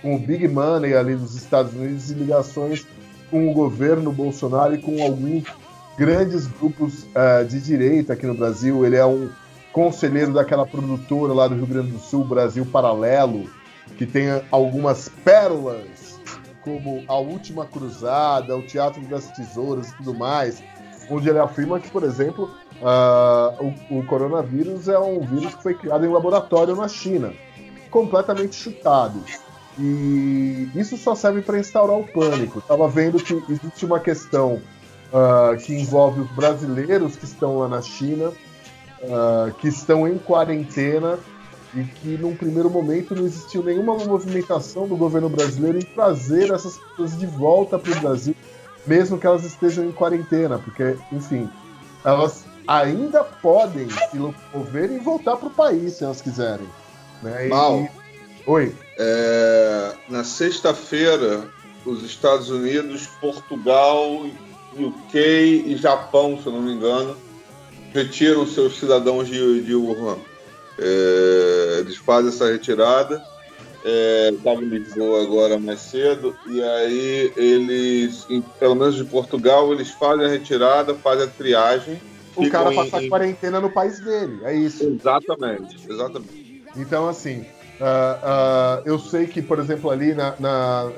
com 0.03 0.15
o 0.15 0.19
Big 0.19 0.47
Money 0.47 0.95
ali 0.95 1.17
dos 1.17 1.35
Estados 1.35 1.73
Unidos 1.73 2.11
e 2.11 2.15
ligações 2.15 2.87
com 3.31 3.51
o 3.51 3.55
governo 3.55 4.13
Bolsonaro 4.13 4.75
e 4.75 4.79
com 4.79 5.03
alguns 5.03 5.45
grandes 5.99 6.47
grupos 6.47 7.07
ah, 7.15 7.43
de 7.43 7.59
direita 7.59 8.13
aqui 8.13 8.27
no 8.27 8.35
Brasil. 8.35 8.85
Ele 8.85 8.97
é 8.97 9.07
um 9.07 9.31
conselheiro 9.73 10.33
daquela 10.33 10.67
produtora 10.67 11.33
lá 11.33 11.49
do 11.49 11.55
Rio 11.55 11.67
Grande 11.67 11.93
do 11.93 11.99
Sul, 11.99 12.25
Brasil 12.25 12.67
Paralelo, 12.67 13.49
que 13.97 14.07
tem 14.07 14.27
algumas 14.51 15.09
pérolas, 15.09 16.21
como 16.63 17.05
A 17.09 17.17
Última 17.17 17.67
Cruzada, 17.67 18.57
o 18.57 18.63
Teatro 18.63 19.03
das 19.03 19.31
Tesouras 19.33 19.91
e 19.91 19.97
tudo 19.97 20.15
mais, 20.15 20.63
onde 21.11 21.29
ele 21.29 21.39
afirma 21.39 21.81
que, 21.81 21.91
por 21.91 22.03
exemplo, 22.03 22.51
ah, 22.83 23.55
o, 23.59 23.99
o 23.99 24.07
coronavírus 24.07 24.89
é 24.89 24.99
um 24.99 25.21
vírus 25.21 25.55
que 25.55 25.63
foi 25.63 25.75
criado 25.75 26.05
em 26.05 26.09
laboratório 26.09 26.75
na 26.77 26.89
China, 26.89 27.33
completamente 27.91 28.57
chutado. 28.57 29.23
E 29.79 30.69
isso 30.75 30.97
só 30.97 31.15
serve 31.15 31.43
para 31.43 31.59
instaurar 31.59 31.99
o 31.99 32.07
pânico. 32.07 32.59
Estava 32.59 32.89
vendo 32.89 33.19
que 33.19 33.35
existe 33.49 33.87
uma 33.87 33.99
questão 34.01 34.61
ah, 35.13 35.57
que 35.57 35.75
envolve 35.75 36.21
os 36.21 36.31
brasileiros 36.33 37.17
que 37.17 37.25
estão 37.25 37.59
lá 37.59 37.69
na 37.69 37.83
China, 37.83 38.33
ah, 39.11 39.51
que 39.59 39.69
estão 39.69 40.07
em 40.07 40.19
quarentena 40.19 41.19
e 41.75 41.85
que 41.85 42.09
num 42.19 42.35
primeiro 42.35 42.69
momento 42.69 43.15
não 43.15 43.25
existiu 43.25 43.63
nenhuma 43.63 43.97
movimentação 43.97 44.89
do 44.89 44.97
governo 44.97 45.29
brasileiro 45.29 45.79
em 45.79 45.83
trazer 45.83 46.53
essas 46.53 46.77
pessoas 46.79 47.19
de 47.19 47.27
volta 47.27 47.79
para 47.79 47.97
o 47.97 48.01
Brasil, 48.01 48.35
mesmo 48.87 49.19
que 49.19 49.27
elas 49.27 49.45
estejam 49.45 49.85
em 49.85 49.93
quarentena, 49.93 50.59
porque, 50.59 50.97
enfim, 51.13 51.49
elas 52.05 52.45
ainda 52.67 53.23
podem 53.23 53.89
se 53.89 54.19
locomover 54.19 54.91
e 54.91 54.99
voltar 54.99 55.37
para 55.37 55.49
o 55.49 55.51
país 55.51 55.95
se 55.95 56.05
elas 56.05 56.21
quiserem. 56.21 56.67
Né? 57.23 57.47
E- 57.47 57.49
Mal. 57.49 57.89
Oi. 58.47 58.75
É, 58.99 59.93
na 60.09 60.25
sexta-feira, 60.25 61.49
os 61.85 62.03
Estados 62.03 62.51
Unidos, 62.51 63.07
Portugal, 63.21 64.27
UK 64.77 65.65
e 65.67 65.77
Japão, 65.77 66.39
se 66.41 66.47
eu 66.47 66.53
não 66.53 66.63
me 66.63 66.73
engano, 66.73 67.17
retiram 67.93 68.47
seus 68.47 68.79
cidadãos 68.79 69.29
de, 69.29 69.63
de 69.63 69.75
Wuhan. 69.75 70.19
É, 70.81 71.77
eles 71.81 71.97
fazem 71.99 72.31
essa 72.31 72.51
retirada. 72.51 73.23
É, 73.83 74.31
Estava 74.31 74.61
em 74.63 74.69
Lisboa 74.69 75.23
agora 75.23 75.59
mais 75.59 75.81
cedo, 75.81 76.37
e 76.47 76.63
aí 76.63 77.33
eles, 77.37 78.27
em- 78.29 78.43
pelo 78.43 78.75
menos 78.75 78.95
de 78.95 79.05
Portugal, 79.05 79.73
eles 79.73 79.91
fazem 79.91 80.27
a 80.27 80.29
retirada, 80.29 80.95
fazem 80.97 81.25
a 81.25 81.31
triagem. 81.31 82.01
O 82.37 82.49
cara 82.51 82.71
passar 82.73 83.03
em- 83.03 83.09
quarentena 83.09 83.59
no 83.61 83.71
país 83.71 83.99
dele, 84.01 84.41
é 84.45 84.55
isso. 84.55 84.85
Exatamente, 84.87 85.77
exatamente. 85.89 86.31
Então, 86.77 87.09
assim, 87.09 87.45
ah, 87.81 88.21
ah, 88.23 88.83
eu 88.85 88.99
sei 88.99 89.27
que, 89.27 89.41
por 89.41 89.59
exemplo, 89.59 89.89
ali 89.91 90.15
na, 90.15 90.39
na- 90.39 90.93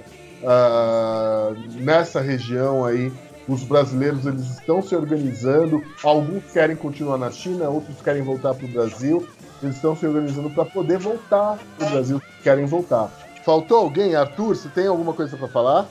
ah, 0.44 1.52
nessa 1.80 2.20
região 2.20 2.84
aí, 2.84 3.12
os 3.48 3.62
brasileiros 3.64 4.26
eles 4.26 4.42
estão 4.58 4.82
se 4.82 4.94
organizando. 4.94 5.84
Alguns 6.02 6.50
querem 6.52 6.76
continuar 6.76 7.18
na 7.18 7.30
China, 7.30 7.68
outros 7.70 8.00
querem 8.02 8.22
voltar 8.22 8.54
para 8.54 8.64
o 8.66 8.68
Brasil. 8.68 9.26
Eles 9.62 9.76
estão 9.76 9.96
se 9.96 10.06
organizando 10.06 10.50
para 10.50 10.64
poder 10.64 10.98
voltar 10.98 11.58
para 11.78 11.86
o 11.86 11.90
Brasil, 11.90 12.22
querem 12.42 12.66
voltar. 12.66 13.08
Faltou 13.44 13.78
alguém, 13.78 14.14
Arthur? 14.14 14.56
Você 14.56 14.68
tem 14.68 14.86
alguma 14.86 15.12
coisa 15.12 15.36
para 15.36 15.48
falar? 15.48 15.88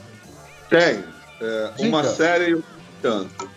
Tem. 0.69 1.03
É, 1.41 1.72
uma 1.80 2.03
série 2.03 2.51
e 2.51 2.55
um 2.55 2.63
tanto. 3.01 3.49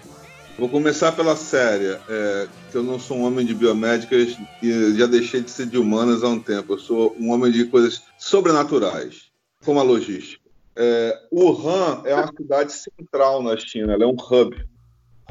Vou 0.58 0.68
começar 0.68 1.12
pela 1.12 1.34
série, 1.34 1.98
é, 2.08 2.48
que 2.70 2.76
eu 2.76 2.82
não 2.82 2.98
sou 2.98 3.16
um 3.16 3.24
homem 3.24 3.44
de 3.44 3.52
biomédicas 3.54 4.36
e 4.62 4.96
já 4.96 5.06
deixei 5.06 5.40
de 5.40 5.50
ser 5.50 5.66
de 5.66 5.76
humanas 5.76 6.22
há 6.22 6.28
um 6.28 6.38
tempo. 6.38 6.74
Eu 6.74 6.78
sou 6.78 7.14
um 7.18 7.32
homem 7.32 7.50
de 7.50 7.64
coisas 7.64 8.04
sobrenaturais, 8.16 9.32
como 9.64 9.80
a 9.80 9.82
logística. 9.82 10.44
É, 10.76 11.18
Wuhan 11.32 12.02
é 12.04 12.14
uma 12.14 12.32
cidade 12.36 12.72
central 12.72 13.42
na 13.42 13.56
China, 13.56 13.94
ela 13.94 14.04
é 14.04 14.06
um 14.06 14.16
hub. 14.16 14.56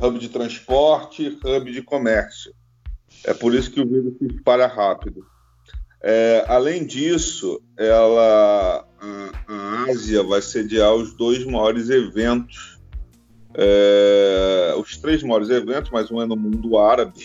Hub 0.01 0.19
de 0.19 0.27
transporte, 0.27 1.37
hub 1.43 1.71
de 1.71 1.81
comércio. 1.81 2.53
É 3.25 3.33
por 3.33 3.53
isso 3.53 3.71
que 3.71 3.81
o 3.81 3.87
vírus 3.87 4.17
se 4.17 4.25
espalha 4.25 4.67
rápido. 4.67 5.25
É, 6.01 6.43
além 6.47 6.85
disso, 6.85 7.61
ela, 7.77 8.85
a, 8.99 9.31
a 9.47 9.83
Ásia 9.89 10.21
vai 10.21 10.41
sediar 10.41 10.93
os 10.93 11.13
dois 11.13 11.45
maiores 11.45 11.89
eventos, 11.89 12.77
é, 13.55 14.73
os 14.77 14.97
três 14.97 15.23
maiores 15.23 15.49
eventos, 15.49 15.89
mas 15.91 16.11
um 16.11 16.21
é 16.21 16.25
no 16.25 16.35
mundo 16.35 16.77
árabe, 16.77 17.23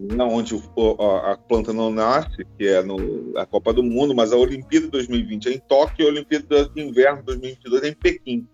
né, 0.00 0.24
onde 0.24 0.54
o- 0.54 0.96
a, 1.02 1.32
a 1.32 1.36
planta 1.36 1.72
não 1.72 1.90
nasce, 1.90 2.46
que 2.56 2.66
é 2.66 2.82
no, 2.82 3.32
a 3.36 3.44
Copa 3.44 3.72
do 3.72 3.82
Mundo, 3.82 4.14
mas 4.14 4.32
a 4.32 4.36
Olimpíada 4.36 4.88
2020 4.88 5.48
é 5.48 5.52
em 5.52 5.58
Tóquio 5.58 6.04
e 6.04 6.06
a 6.06 6.10
Olimpíada 6.10 6.68
de 6.68 6.80
Inverno 6.80 7.22
2022 7.22 7.82
é 7.82 7.88
em 7.88 7.94
Pequim. 7.94 8.46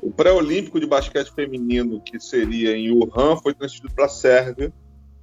O 0.00 0.10
pré-olímpico 0.12 0.78
de 0.80 0.86
basquete 0.86 1.32
feminino, 1.34 2.00
que 2.00 2.18
seria 2.20 2.76
em 2.76 2.90
Wuhan, 2.92 3.36
foi 3.36 3.52
transferido 3.54 3.92
para 3.94 4.06
a 4.06 4.08
Sérvia. 4.08 4.72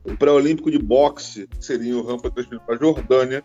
O 0.06 0.16
pré-olímpico 0.16 0.70
de 0.70 0.78
boxe, 0.78 1.50
seria 1.60 1.98
Wuhan, 1.98 2.20
foi 2.20 2.30
transferido 2.30 2.64
para 2.66 2.76
a 2.76 2.78
Jordânia. 2.78 3.44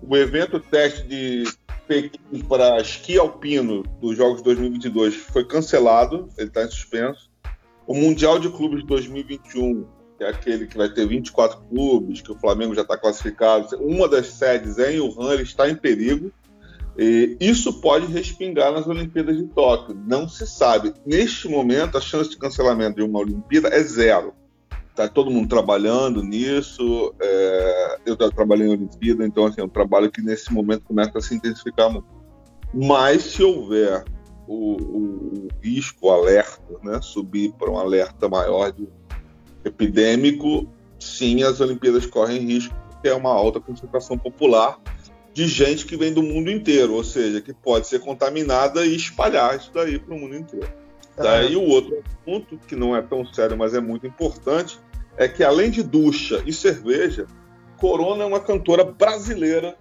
O 0.00 0.16
evento 0.16 0.60
teste 0.60 1.06
de 1.06 1.44
Pequim 1.86 2.44
para 2.48 2.80
esqui 2.80 3.18
alpino 3.18 3.82
dos 4.00 4.16
Jogos 4.16 4.40
2022 4.42 5.16
foi 5.16 5.44
cancelado, 5.44 6.28
ele 6.38 6.46
está 6.46 6.62
em 6.64 6.70
suspenso. 6.70 7.28
O 7.84 7.94
Mundial 7.94 8.38
de 8.38 8.48
Clubes 8.48 8.82
de 8.82 8.86
2021, 8.86 9.84
que 10.16 10.22
é 10.22 10.28
aquele 10.28 10.68
que 10.68 10.76
vai 10.76 10.88
ter 10.88 11.04
24 11.08 11.60
clubes, 11.62 12.20
que 12.20 12.30
o 12.30 12.38
Flamengo 12.38 12.72
já 12.76 12.82
está 12.82 12.96
classificado, 12.96 13.76
uma 13.80 14.08
das 14.08 14.28
sedes 14.28 14.78
é 14.78 14.94
em 14.94 15.00
Wuhan, 15.00 15.34
ele 15.34 15.42
está 15.42 15.68
em 15.68 15.74
perigo. 15.74 16.32
E 16.96 17.36
isso 17.40 17.80
pode 17.80 18.06
respingar 18.06 18.70
nas 18.72 18.86
Olimpíadas 18.86 19.36
de 19.36 19.44
Tóquio. 19.48 20.00
Não 20.06 20.28
se 20.28 20.46
sabe. 20.46 20.94
Neste 21.04 21.48
momento, 21.48 21.98
a 21.98 22.00
chance 22.00 22.30
de 22.30 22.36
cancelamento 22.36 22.96
de 22.96 23.02
uma 23.02 23.18
Olimpíada 23.18 23.68
é 23.68 23.82
zero. 23.82 24.34
Está 25.00 25.14
todo 25.14 25.30
mundo 25.30 25.48
trabalhando 25.48 26.22
nisso. 26.22 27.14
É... 27.18 27.98
eu 28.04 28.16
trabalhei 28.16 28.66
em 28.66 28.72
Olimpíada, 28.72 29.26
então 29.26 29.46
assim, 29.46 29.62
é 29.62 29.64
um 29.64 29.68
trabalho 29.68 30.10
que 30.10 30.20
nesse 30.20 30.52
momento 30.52 30.82
começa 30.84 31.16
a 31.16 31.22
se 31.22 31.34
intensificar 31.34 31.90
muito. 31.90 32.06
Mas 32.74 33.22
se 33.22 33.42
houver 33.42 34.04
o, 34.46 34.76
o, 34.76 35.46
o 35.46 35.48
risco, 35.62 36.08
o 36.08 36.10
alerta, 36.10 36.62
né, 36.82 37.00
subir 37.00 37.50
para 37.52 37.70
um 37.70 37.78
alerta 37.78 38.28
maior 38.28 38.70
de 38.72 38.86
epidêmico, 39.64 40.68
sim, 40.98 41.42
as 41.44 41.60
Olimpíadas 41.60 42.04
correm 42.04 42.40
risco, 42.40 42.74
porque 42.90 43.08
é 43.08 43.14
uma 43.14 43.32
alta 43.32 43.58
concentração 43.58 44.18
popular 44.18 44.78
de 45.32 45.46
gente 45.46 45.86
que 45.86 45.96
vem 45.96 46.12
do 46.12 46.22
mundo 46.22 46.50
inteiro, 46.50 46.92
ou 46.92 47.04
seja, 47.04 47.40
que 47.40 47.54
pode 47.54 47.86
ser 47.86 48.00
contaminada 48.00 48.84
e 48.84 48.94
espalhar 48.96 49.56
isso 49.56 49.70
daí 49.72 49.98
para 49.98 50.14
o 50.14 50.18
mundo 50.18 50.36
inteiro. 50.36 50.68
Daí 51.16 51.56
o 51.56 51.62
outro 51.62 52.02
ponto, 52.24 52.58
que 52.68 52.76
não 52.76 52.94
é 52.94 53.00
tão 53.00 53.24
sério, 53.24 53.56
mas 53.56 53.74
é 53.74 53.80
muito 53.80 54.06
importante, 54.06 54.78
é 55.16 55.28
que 55.28 55.42
além 55.42 55.70
de 55.70 55.82
ducha 55.82 56.42
e 56.46 56.52
cerveja, 56.52 57.26
Corona 57.78 58.24
é 58.24 58.26
uma 58.26 58.40
cantora 58.40 58.84
brasileira 58.84 59.76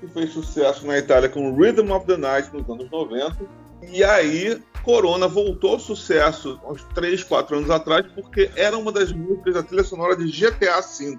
que 0.00 0.06
fez 0.08 0.30
sucesso 0.30 0.86
na 0.86 0.98
Itália 0.98 1.28
com 1.28 1.54
Rhythm 1.54 1.90
of 1.90 2.06
the 2.06 2.16
Night 2.16 2.50
nos 2.52 2.68
anos 2.68 2.90
90. 2.90 3.36
E 3.90 4.02
aí, 4.02 4.60
Corona 4.82 5.28
voltou 5.28 5.72
ao 5.72 5.80
sucesso 5.80 6.60
uns 6.68 6.82
3, 6.94 7.22
4 7.22 7.56
anos 7.56 7.70
atrás, 7.70 8.06
porque 8.14 8.50
era 8.56 8.76
uma 8.76 8.92
das 8.92 9.12
músicas 9.12 9.54
da 9.54 9.62
trilha 9.62 9.84
sonora 9.84 10.16
de 10.16 10.30
GTA 10.30 10.80
V, 10.80 11.18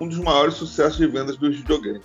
um 0.00 0.08
dos 0.08 0.18
maiores 0.18 0.54
sucessos 0.54 0.98
de 0.98 1.06
vendas 1.06 1.36
dos 1.36 1.56
videogames. 1.56 2.02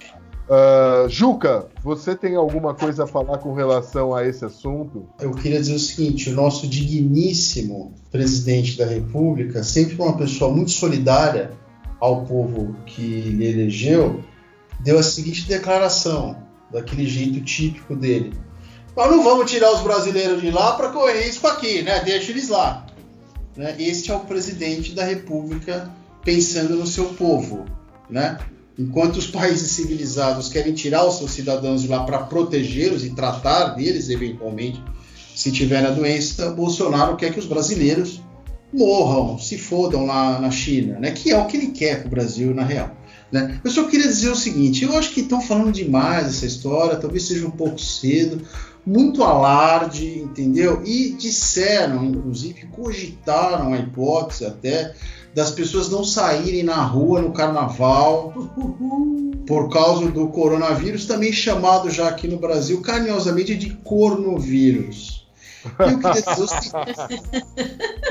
Uh, 0.49 1.09
Juca, 1.09 1.67
você 1.83 2.15
tem 2.15 2.35
alguma 2.35 2.73
coisa 2.73 3.03
a 3.03 3.07
falar 3.07 3.37
com 3.39 3.53
relação 3.53 4.15
a 4.15 4.25
esse 4.25 4.45
assunto? 4.45 5.05
Eu 5.19 5.31
queria 5.31 5.59
dizer 5.59 5.75
o 5.75 5.79
seguinte: 5.79 6.29
o 6.29 6.33
nosso 6.33 6.67
digníssimo 6.67 7.93
presidente 8.09 8.77
da 8.77 8.85
República, 8.85 9.61
sempre 9.61 9.95
uma 9.95 10.15
pessoa 10.15 10.53
muito 10.53 10.71
solidária 10.71 11.51
ao 11.99 12.23
povo 12.23 12.75
que 12.85 13.01
lhe 13.01 13.45
elegeu, 13.45 14.23
deu 14.79 14.97
a 14.97 15.03
seguinte 15.03 15.45
declaração, 15.47 16.37
daquele 16.71 17.05
jeito 17.05 17.41
típico 17.41 17.93
dele. 17.93 18.33
Nós 18.95 19.11
não 19.11 19.23
vamos 19.23 19.51
tirar 19.51 19.73
os 19.73 19.81
brasileiros 19.81 20.41
de 20.41 20.49
lá 20.49 20.73
para 20.73 20.89
correr 20.89 21.27
isso 21.27 21.45
aqui, 21.45 21.81
né? 21.81 21.99
Deixa 22.05 22.31
eles 22.31 22.47
lá. 22.47 22.85
Né? 23.55 23.75
Este 23.77 24.11
é 24.11 24.15
o 24.15 24.21
presidente 24.21 24.93
da 24.93 25.03
República 25.03 25.91
pensando 26.23 26.75
no 26.77 26.87
seu 26.87 27.05
povo, 27.13 27.65
né? 28.09 28.37
Enquanto 28.77 29.17
os 29.17 29.27
países 29.27 29.71
civilizados 29.71 30.49
querem 30.49 30.73
tirar 30.73 31.05
os 31.05 31.17
seus 31.17 31.31
cidadãos 31.31 31.81
de 31.81 31.87
lá 31.87 32.03
para 32.03 32.19
protegê-los 32.19 33.03
e 33.03 33.09
tratar 33.09 33.69
deles 33.69 34.09
eventualmente, 34.09 34.83
se 35.35 35.51
tiver 35.51 35.85
a 35.85 35.91
doença, 35.91 36.51
Bolsonaro 36.51 37.15
quer 37.15 37.33
que 37.33 37.39
os 37.39 37.45
brasileiros 37.45 38.21
morram, 38.71 39.39
se 39.39 39.57
fodam 39.57 40.05
lá 40.05 40.39
na 40.39 40.51
China, 40.51 40.99
né? 40.99 41.11
Que 41.11 41.31
é 41.31 41.37
o 41.37 41.45
que 41.45 41.57
ele 41.57 41.67
quer 41.67 41.99
para 41.99 42.07
o 42.07 42.11
Brasil 42.11 42.53
na 42.53 42.63
real. 42.63 42.95
Né? 43.31 43.59
Eu 43.63 43.71
só 43.71 43.83
queria 43.85 44.07
dizer 44.07 44.29
o 44.29 44.35
seguinte: 44.35 44.83
eu 44.83 44.97
acho 44.97 45.13
que 45.13 45.21
estão 45.21 45.41
falando 45.41 45.71
demais 45.71 46.27
dessa 46.27 46.45
história, 46.45 46.97
talvez 46.97 47.23
seja 47.23 47.45
um 47.45 47.51
pouco 47.51 47.79
cedo, 47.79 48.41
muito 48.85 49.23
alarde, 49.23 50.19
entendeu? 50.19 50.81
E 50.85 51.11
disseram, 51.11 52.05
inclusive, 52.05 52.67
cogitaram 52.67 53.73
a 53.73 53.77
hipótese 53.77 54.45
até 54.45 54.93
das 55.33 55.51
pessoas 55.51 55.89
não 55.89 56.03
saírem 56.03 56.63
na 56.63 56.81
rua 56.83 57.21
no 57.21 57.31
carnaval 57.31 58.33
por 59.45 59.69
causa 59.69 60.09
do 60.11 60.27
coronavírus, 60.29 61.05
também 61.05 61.31
chamado 61.31 61.89
já 61.89 62.07
aqui 62.07 62.27
no 62.27 62.37
Brasil 62.37 62.81
carinhosamente 62.81 63.55
de 63.55 63.71
cornovírus. 63.83 65.27
Eu 65.79 65.99
queria 65.99 66.21
dizer 66.21 66.43
o 66.43 66.47
seguinte, 66.47 67.41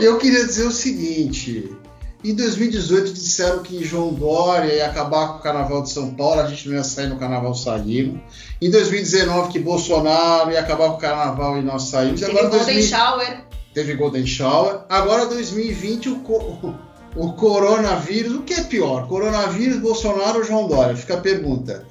eu 0.00 0.18
queria 0.18 0.46
dizer 0.46 0.66
o 0.66 0.72
seguinte 0.72 1.76
em 2.24 2.34
2018 2.34 3.12
disseram 3.12 3.62
que 3.62 3.84
João 3.84 4.12
Dória 4.12 4.72
ia 4.72 4.86
acabar 4.86 5.28
com 5.28 5.38
o 5.38 5.42
Carnaval 5.42 5.82
de 5.82 5.90
São 5.90 6.14
Paulo, 6.14 6.40
a 6.40 6.48
gente 6.48 6.68
não 6.68 6.74
ia 6.74 6.82
sair 6.82 7.06
no 7.06 7.18
Carnaval, 7.18 7.54
saímos. 7.54 8.20
Em 8.60 8.68
2019 8.68 9.52
que 9.52 9.60
Bolsonaro 9.60 10.50
ia 10.50 10.58
acabar 10.58 10.88
com 10.88 10.96
o 10.96 10.98
Carnaval 10.98 11.58
e 11.58 11.62
nós 11.62 11.84
saímos. 11.84 12.20
Teve 12.20 12.32
Agora, 12.32 12.48
Golden 12.48 12.74
2000... 12.74 12.88
Shower. 12.88 13.44
Teve 13.72 13.94
Golden 13.94 14.26
Shower. 14.26 14.80
Agora 14.88 15.26
2020 15.26 16.08
o, 16.08 16.18
co... 16.20 16.74
o 17.16 17.32
coronavírus, 17.32 18.34
o 18.34 18.42
que 18.42 18.54
é 18.54 18.62
pior? 18.62 19.08
Coronavírus, 19.08 19.78
Bolsonaro 19.78 20.38
ou 20.38 20.44
João 20.44 20.68
Dória? 20.68 20.94
Fica 20.94 21.14
a 21.14 21.20
pergunta. 21.20 21.84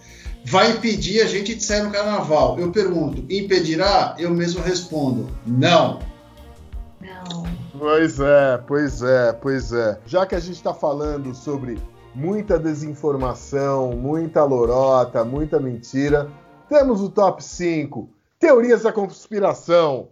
Vai 0.45 0.71
impedir 0.71 1.21
a 1.21 1.25
gente 1.25 1.55
de 1.55 1.63
sair 1.63 1.83
no 1.83 1.91
Carnaval? 1.91 2.59
Eu 2.59 2.71
pergunto, 2.71 3.25
impedirá? 3.29 4.15
Eu 4.19 4.29
mesmo 4.29 4.61
respondo, 4.61 5.27
não. 5.45 5.99
Não. 7.01 7.43
Pois 7.77 8.19
é, 8.19 8.57
pois 8.67 9.01
é, 9.01 9.33
pois 9.33 9.73
é. 9.73 9.99
Já 10.05 10.25
que 10.25 10.35
a 10.35 10.39
gente 10.39 10.55
está 10.55 10.73
falando 10.73 11.33
sobre 11.33 11.79
muita 12.13 12.59
desinformação, 12.59 13.93
muita 13.93 14.43
lorota, 14.43 15.25
muita 15.25 15.59
mentira, 15.59 16.29
temos 16.69 17.01
o 17.01 17.09
top 17.09 17.43
5 17.43 18.07
teorias 18.39 18.83
da 18.83 18.93
conspiração. 18.93 20.09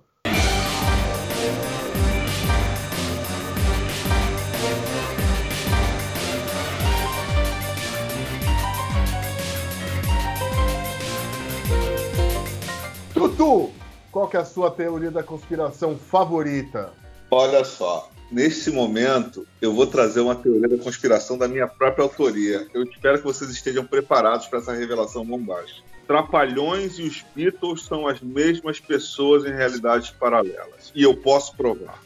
Tutu, 13.33 13.71
qual 14.11 14.27
que 14.27 14.37
é 14.37 14.39
a 14.39 14.45
sua 14.45 14.69
teoria 14.69 15.09
da 15.09 15.23
conspiração 15.23 15.97
favorita? 15.97 16.93
Olha 17.31 17.63
só, 17.63 18.11
nesse 18.31 18.69
momento 18.69 19.47
eu 19.59 19.73
vou 19.73 19.87
trazer 19.87 20.21
uma 20.21 20.35
teoria 20.35 20.69
da 20.69 20.77
conspiração 20.77 21.37
da 21.37 21.47
minha 21.47 21.67
própria 21.67 22.03
autoria. 22.03 22.67
Eu 22.73 22.83
espero 22.83 23.17
que 23.17 23.23
vocês 23.23 23.49
estejam 23.49 23.85
preparados 23.85 24.45
para 24.47 24.59
essa 24.59 24.73
revelação 24.73 25.25
bombástica. 25.25 25.81
Trapalhões 26.05 26.99
e 26.99 27.03
os 27.03 27.25
Beatles 27.35 27.85
são 27.85 28.07
as 28.07 28.21
mesmas 28.21 28.79
pessoas 28.79 29.45
em 29.45 29.51
realidades 29.51 30.11
paralelas. 30.11 30.91
E 30.93 31.01
eu 31.01 31.17
posso 31.17 31.55
provar. 31.55 32.03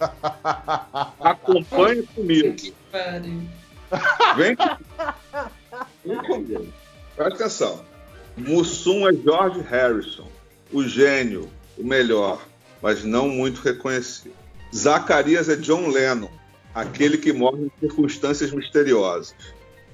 Acompanhe 1.20 2.02
comigo. 2.02 2.54
Que 2.56 2.74
pariu. 2.90 3.42
Vem 4.36 4.56
Vem 6.04 6.18
comigo. 6.24 6.66
Presta 7.14 7.34
atenção. 7.34 7.84
Mussum 8.36 9.08
é 9.08 9.14
George 9.14 9.60
Harrison, 9.60 10.28
o 10.72 10.82
gênio, 10.84 11.50
o 11.76 11.84
melhor, 11.84 12.44
mas 12.82 13.04
não 13.04 13.28
muito 13.28 13.60
reconhecido. 13.60 14.34
Zacarias 14.74 15.48
é 15.48 15.56
John 15.56 15.88
Lennon, 15.88 16.28
aquele 16.74 17.18
que 17.18 17.32
morre 17.32 17.64
em 17.64 17.72
circunstâncias 17.80 18.50
misteriosas. 18.50 19.34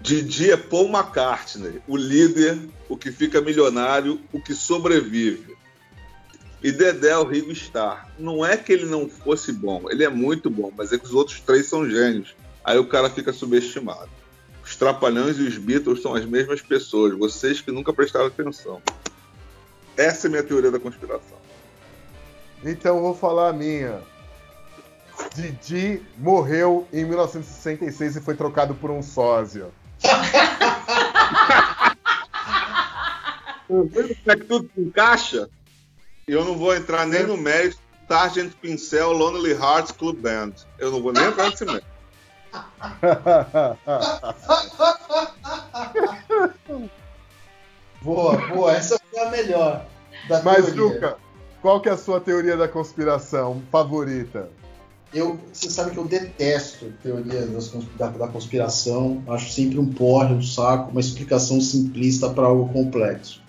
Didi 0.00 0.50
é 0.50 0.56
Paul 0.56 0.88
McCartney, 0.88 1.80
o 1.86 1.96
líder, 1.96 2.58
o 2.88 2.96
que 2.96 3.12
fica 3.12 3.40
milionário, 3.40 4.20
o 4.32 4.40
que 4.40 4.54
sobrevive. 4.54 5.56
E 6.62 6.70
Dedé 6.70 7.10
é 7.10 7.18
o 7.18 7.24
Ringo 7.24 7.52
Starr. 7.52 8.08
Não 8.18 8.44
é 8.44 8.56
que 8.56 8.72
ele 8.72 8.86
não 8.86 9.08
fosse 9.08 9.52
bom, 9.52 9.84
ele 9.90 10.04
é 10.04 10.08
muito 10.08 10.48
bom, 10.48 10.72
mas 10.76 10.92
é 10.92 10.98
que 10.98 11.04
os 11.04 11.14
outros 11.14 11.40
três 11.40 11.66
são 11.66 11.88
gênios. 11.88 12.34
Aí 12.64 12.78
o 12.78 12.86
cara 12.86 13.10
fica 13.10 13.32
subestimado. 13.32 14.10
Os 14.64 14.76
Trapalhões 14.76 15.38
e 15.38 15.42
os 15.42 15.58
Beatles 15.58 16.00
são 16.02 16.14
as 16.14 16.24
mesmas 16.24 16.60
pessoas, 16.60 17.16
vocês 17.18 17.60
que 17.60 17.72
nunca 17.72 17.92
prestaram 17.92 18.26
atenção. 18.26 18.80
Essa 19.96 20.26
é 20.26 20.28
a 20.28 20.30
minha 20.30 20.42
teoria 20.42 20.70
da 20.70 20.80
conspiração. 20.80 21.38
Então 22.64 22.96
eu 22.96 23.02
vou 23.02 23.14
falar 23.14 23.48
a 23.48 23.52
minha. 23.52 24.00
Didi 25.34 26.02
morreu 26.18 26.86
em 26.92 27.04
1966 27.04 28.16
e 28.16 28.20
foi 28.20 28.34
trocado 28.34 28.74
por 28.74 28.90
um 28.90 29.02
sósia. 29.02 29.68
É 34.26 34.36
que 34.36 34.44
tudo 34.44 34.70
se 34.74 34.80
encaixa? 34.82 35.48
Eu 36.28 36.44
não 36.44 36.58
vou 36.58 36.74
entrar 36.74 37.06
nem 37.06 37.26
no 37.26 37.38
mérito 37.38 37.78
Sargent 38.06 38.52
Pincel 38.60 39.12
Lonely 39.12 39.52
Hearts 39.52 39.92
Club 39.92 40.18
Band. 40.18 40.52
Eu 40.78 40.90
não 40.90 41.00
vou 41.00 41.10
nem 41.10 41.24
entrar 41.24 41.48
nesse 41.48 41.64
mérito. 41.64 41.86
Boa, 48.02 48.36
boa, 48.48 48.72
essa 48.72 49.00
foi 49.12 49.20
a 49.20 49.30
melhor. 49.30 49.86
Da 50.28 50.42
Mas, 50.42 50.66
teoria. 50.66 50.74
Juca, 50.74 51.16
qual 51.60 51.80
que 51.80 51.88
é 51.88 51.92
a 51.92 51.96
sua 51.96 52.20
teoria 52.20 52.56
da 52.56 52.66
conspiração 52.66 53.62
favorita? 53.70 54.48
eu, 55.14 55.38
você 55.52 55.68
sabe 55.68 55.90
que 55.90 55.98
eu 55.98 56.04
detesto 56.04 56.92
teoria 57.02 57.46
das 57.46 57.70
da, 57.98 58.08
da 58.08 58.28
conspiração. 58.28 59.22
Acho 59.28 59.50
sempre 59.50 59.78
um 59.78 59.86
porre, 59.86 60.34
um 60.34 60.42
saco, 60.42 60.90
uma 60.90 61.00
explicação 61.00 61.60
simplista 61.60 62.30
para 62.30 62.46
algo 62.46 62.72
complexo. 62.72 63.40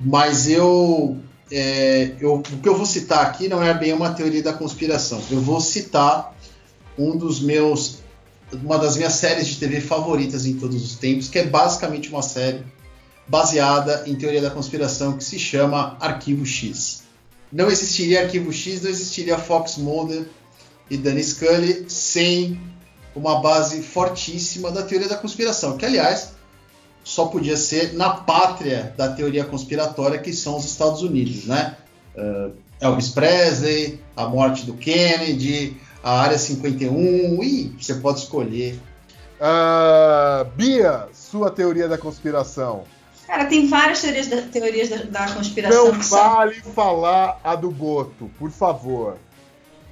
Mas 0.00 0.48
eu, 0.48 1.16
é, 1.50 2.14
eu, 2.20 2.34
o 2.34 2.42
que 2.42 2.68
eu 2.68 2.76
vou 2.76 2.86
citar 2.86 3.26
aqui 3.26 3.48
não 3.48 3.62
é 3.62 3.74
bem 3.74 3.92
uma 3.92 4.14
teoria 4.14 4.42
da 4.42 4.52
conspiração. 4.52 5.20
Eu 5.28 5.40
vou 5.40 5.60
citar 5.60 6.36
um 6.96 7.16
dos 7.16 7.40
meus, 7.40 7.98
uma 8.52 8.78
das 8.78 8.96
minhas 8.96 9.14
séries 9.14 9.48
de 9.48 9.56
TV 9.56 9.80
favoritas 9.80 10.46
em 10.46 10.54
todos 10.54 10.84
os 10.84 10.96
tempos, 10.96 11.28
que 11.28 11.40
é 11.40 11.44
basicamente 11.44 12.08
uma 12.10 12.22
série 12.22 12.62
baseada 13.28 14.04
em 14.06 14.14
teoria 14.14 14.40
da 14.40 14.50
conspiração 14.50 15.16
que 15.16 15.24
se 15.24 15.38
chama 15.38 15.96
Arquivo 16.00 16.46
X. 16.46 17.02
Não 17.52 17.70
existiria 17.70 18.22
Arquivo 18.22 18.52
X, 18.52 18.82
não 18.82 18.90
existiria 18.90 19.38
Fox 19.38 19.76
Mulder 19.76 20.26
e 20.90 20.96
Danny 20.96 21.22
Scully 21.22 21.86
sem 21.88 22.60
uma 23.14 23.40
base 23.40 23.82
fortíssima 23.82 24.70
da 24.70 24.82
teoria 24.82 25.08
da 25.08 25.16
conspiração, 25.16 25.76
que 25.76 25.84
aliás 25.84 26.32
só 27.04 27.26
podia 27.26 27.56
ser 27.56 27.94
na 27.94 28.10
pátria 28.10 28.92
da 28.96 29.08
teoria 29.08 29.44
conspiratória 29.44 30.18
que 30.18 30.32
são 30.32 30.56
os 30.56 30.64
Estados 30.64 31.02
Unidos, 31.02 31.46
né? 31.46 31.76
Uh, 32.14 32.52
Elvis 32.80 33.08
Presley, 33.08 34.00
a 34.16 34.26
morte 34.26 34.66
do 34.66 34.74
Kennedy, 34.74 35.76
a 36.02 36.20
Área 36.20 36.38
51, 36.38 37.42
e 37.42 37.74
você 37.78 37.94
pode 37.94 38.20
escolher. 38.20 38.78
Ah, 39.40 40.46
Bia, 40.56 41.08
sua 41.12 41.50
teoria 41.50 41.88
da 41.88 41.98
conspiração. 41.98 42.84
Cara, 43.28 43.44
tem 43.44 43.68
várias 43.68 44.00
teorias 44.00 44.26
da, 44.26 44.40
teorias 44.42 44.88
da, 44.88 44.96
da 45.04 45.32
conspiração 45.34 45.92
Não 45.92 45.98
que 45.98 46.04
são. 46.04 46.18
vale 46.18 46.54
falar 46.74 47.38
a 47.44 47.54
do 47.54 47.70
Boto, 47.70 48.30
por 48.38 48.50
favor. 48.50 49.18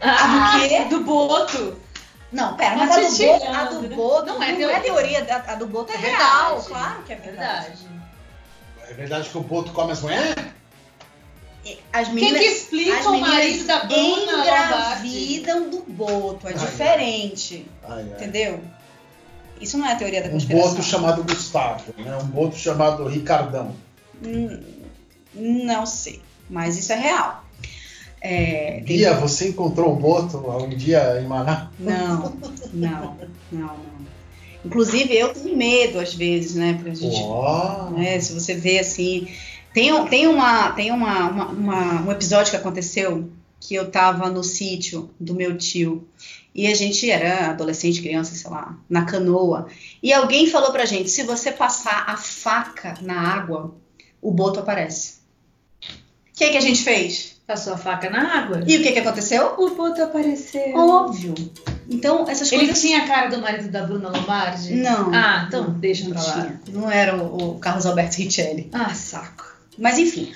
Ah, 0.01 0.59
do 0.59 0.69
quê? 0.69 0.85
do 0.87 1.01
Boto. 1.05 1.77
Não, 2.33 2.57
pera, 2.57 2.71
Tá 2.79 2.87
mas 2.87 2.91
a 2.97 3.01
do, 3.01 3.17
Boto, 3.27 3.47
a 3.47 3.65
do? 3.65 3.89
Boto 3.95 4.27
Não 4.27 4.35
não 4.37 4.43
é 4.43 4.51
é 4.51 4.57
teoria. 4.57 4.81
teoria, 4.81 5.27
a, 5.47 5.53
a 5.53 5.55
do 5.55 5.67
Boto 5.67 5.93
é, 5.93 5.97
É 5.97 5.99
real, 5.99 6.47
verdade. 6.61 6.69
claro 6.69 7.03
que 7.05 7.13
é 7.13 7.17
verdade. 7.17 7.87
É 8.89 8.95
verdade 8.95 9.29
que 9.29 9.39
o 9.39 9.43
Boto 9.43 9.73
come 9.73 9.93
as 9.93 10.01
mulheres? 10.01 10.35
E 11.65 11.79
As 11.93 12.07
Quem 12.07 12.15
meninas, 12.15 12.41
que 12.41 12.47
explica 12.49 12.99
as 12.99 13.07
o 13.07 13.19
marido 13.19 13.65
da 13.67 13.85
Bruna 13.85 14.33
engravidam 14.41 15.69
do 15.69 15.83
Boto, 15.89 16.49
é 16.49 16.53
Ai, 16.53 16.59
diferente, 16.59 17.67
Ai, 17.85 17.93
ai. 17.93 18.03
entendeu? 18.03 18.61
Isso 19.61 19.79
não 19.79 19.87
é 19.87 19.93
a 19.93 19.97
teoria 19.97 20.23
da 20.23 20.29
Um 20.29 20.33
conspiração. 20.33 20.71
Boto 20.71 20.83
chamado 20.83 21.23
Gustavo, 21.25 21.85
né? 21.99 22.17
um 22.23 22.27
Boto 22.27 22.57
chamado 22.57 23.05
Ricardão. 23.07 23.75
Hum, 24.25 24.61
Não 25.35 25.85
sei, 25.87 26.21
mas 26.49 26.79
isso 26.79 26.93
é 26.93 26.97
real. 26.97 27.45
É, 28.21 28.83
tem- 28.87 28.97
Bia, 28.99 29.15
você 29.15 29.49
encontrou 29.49 29.93
um 29.93 29.97
Boto 29.97 30.39
um 30.39 30.69
dia 30.71 31.21
em 31.21 31.27
Maná? 31.27 31.71
Não, 31.79 32.33
não, 32.73 33.17
não, 33.53 33.77
não. 33.77 34.07
Inclusive, 34.65 35.15
eu 35.17 35.29
tenho 35.33 35.57
medo 35.57 36.01
às 36.01 36.13
vezes, 36.15 36.55
né? 36.57 36.79
Pra 36.83 36.93
gente, 36.95 37.23
né, 37.97 38.19
se 38.19 38.33
você 38.33 38.55
vê 38.55 38.79
assim. 38.81 39.29
Tem, 39.73 39.93
um- 39.93 40.07
tem, 40.09 40.27
uma, 40.27 40.71
tem 40.73 40.91
uma, 40.91 41.29
uma- 41.29 41.49
uma- 41.49 42.03
um 42.03 42.11
episódio 42.11 42.51
que 42.51 42.57
aconteceu 42.57 43.31
que 43.61 43.75
eu 43.75 43.91
tava 43.91 44.29
no 44.31 44.43
sítio 44.43 45.11
do 45.21 45.35
meu 45.35 45.57
tio. 45.57 46.07
E 46.57 46.67
a 46.67 46.75
gente 46.75 47.11
era 47.11 47.51
adolescente, 47.51 48.01
criança, 48.01 48.35
sei 48.35 48.51
lá, 48.51 48.75
na 48.89 49.05
canoa. 49.05 49.67
E 50.03 50.11
alguém 50.11 50.49
falou 50.49 50.73
pra 50.73 50.87
gente: 50.87 51.11
se 51.11 51.23
você 51.23 51.53
passar 51.53 52.05
a 52.09 52.17
faca 52.17 52.95
na 53.03 53.21
água, 53.21 53.75
o 54.23 54.31
boto 54.33 54.59
aparece. 54.61 55.17
O 55.83 56.39
que, 56.39 56.49
que 56.51 56.57
a 56.57 56.61
gente 56.61 56.83
fez? 56.83 57.37
Passou 57.47 57.75
a 57.75 57.79
faca 57.79 58.11
na 58.11 58.39
água? 58.39 58.63
E 58.67 58.77
o 58.77 58.83
que, 58.83 58.91
que 58.91 58.99
aconteceu? 58.99 59.55
o 59.57 59.71
Boto 59.71 60.03
apareceu. 60.03 60.75
Óbvio. 60.77 61.33
Então, 61.89 62.29
essas 62.29 62.51
Ele 62.51 62.65
coisas. 62.67 62.81
tinha 62.83 63.05
a 63.05 63.07
cara 63.07 63.29
do 63.29 63.41
marido 63.41 63.71
da 63.71 63.85
Bruna 63.85 64.09
Lombardi? 64.09 64.75
Não. 64.75 65.15
Ah, 65.15 65.45
então 65.47 65.71
deixa 65.75 66.05
Não 66.05 66.11
pra 66.13 66.23
lá. 66.23 66.33
tinha. 66.33 66.61
Não 66.73 66.91
era 66.91 67.17
o, 67.17 67.53
o 67.53 67.59
Carlos 67.61 67.87
Alberto 67.87 68.17
Richelli. 68.17 68.69
Ah, 68.73 68.93
saco. 68.93 69.45
Mas 69.79 69.97
enfim, 69.97 70.33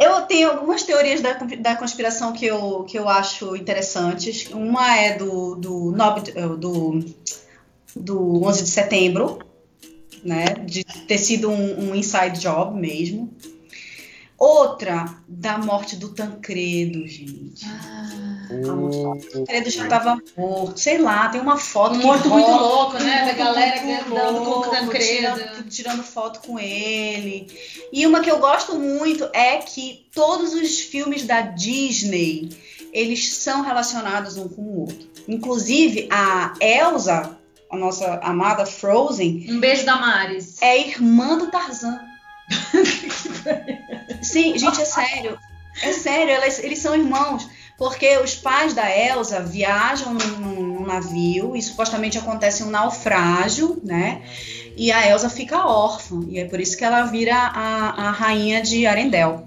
eu 0.00 0.22
tenho 0.22 0.50
algumas 0.50 0.82
teorias 0.82 1.20
da, 1.20 1.34
da 1.34 1.76
conspiração 1.76 2.32
que 2.32 2.46
eu, 2.46 2.84
que 2.84 2.98
eu 2.98 3.06
acho 3.06 3.54
interessantes. 3.54 4.48
Uma 4.50 4.96
é 4.96 5.18
do, 5.18 5.54
do, 5.56 5.94
eh, 6.34 6.48
do, 6.56 7.04
do 7.94 8.44
11 8.44 8.64
de 8.64 8.70
setembro, 8.70 9.38
né? 10.24 10.46
De 10.64 10.84
ter 10.84 11.18
sido 11.18 11.50
um, 11.50 11.90
um 11.90 11.94
inside 11.94 12.40
job 12.40 12.80
mesmo. 12.80 13.30
Outra 14.40 15.04
da 15.28 15.58
morte 15.58 15.96
do 15.96 16.08
Tancredo, 16.14 17.06
gente. 17.06 17.66
O- 18.50 19.10
O 19.10 19.20
Tancredo 19.30 19.68
já 19.70 19.84
estava 19.84 20.18
morto, 20.36 20.80
sei 20.80 20.96
lá, 20.98 21.28
tem 21.28 21.40
uma 21.42 21.58
foto. 21.58 21.94
Um 21.96 21.98
que 22.00 22.06
morto 22.06 22.28
muito 22.30 22.46
rola- 22.50 22.62
louco, 22.62 22.98
né? 22.98 23.26
Da 23.26 23.32
galera 23.34 23.80
andando 24.06 24.44
com 24.44 24.50
o 24.50 24.62
Tancredo. 24.62 25.34
Tirando, 25.34 25.68
tirando 25.68 26.02
foto 26.02 26.40
com 26.40 26.58
ele. 26.58 27.46
E 27.92 28.06
uma 28.06 28.20
que 28.20 28.30
eu 28.30 28.38
gosto 28.38 28.76
muito 28.78 29.28
é 29.34 29.58
que 29.58 30.06
todos 30.14 30.54
os 30.54 30.80
filmes 30.80 31.24
da 31.26 31.42
Disney, 31.42 32.48
eles 32.94 33.34
são 33.34 33.60
relacionados 33.62 34.38
um 34.38 34.48
com 34.48 34.62
o 34.62 34.80
outro. 34.80 35.06
Inclusive, 35.28 36.08
a 36.10 36.54
Elsa, 36.60 37.36
a 37.70 37.76
nossa 37.76 38.14
amada 38.22 38.64
Frozen, 38.66 39.46
Um 39.50 39.60
beijo 39.60 39.84
da 39.84 39.96
Maris. 39.96 40.56
é 40.62 40.80
irmã 40.88 41.36
do 41.38 41.50
Tarzan. 41.50 42.00
Sim, 44.22 44.56
gente, 44.58 44.80
é 44.80 44.84
sério. 44.84 45.38
É 45.82 45.92
sério, 45.92 46.34
eles 46.62 46.78
são 46.78 46.94
irmãos. 46.94 47.48
Porque 47.78 48.18
os 48.18 48.34
pais 48.34 48.74
da 48.74 48.94
Elsa 48.94 49.40
viajam 49.40 50.12
num, 50.12 50.36
num- 50.36 50.62
num 50.80 50.86
navio 50.86 51.56
e 51.56 51.62
supostamente 51.62 52.18
acontece 52.18 52.62
um 52.62 52.68
naufrágio, 52.70 53.80
né? 53.82 54.20
E 54.76 54.92
a 54.92 55.08
Elsa 55.08 55.30
fica 55.30 55.64
órfã. 55.66 56.20
E 56.28 56.38
é 56.38 56.44
por 56.44 56.60
isso 56.60 56.76
que 56.76 56.84
ela 56.84 57.04
vira 57.04 57.34
a, 57.34 58.08
a 58.08 58.10
rainha 58.10 58.60
de 58.60 58.86
Arendelle. 58.86 59.38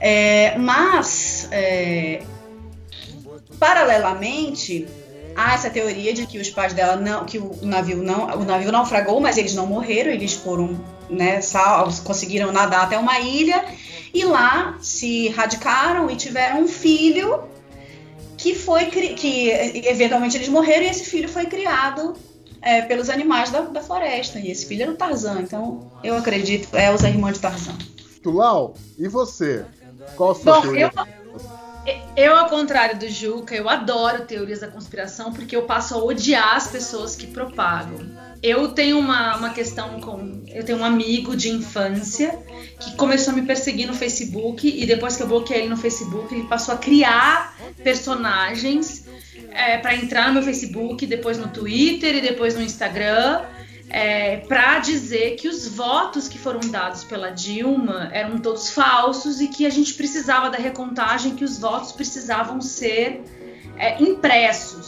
É, 0.00 0.56
mas, 0.56 1.48
é, 1.50 2.22
paralelamente, 3.58 4.86
há 5.36 5.54
essa 5.54 5.68
teoria 5.68 6.14
de 6.14 6.26
que 6.26 6.38
os 6.38 6.48
pais 6.48 6.72
dela 6.72 6.96
não, 6.96 7.24
que 7.24 7.38
o 7.38 7.58
navio 7.62 7.98
não, 8.02 8.26
o 8.40 8.44
navio 8.44 8.72
naufragou, 8.72 9.20
mas 9.20 9.36
eles 9.36 9.54
não 9.54 9.66
morreram, 9.66 10.10
eles 10.10 10.32
foram, 10.32 10.80
né, 11.10 11.40
salvos, 11.40 12.00
conseguiram 12.00 12.50
nadar 12.50 12.84
até 12.84 12.98
uma 12.98 13.20
ilha 13.20 13.64
e 14.14 14.24
lá 14.24 14.78
se 14.80 15.28
radicaram 15.28 16.10
e 16.10 16.16
tiveram 16.16 16.62
um 16.62 16.68
filho 16.68 17.44
que 18.38 18.54
foi 18.54 18.86
que 18.86 19.50
eventualmente 19.84 20.36
eles 20.36 20.48
morreram 20.48 20.84
e 20.84 20.88
esse 20.88 21.04
filho 21.04 21.28
foi 21.28 21.46
criado 21.46 22.14
é, 22.62 22.82
pelos 22.82 23.10
animais 23.10 23.50
da, 23.50 23.60
da 23.60 23.82
floresta 23.82 24.38
e 24.38 24.50
esse 24.50 24.66
filho 24.66 24.82
era 24.82 24.92
o 24.92 24.96
Tarzan, 24.96 25.42
então 25.42 25.90
eu 26.02 26.16
acredito 26.16 26.74
é 26.74 26.86
Elsa 26.86 27.08
irmã 27.08 27.30
de 27.30 27.40
Tarzan. 27.40 27.76
Tulau, 28.22 28.74
e 28.98 29.06
você? 29.06 29.64
Qual 30.16 30.30
a 30.30 30.34
sua 30.34 30.54
Bom, 30.54 30.62
teoria? 30.62 30.90
eu, 30.96 31.15
eu, 32.16 32.34
ao 32.36 32.48
contrário 32.48 32.98
do 32.98 33.08
Juca, 33.08 33.54
eu 33.54 33.68
adoro 33.68 34.24
teorias 34.24 34.60
da 34.60 34.68
conspiração 34.68 35.32
porque 35.32 35.54
eu 35.54 35.62
passo 35.62 35.94
a 35.94 35.98
odiar 35.98 36.56
as 36.56 36.68
pessoas 36.68 37.14
que 37.14 37.26
propagam. 37.26 37.98
Eu 38.42 38.68
tenho 38.68 38.98
uma, 38.98 39.36
uma 39.36 39.50
questão 39.50 40.00
com. 40.00 40.42
Eu 40.48 40.64
tenho 40.64 40.78
um 40.78 40.84
amigo 40.84 41.36
de 41.36 41.50
infância 41.50 42.38
que 42.80 42.94
começou 42.96 43.32
a 43.32 43.36
me 43.36 43.42
perseguir 43.42 43.86
no 43.86 43.94
Facebook 43.94 44.68
e 44.68 44.86
depois 44.86 45.16
que 45.16 45.22
eu 45.22 45.26
bloqueei 45.26 45.60
ele 45.60 45.68
no 45.68 45.76
Facebook, 45.76 46.34
ele 46.34 46.44
passou 46.44 46.74
a 46.74 46.78
criar 46.78 47.56
personagens 47.82 49.06
é, 49.50 49.78
para 49.78 49.94
entrar 49.94 50.28
no 50.28 50.34
meu 50.34 50.42
Facebook, 50.42 51.06
depois 51.06 51.38
no 51.38 51.48
Twitter 51.48 52.16
e 52.16 52.20
depois 52.20 52.54
no 52.54 52.62
Instagram. 52.62 53.42
É, 53.88 54.38
para 54.38 54.80
dizer 54.80 55.36
que 55.36 55.48
os 55.48 55.68
votos 55.68 56.26
que 56.26 56.38
foram 56.38 56.60
dados 56.60 57.04
pela 57.04 57.30
Dilma 57.30 58.10
eram 58.12 58.38
todos 58.38 58.70
falsos 58.70 59.40
e 59.40 59.46
que 59.46 59.64
a 59.64 59.70
gente 59.70 59.94
precisava 59.94 60.50
da 60.50 60.58
recontagem, 60.58 61.36
que 61.36 61.44
os 61.44 61.58
votos 61.58 61.92
precisavam 61.92 62.60
ser 62.60 63.22
é, 63.76 64.02
impressos. 64.02 64.85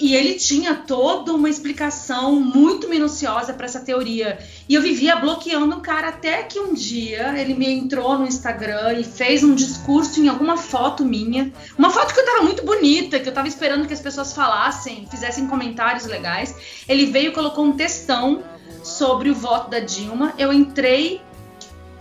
E 0.00 0.14
ele 0.14 0.34
tinha 0.34 0.74
toda 0.74 1.32
uma 1.32 1.48
explicação 1.48 2.40
muito 2.40 2.88
minuciosa 2.88 3.52
para 3.52 3.66
essa 3.66 3.80
teoria. 3.80 4.38
E 4.68 4.74
eu 4.74 4.82
vivia 4.82 5.16
bloqueando 5.16 5.76
o 5.76 5.80
cara 5.80 6.08
até 6.08 6.42
que 6.42 6.58
um 6.58 6.74
dia 6.74 7.38
ele 7.38 7.54
me 7.54 7.66
entrou 7.70 8.18
no 8.18 8.26
Instagram 8.26 8.94
e 8.94 9.04
fez 9.04 9.42
um 9.42 9.54
discurso 9.54 10.20
em 10.20 10.28
alguma 10.28 10.56
foto 10.56 11.04
minha. 11.04 11.52
Uma 11.78 11.90
foto 11.90 12.12
que 12.12 12.20
eu 12.20 12.24
tava 12.24 12.42
muito 12.42 12.64
bonita, 12.64 13.20
que 13.20 13.28
eu 13.28 13.34
tava 13.34 13.48
esperando 13.48 13.86
que 13.86 13.94
as 13.94 14.00
pessoas 14.00 14.32
falassem, 14.32 15.06
fizessem 15.10 15.46
comentários 15.46 16.04
legais. 16.06 16.54
Ele 16.88 17.06
veio 17.06 17.30
e 17.30 17.34
colocou 17.34 17.64
um 17.64 17.72
textão 17.72 18.42
sobre 18.82 19.30
o 19.30 19.34
voto 19.34 19.70
da 19.70 19.80
Dilma. 19.80 20.34
Eu 20.38 20.52
entrei 20.52 21.20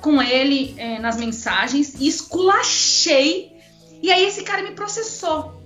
com 0.01 0.21
ele 0.21 0.75
eh, 0.77 0.99
nas 0.99 1.15
mensagens 1.17 1.93
e 1.99 2.07
esculachei. 2.07 3.53
E 4.01 4.11
aí 4.11 4.25
esse 4.25 4.43
cara 4.43 4.61
me 4.61 4.71
processou. 4.71 5.62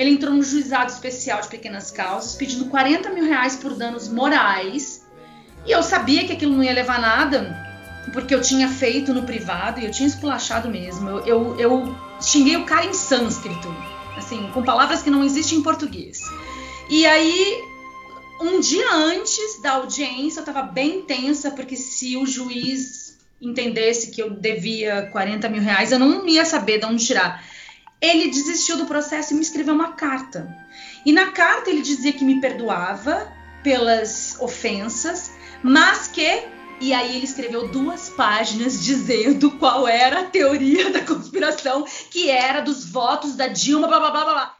Ele 0.00 0.12
entrou 0.12 0.32
no 0.32 0.42
juizado 0.42 0.90
especial 0.90 1.42
de 1.42 1.48
pequenas 1.48 1.90
causas, 1.90 2.34
pedindo 2.34 2.64
40 2.70 3.10
mil 3.10 3.26
reais 3.26 3.56
por 3.56 3.74
danos 3.74 4.08
morais. 4.08 5.06
E 5.66 5.70
eu 5.70 5.82
sabia 5.82 6.26
que 6.26 6.32
aquilo 6.32 6.56
não 6.56 6.64
ia 6.64 6.72
levar 6.72 6.98
nada, 6.98 7.54
porque 8.10 8.34
eu 8.34 8.40
tinha 8.40 8.66
feito 8.66 9.12
no 9.12 9.24
privado 9.24 9.78
e 9.78 9.84
eu 9.84 9.90
tinha 9.90 10.08
esculachado 10.08 10.70
mesmo. 10.70 11.06
Eu, 11.10 11.26
eu, 11.26 11.60
eu 11.60 11.96
xinguei 12.18 12.56
o 12.56 12.64
cara 12.64 12.86
em 12.86 12.94
sânscrito. 12.94 13.68
assim, 14.16 14.50
com 14.54 14.62
palavras 14.62 15.02
que 15.02 15.10
não 15.10 15.22
existem 15.22 15.58
em 15.58 15.62
português. 15.62 16.22
E 16.88 17.04
aí, 17.04 17.62
um 18.40 18.58
dia 18.58 18.90
antes 18.94 19.60
da 19.60 19.72
audiência, 19.72 20.40
eu 20.40 20.44
estava 20.46 20.62
bem 20.62 21.02
tensa, 21.02 21.50
porque 21.50 21.76
se 21.76 22.16
o 22.16 22.24
juiz 22.24 23.18
entendesse 23.38 24.10
que 24.10 24.22
eu 24.22 24.30
devia 24.30 25.10
40 25.12 25.46
mil 25.50 25.60
reais, 25.60 25.92
eu 25.92 25.98
não 25.98 26.26
ia 26.26 26.46
saber 26.46 26.78
de 26.78 26.86
onde 26.86 27.04
tirar. 27.04 27.49
Ele 28.00 28.30
desistiu 28.30 28.78
do 28.78 28.86
processo 28.86 29.34
e 29.34 29.36
me 29.36 29.42
escreveu 29.42 29.74
uma 29.74 29.92
carta. 29.92 30.56
E 31.04 31.12
na 31.12 31.32
carta 31.32 31.68
ele 31.68 31.82
dizia 31.82 32.14
que 32.14 32.24
me 32.24 32.40
perdoava 32.40 33.30
pelas 33.62 34.38
ofensas, 34.40 35.32
mas 35.62 36.08
que 36.08 36.48
e 36.80 36.94
aí 36.94 37.16
ele 37.16 37.26
escreveu 37.26 37.68
duas 37.68 38.08
páginas 38.08 38.82
dizendo 38.82 39.50
qual 39.58 39.86
era 39.86 40.20
a 40.20 40.24
teoria 40.24 40.88
da 40.90 41.04
conspiração, 41.04 41.84
que 42.10 42.30
era 42.30 42.62
dos 42.62 42.86
votos 42.86 43.36
da 43.36 43.48
Dilma, 43.48 43.86
blá 43.86 44.00
blá 44.00 44.10
blá 44.10 44.24
blá. 44.24 44.56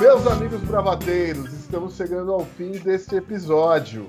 Meus 0.00 0.26
amigos 0.26 0.62
bravateiros, 0.62 1.52
estamos 1.52 1.96
chegando 1.96 2.32
ao 2.32 2.46
fim 2.56 2.72
deste 2.72 3.16
episódio. 3.16 4.08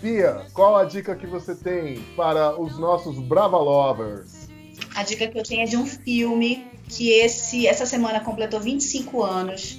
Pia, 0.00 0.46
qual 0.54 0.76
a 0.76 0.84
dica 0.84 1.14
que 1.14 1.26
você 1.26 1.54
tem 1.54 2.00
para 2.16 2.58
os 2.58 2.78
nossos 2.78 3.18
Brava 3.18 3.58
Lovers? 3.58 4.48
A 4.94 5.02
dica 5.02 5.28
que 5.28 5.38
eu 5.38 5.42
tenho 5.42 5.62
é 5.62 5.66
de 5.66 5.76
um 5.76 5.86
filme 5.86 6.66
que 6.88 7.10
esse 7.10 7.66
essa 7.66 7.84
semana 7.84 8.20
completou 8.20 8.60
25 8.60 9.22
anos, 9.22 9.78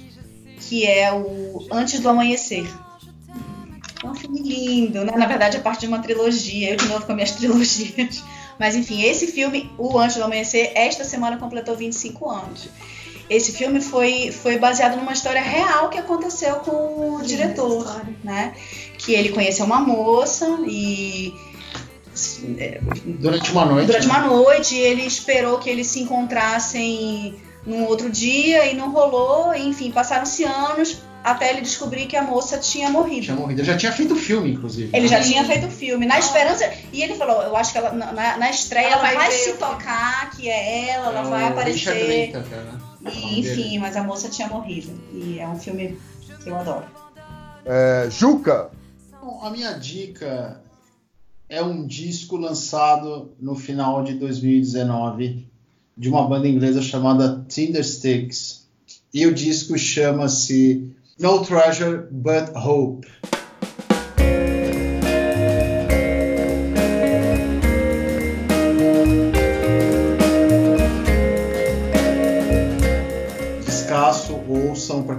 que 0.60 0.86
é 0.86 1.12
o 1.12 1.66
Antes 1.70 2.00
do 2.00 2.08
Amanhecer. 2.08 2.66
É 4.02 4.06
um 4.06 4.14
filme 4.14 4.40
lindo, 4.40 5.04
né? 5.04 5.12
Na 5.16 5.26
verdade, 5.26 5.56
é 5.56 5.60
parte 5.60 5.80
de 5.80 5.86
uma 5.86 6.00
trilogia. 6.00 6.70
Eu 6.70 6.76
de 6.76 6.86
novo 6.86 7.04
com 7.04 7.14
minhas 7.14 7.32
trilogias. 7.36 8.22
Mas 8.58 8.76
enfim, 8.76 9.02
esse 9.02 9.26
filme, 9.26 9.70
O 9.76 9.98
Antes 9.98 10.16
do 10.16 10.24
Amanhecer, 10.24 10.72
esta 10.74 11.04
semana 11.04 11.36
completou 11.36 11.76
25 11.76 12.30
anos. 12.30 12.68
Esse 13.28 13.52
filme 13.52 13.80
foi, 13.80 14.30
foi 14.30 14.58
baseado 14.58 14.96
numa 14.96 15.12
história 15.12 15.40
real 15.40 15.88
que 15.88 15.98
aconteceu 15.98 16.56
com 16.56 17.16
o 17.16 17.22
diretor, 17.22 18.02
né? 18.22 18.54
Que 19.04 19.14
ele 19.14 19.30
conheceu 19.30 19.64
uma 19.66 19.80
moça 19.80 20.46
e 20.66 21.34
Durante 23.20 23.50
uma 23.52 23.64
noite. 23.64 23.86
durante 23.86 24.06
né? 24.06 24.14
uma 24.14 24.26
noite 24.26 24.76
ele 24.76 25.02
esperou 25.02 25.58
que 25.58 25.70
eles 25.70 25.86
se 25.86 26.00
encontrassem 26.00 27.34
num 27.66 27.84
outro 27.86 28.10
dia 28.10 28.66
e 28.66 28.74
não 28.74 28.90
rolou. 28.92 29.54
Enfim, 29.54 29.90
passaram-se 29.90 30.44
anos 30.44 30.98
até 31.24 31.50
ele 31.50 31.60
descobrir 31.62 32.06
que 32.06 32.16
a 32.16 32.22
moça 32.22 32.58
tinha 32.58 32.90
morrido. 32.90 33.22
Tinha 33.22 33.36
morrido. 33.36 33.60
Eu 33.62 33.64
já 33.64 33.76
tinha 33.76 33.92
feito 33.92 34.12
o 34.14 34.16
filme, 34.16 34.52
inclusive. 34.52 34.90
Ele 34.92 35.08
já 35.08 35.22
Sim. 35.22 35.30
tinha 35.32 35.44
feito 35.44 35.66
o 35.68 35.70
filme, 35.70 36.04
na 36.04 36.18
esperança. 36.18 36.70
E 36.92 37.02
ele 37.02 37.14
falou: 37.14 37.40
Eu 37.42 37.56
acho 37.56 37.72
que 37.72 37.78
ela, 37.78 37.92
na, 37.92 38.36
na- 38.36 38.50
estreia 38.50 38.86
Ela 38.88 38.94
ela, 38.96 39.02
vai 39.02 39.16
vai, 39.16 39.30
se 39.30 39.52
tocar 39.54 40.30
que 40.30 40.50
é 40.50 40.90
ela, 40.90 41.06
ela 41.08 41.20
É 41.20 41.30
vai 41.30 41.44
aparecer. 41.44 42.26
Linklater, 42.26 42.58
né? 42.58 42.78
E, 43.10 43.40
enfim, 43.40 43.78
mas 43.78 43.96
a 43.96 44.02
moça 44.04 44.28
tinha 44.28 44.48
morrido. 44.48 44.92
E 45.12 45.38
é 45.40 45.48
um 45.48 45.58
filme 45.58 45.98
que 46.42 46.50
eu 46.50 46.56
adoro. 46.56 46.84
É, 47.64 48.08
Juca, 48.10 48.70
a 49.22 49.50
minha 49.50 49.72
dica 49.72 50.60
é 51.48 51.62
um 51.62 51.86
disco 51.86 52.36
lançado 52.36 53.30
no 53.38 53.54
final 53.54 54.02
de 54.02 54.14
2019 54.14 55.46
de 55.96 56.08
uma 56.08 56.26
banda 56.26 56.48
inglesa 56.48 56.82
chamada 56.82 57.44
Tindersticks. 57.48 58.66
E 59.12 59.26
o 59.26 59.34
disco 59.34 59.78
chama-se 59.78 60.90
No 61.18 61.44
Treasure 61.44 62.06
But 62.10 62.56
Hope. 62.56 63.06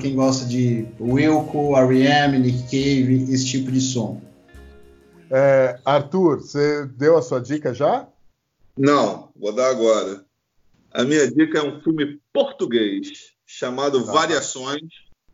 Quem 0.03 0.15
gosta 0.15 0.45
de 0.45 0.85
Wilco, 0.99 1.77
R.E.M., 1.77 2.37
Nick 2.37 2.63
Cave, 2.63 3.33
esse 3.33 3.45
tipo 3.45 3.71
de 3.71 3.79
som. 3.79 4.21
é, 5.31 5.79
Arthur, 5.85 6.41
você 6.41 6.85
deu 6.87 7.17
a 7.17 7.21
sua 7.21 7.39
dica 7.39 7.73
já? 7.73 8.05
Não, 8.77 9.31
vou 9.33 9.53
dar 9.53 9.69
agora. 9.69 10.25
A 10.91 11.05
minha 11.05 11.25
dica 11.31 11.59
é 11.59 11.63
um 11.63 11.81
filme 11.81 12.19
português 12.33 13.31
chamado 13.45 14.05
Tá. 14.05 14.11
Variações. 14.11 14.83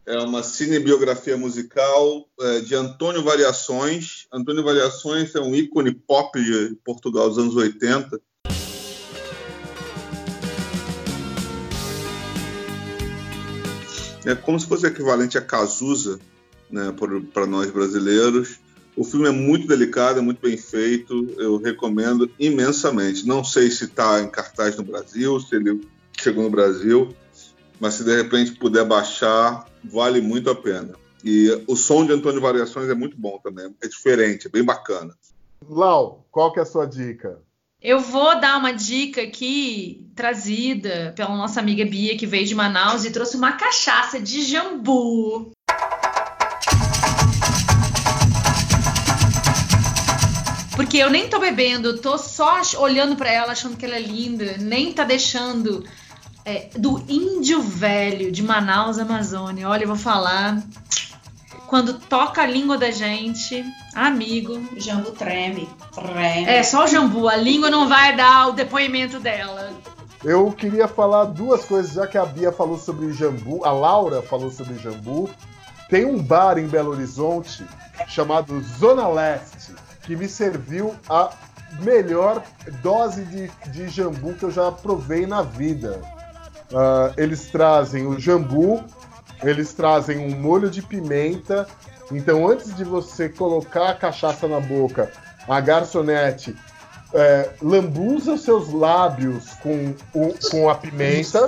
É 0.05 0.17
uma 0.19 0.43
cinebiografia 0.43 1.35
musical 1.35 2.27
é, 2.39 2.59
de 2.61 2.75
Antônio 2.75 3.23
Variações. 3.23 4.27
Antônio 4.31 4.63
Variações 4.63 5.33
é 5.33 5.39
um 5.39 5.55
ícone 5.55 5.93
pop 5.93 6.39
de 6.39 6.75
Portugal 6.85 7.27
dos 7.27 7.39
anos 7.39 7.55
80. 7.55 8.21
É 14.29 14.35
como 14.35 14.59
se 14.59 14.67
fosse 14.67 14.85
equivalente 14.85 15.39
a 15.39 15.41
Cazuza 15.41 16.19
né, 16.69 16.93
para 17.33 17.47
nós 17.47 17.71
brasileiros. 17.71 18.59
O 18.95 19.03
filme 19.03 19.27
é 19.27 19.31
muito 19.31 19.67
delicado, 19.67 20.19
é 20.19 20.21
muito 20.21 20.39
bem 20.39 20.55
feito, 20.55 21.33
eu 21.39 21.57
recomendo 21.57 22.29
imensamente. 22.37 23.25
Não 23.25 23.43
sei 23.43 23.71
se 23.71 23.85
está 23.85 24.21
em 24.21 24.29
cartaz 24.29 24.77
no 24.77 24.83
Brasil, 24.83 25.39
se 25.39 25.55
ele 25.55 25.81
chegou 26.19 26.43
no 26.43 26.49
Brasil, 26.51 27.11
mas 27.79 27.95
se 27.95 28.03
de 28.03 28.15
repente 28.15 28.51
puder 28.51 28.85
baixar, 28.85 29.65
vale 29.83 30.21
muito 30.21 30.51
a 30.51 30.55
pena. 30.55 30.93
E 31.25 31.63
o 31.65 31.75
som 31.75 32.05
de 32.05 32.13
Antônio 32.13 32.39
Variações 32.39 32.87
é 32.87 32.93
muito 32.93 33.17
bom 33.17 33.39
também, 33.43 33.73
é 33.81 33.87
diferente, 33.87 34.45
é 34.45 34.49
bem 34.51 34.63
bacana. 34.63 35.15
Lau, 35.67 36.23
qual 36.29 36.53
que 36.53 36.59
é 36.59 36.61
a 36.61 36.65
sua 36.67 36.85
dica? 36.85 37.39
Eu 37.81 38.01
vou 38.01 38.37
dar 38.41 38.57
uma 38.57 38.73
dica 38.73 39.21
aqui, 39.21 40.05
trazida 40.13 41.13
pela 41.15 41.33
nossa 41.37 41.61
amiga 41.61 41.85
Bia, 41.85 42.17
que 42.17 42.27
veio 42.27 42.45
de 42.45 42.53
Manaus 42.53 43.05
e 43.05 43.11
trouxe 43.11 43.37
uma 43.37 43.53
cachaça 43.53 44.19
de 44.19 44.41
jambu. 44.41 45.53
Porque 50.75 50.97
eu 50.97 51.09
nem 51.09 51.29
tô 51.29 51.39
bebendo, 51.39 51.99
tô 51.99 52.17
só 52.17 52.59
olhando 52.79 53.15
pra 53.15 53.31
ela, 53.31 53.53
achando 53.53 53.77
que 53.77 53.85
ela 53.85 53.95
é 53.95 54.01
linda, 54.01 54.57
nem 54.57 54.91
tá 54.91 55.05
deixando. 55.05 55.85
É, 56.43 56.69
do 56.77 57.05
Índio 57.07 57.61
Velho, 57.61 58.29
de 58.29 58.43
Manaus, 58.43 58.97
Amazônia. 58.97 59.69
Olha, 59.69 59.83
eu 59.83 59.87
vou 59.87 59.97
falar. 59.97 60.61
Quando 61.69 61.93
toca 61.99 62.41
a 62.41 62.45
língua 62.47 62.77
da 62.79 62.89
gente, 62.89 63.63
amigo, 63.93 64.53
O 64.75 64.79
Jambo 64.79 65.11
treme. 65.11 65.69
Treme. 65.93 66.45
é, 66.45 66.63
só 66.63 66.85
o 66.85 66.87
jambu. 66.87 67.29
A 67.29 67.35
língua 67.35 67.69
não 67.69 67.87
vai 67.87 68.15
dar 68.15 68.47
o 68.47 68.53
depoimento 68.53 69.19
dela. 69.19 69.71
Eu 70.23 70.51
queria 70.51 70.87
falar 70.87 71.25
duas 71.25 71.63
coisas, 71.63 71.93
já 71.93 72.07
que 72.07 72.17
a 72.17 72.25
Bia 72.25 72.51
falou 72.51 72.77
sobre 72.77 73.13
jambu, 73.13 73.63
a 73.63 73.71
Laura 73.71 74.21
falou 74.23 74.49
sobre 74.49 74.79
jambu. 74.79 75.29
Tem 75.89 76.05
um 76.05 76.21
bar 76.21 76.57
em 76.57 76.67
Belo 76.67 76.89
Horizonte 76.91 77.63
chamado 78.07 78.59
Zona 78.79 79.07
Leste, 79.07 79.73
que 80.03 80.15
me 80.15 80.27
serviu 80.27 80.95
a 81.07 81.29
melhor 81.81 82.43
dose 82.81 83.23
de, 83.25 83.49
de 83.71 83.87
jambu 83.89 84.33
que 84.33 84.43
eu 84.43 84.51
já 84.51 84.71
provei 84.71 85.27
na 85.27 85.43
vida. 85.43 86.01
Ah, 86.73 87.13
eles 87.15 87.47
trazem 87.51 88.05
o 88.07 88.19
jambu, 88.19 88.83
eles 89.43 89.73
trazem 89.73 90.17
um 90.17 90.39
molho 90.39 90.69
de 90.69 90.81
pimenta. 90.81 91.67
Então, 92.11 92.47
antes 92.47 92.75
de 92.75 92.83
você 92.83 93.29
colocar 93.29 93.89
a 93.89 93.95
cachaça 93.95 94.47
na 94.47 94.59
boca, 94.59 95.11
a 95.47 95.59
garçonete 95.59 96.55
é, 97.13 97.49
lambuza 97.61 98.33
os 98.33 98.41
seus 98.41 98.71
lábios 98.71 99.53
com, 99.61 99.93
o, 100.13 100.33
com 100.49 100.69
a 100.69 100.75
pimenta. 100.75 101.47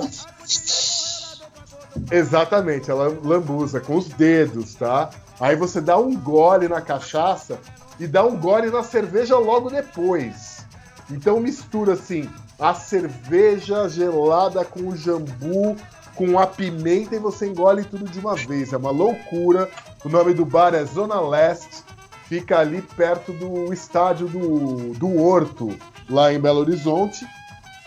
Exatamente, 2.10 2.90
ela 2.90 3.16
lambuza 3.22 3.80
com 3.80 3.96
os 3.96 4.08
dedos, 4.08 4.74
tá? 4.74 5.10
Aí 5.38 5.56
você 5.56 5.80
dá 5.80 5.98
um 5.98 6.16
gole 6.16 6.68
na 6.68 6.80
cachaça 6.80 7.58
e 7.98 8.06
dá 8.06 8.24
um 8.24 8.36
gole 8.36 8.70
na 8.70 8.82
cerveja 8.82 9.36
logo 9.36 9.70
depois. 9.70 10.64
Então 11.10 11.40
mistura 11.40 11.92
assim 11.94 12.28
a 12.58 12.74
cerveja 12.74 13.88
gelada 13.88 14.64
com 14.64 14.88
o 14.88 14.96
jambu, 14.96 15.76
com 16.14 16.38
a 16.38 16.46
pimenta 16.46 17.16
e 17.16 17.18
você 17.18 17.46
engole 17.46 17.84
tudo 17.84 18.08
de 18.08 18.18
uma 18.18 18.34
vez. 18.34 18.72
É 18.72 18.76
uma 18.76 18.90
loucura. 18.90 19.68
O 20.04 20.08
nome 20.08 20.34
do 20.34 20.44
bar 20.44 20.74
é 20.74 20.84
Zona 20.84 21.20
Leste. 21.20 21.82
Fica 22.26 22.58
ali 22.58 22.80
perto 22.80 23.32
do 23.32 23.72
estádio 23.72 24.26
do, 24.26 24.94
do 24.94 25.20
Horto, 25.20 25.76
lá 26.08 26.32
em 26.32 26.40
Belo 26.40 26.60
Horizonte. 26.60 27.26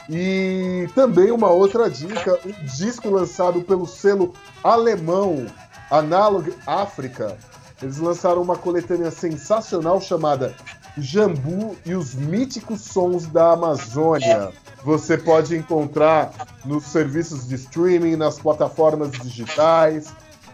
E 0.09 0.87
também 0.93 1.31
uma 1.31 1.49
outra 1.49 1.89
dica, 1.89 2.39
um 2.45 2.65
disco 2.65 3.09
lançado 3.09 3.61
pelo 3.61 3.87
selo 3.87 4.33
alemão 4.63 5.47
Analog 5.89 6.53
África. 6.67 7.37
Eles 7.81 7.97
lançaram 7.97 8.41
uma 8.41 8.55
coletânea 8.55 9.11
sensacional 9.11 9.99
chamada 9.99 10.55
Jambu 10.97 11.75
e 11.85 11.93
os 11.93 12.15
míticos 12.15 12.81
sons 12.81 13.25
da 13.27 13.51
Amazônia. 13.51 14.51
Você 14.83 15.17
pode 15.17 15.55
encontrar 15.55 16.31
nos 16.63 16.83
serviços 16.85 17.47
de 17.47 17.55
streaming, 17.55 18.15
nas 18.15 18.39
plataformas 18.39 19.11
digitais. 19.11 20.13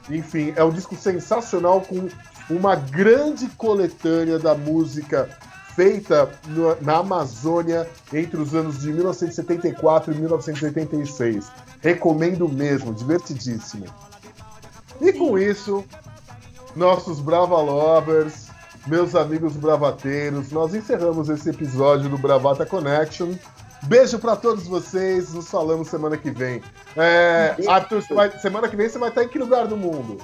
Enfim, 0.09 0.53
é 0.55 0.63
um 0.63 0.71
disco 0.71 0.95
sensacional 0.95 1.81
com 1.81 2.09
uma 2.49 2.75
grande 2.75 3.47
coletânea 3.49 4.39
da 4.39 4.55
música 4.55 5.29
feita 5.75 6.29
na 6.81 6.97
Amazônia 6.97 7.87
entre 8.13 8.37
os 8.41 8.53
anos 8.53 8.79
de 8.79 8.91
1974 8.91 10.13
e 10.13 10.17
1986. 10.17 11.51
Recomendo 11.81 12.47
mesmo, 12.49 12.93
divertidíssimo. 12.93 13.85
E 14.99 15.13
com 15.13 15.37
isso, 15.37 15.83
nossos 16.75 17.19
Brava 17.19 17.57
Lovers, 17.57 18.50
meus 18.87 19.15
amigos 19.15 19.53
bravateiros, 19.53 20.51
nós 20.51 20.73
encerramos 20.73 21.29
esse 21.29 21.49
episódio 21.49 22.09
do 22.09 22.17
Bravata 22.17 22.65
Connection. 22.65 23.33
Beijo 23.83 24.19
pra 24.19 24.35
todos 24.35 24.67
vocês, 24.67 25.33
nos 25.33 25.49
falamos 25.49 25.87
semana 25.87 26.15
que 26.17 26.29
vem. 26.29 26.61
É, 26.95 27.55
Arthur, 27.67 28.03
vai- 28.11 28.37
semana 28.39 28.67
que 28.67 28.75
vem 28.75 28.87
você 28.87 28.99
vai 28.99 29.09
estar 29.09 29.23
em 29.23 29.27
que 29.27 29.39
lugar 29.39 29.67
do 29.67 29.75
mundo? 29.77 30.17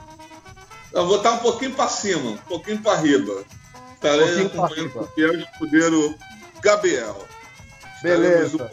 Eu 0.93 1.08
vou 1.08 1.18
estar 1.18 1.32
um 1.34 1.38
pouquinho 1.39 1.74
para 1.74 1.88
cima, 1.88 2.32
um 2.32 2.38
pouquinho 2.38 2.80
para 2.82 2.97
riba. 2.99 3.43
Estarei 3.95 4.47
pra 4.49 4.66
acompanhando 4.66 4.99
o 5.01 5.08
fiel 5.08 5.39
escudeiro 5.39 6.16
Gabriel. 6.62 7.18
Beleza. 8.03 8.72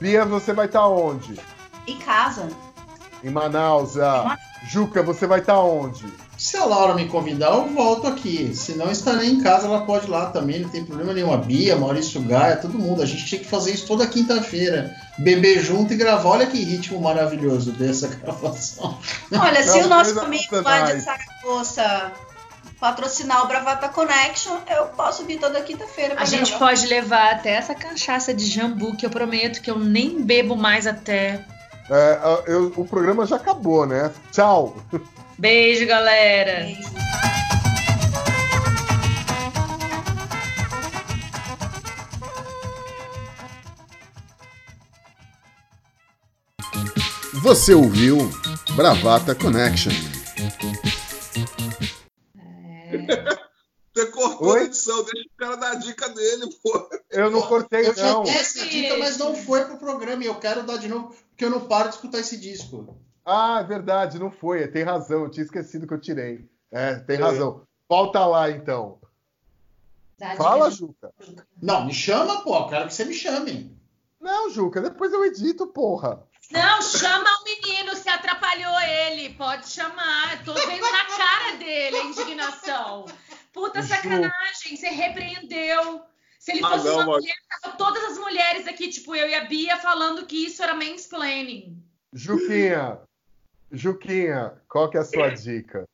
Bia, 0.00 0.24
você 0.24 0.52
vai 0.52 0.66
estar 0.66 0.86
onde? 0.86 1.38
Em 1.86 1.96
casa. 1.98 2.48
Em 3.22 3.30
Manaus 3.30 3.92
já. 3.94 4.36
Juca, 4.68 5.02
você 5.02 5.26
vai 5.26 5.40
estar 5.40 5.58
onde? 5.60 6.04
Se 6.48 6.56
a 6.56 6.64
Laura 6.64 6.94
me 6.94 7.06
convidar, 7.06 7.50
eu 7.50 7.66
volto 7.66 8.06
aqui. 8.06 8.54
Se 8.54 8.72
não, 8.72 8.90
estarei 8.90 9.28
em 9.28 9.42
casa, 9.42 9.66
ela 9.66 9.84
pode 9.84 10.06
ir 10.06 10.10
lá 10.10 10.30
também, 10.30 10.60
não 10.60 10.70
tem 10.70 10.82
problema 10.82 11.12
nenhum. 11.12 11.30
A 11.30 11.36
Bia, 11.36 11.76
Maurício 11.76 12.22
Gaia, 12.22 12.56
todo 12.56 12.78
mundo. 12.78 13.02
A 13.02 13.04
gente 13.04 13.26
tinha 13.26 13.38
que 13.38 13.46
fazer 13.46 13.72
isso 13.72 13.86
toda 13.86 14.06
quinta-feira. 14.06 14.96
Beber 15.18 15.60
junto 15.62 15.92
e 15.92 15.96
gravar. 15.96 16.30
Olha 16.30 16.46
que 16.46 16.56
ritmo 16.64 17.02
maravilhoso 17.02 17.72
dessa 17.72 18.08
gravação. 18.16 18.98
Olha, 19.30 19.62
se 19.62 19.78
Não, 19.78 19.84
o 19.84 19.88
nosso 19.90 20.18
amigo 20.20 20.62
lá 20.62 20.90
de. 20.90 21.02
Saragossa 21.02 22.12
patrocinar 22.80 23.44
o 23.44 23.48
Bravata 23.48 23.88
Connection, 23.88 24.56
eu 24.70 24.86
posso 24.86 25.26
vir 25.26 25.38
toda 25.38 25.60
quinta-feira. 25.60 26.14
A 26.16 26.24
gente 26.24 26.50
gravar. 26.50 26.66
pode 26.66 26.86
levar 26.86 27.32
até 27.34 27.50
essa 27.50 27.74
cachaça 27.74 28.32
de 28.32 28.46
jambu, 28.46 28.96
que 28.96 29.04
eu 29.04 29.10
prometo 29.10 29.60
que 29.60 29.70
eu 29.70 29.78
nem 29.78 30.22
bebo 30.22 30.56
mais 30.56 30.86
até. 30.86 31.44
É, 31.90 32.20
eu- 32.46 32.72
o 32.76 32.86
programa 32.86 33.26
já 33.26 33.36
acabou, 33.36 33.86
né? 33.86 34.12
Tchau. 34.32 34.76
Beijo, 35.38 35.86
galera. 35.86 36.64
Beijo. 36.64 36.88
Você 47.42 47.74
ouviu 47.74 48.16
Bravata 48.74 49.34
Connection. 49.34 49.92
Você 53.94 54.06
cortou 54.06 54.48
Oi? 54.52 54.60
a 54.60 54.64
edição, 54.64 55.04
deixa 55.04 55.28
o 55.28 55.36
cara 55.36 55.56
dar 55.56 55.72
a 55.72 55.74
dica 55.76 56.08
dele, 56.08 56.46
pô. 56.62 56.88
Eu 57.10 57.30
não 57.30 57.42
cortei, 57.42 57.86
Eu 57.86 57.94
já 57.94 58.12
não. 58.12 58.22
dei 58.22 58.34
essa 58.34 58.64
dica, 58.66 58.96
mas 58.98 59.18
não 59.18 59.34
foi 59.34 59.64
pro 59.64 59.76
programa 59.78 60.22
e 60.22 60.26
eu 60.26 60.34
quero 60.36 60.62
dar 60.62 60.78
de 60.78 60.88
novo, 60.88 61.14
porque 61.38 61.44
eu 61.44 61.50
não 61.50 61.68
paro 61.68 61.88
de 61.88 61.94
escutar 61.94 62.18
esse 62.18 62.36
disco. 62.36 62.98
Ah, 63.24 63.60
é 63.60 63.64
verdade, 63.64 64.18
não 64.18 64.28
foi. 64.28 64.66
Tem 64.66 64.82
razão, 64.82 65.22
eu 65.22 65.30
tinha 65.30 65.44
esquecido 65.44 65.86
que 65.86 65.94
eu 65.94 66.00
tirei. 66.00 66.50
É, 66.68 66.96
tem 66.96 67.16
razão. 67.16 67.62
Volta 67.88 68.26
lá, 68.26 68.50
então. 68.50 68.98
Fala, 70.36 70.68
Juca. 70.68 71.14
Não, 71.62 71.86
me 71.86 71.94
chama, 71.94 72.42
pô. 72.42 72.56
Eu 72.56 72.66
quero 72.66 72.88
que 72.88 72.94
você 72.94 73.04
me 73.04 73.14
chame. 73.14 73.72
Não, 74.20 74.50
Juca, 74.50 74.80
depois 74.80 75.12
eu 75.12 75.24
edito, 75.24 75.68
porra. 75.68 76.26
Não, 76.50 76.82
chama 76.82 77.30
o 77.40 77.44
menino, 77.44 77.94
se 77.94 78.08
atrapalhou 78.08 78.80
ele. 78.80 79.32
Pode 79.34 79.68
chamar. 79.68 80.42
Tô 80.44 80.52
vendo 80.54 80.90
na 80.90 81.04
cara 81.04 81.56
dele 81.56 81.98
a 81.98 82.04
indignação. 82.04 83.06
Puta 83.52 83.80
Ju. 83.80 83.88
sacanagem, 83.88 84.76
você 84.76 84.88
repreendeu. 84.88 86.02
Se 86.48 86.52
ele 86.52 86.64
Ah, 86.64 86.70
fosse 86.70 86.84
não, 86.86 86.94
uma 86.94 87.04
mulher, 87.04 87.34
tava 87.60 87.76
todas 87.76 88.02
as 88.04 88.16
mulheres 88.16 88.66
aqui, 88.66 88.88
tipo 88.88 89.14
eu 89.14 89.28
e 89.28 89.34
a 89.34 89.44
Bia, 89.44 89.76
falando 89.76 90.24
que 90.24 90.46
isso 90.46 90.62
era 90.62 90.74
mansplaining. 90.74 91.76
Juquinha, 92.10 93.00
Juquinha, 93.70 94.54
qual 94.66 94.88
que 94.88 94.96
é 94.96 95.00
a 95.00 95.04
sua 95.04 95.28
dica? 95.36 95.86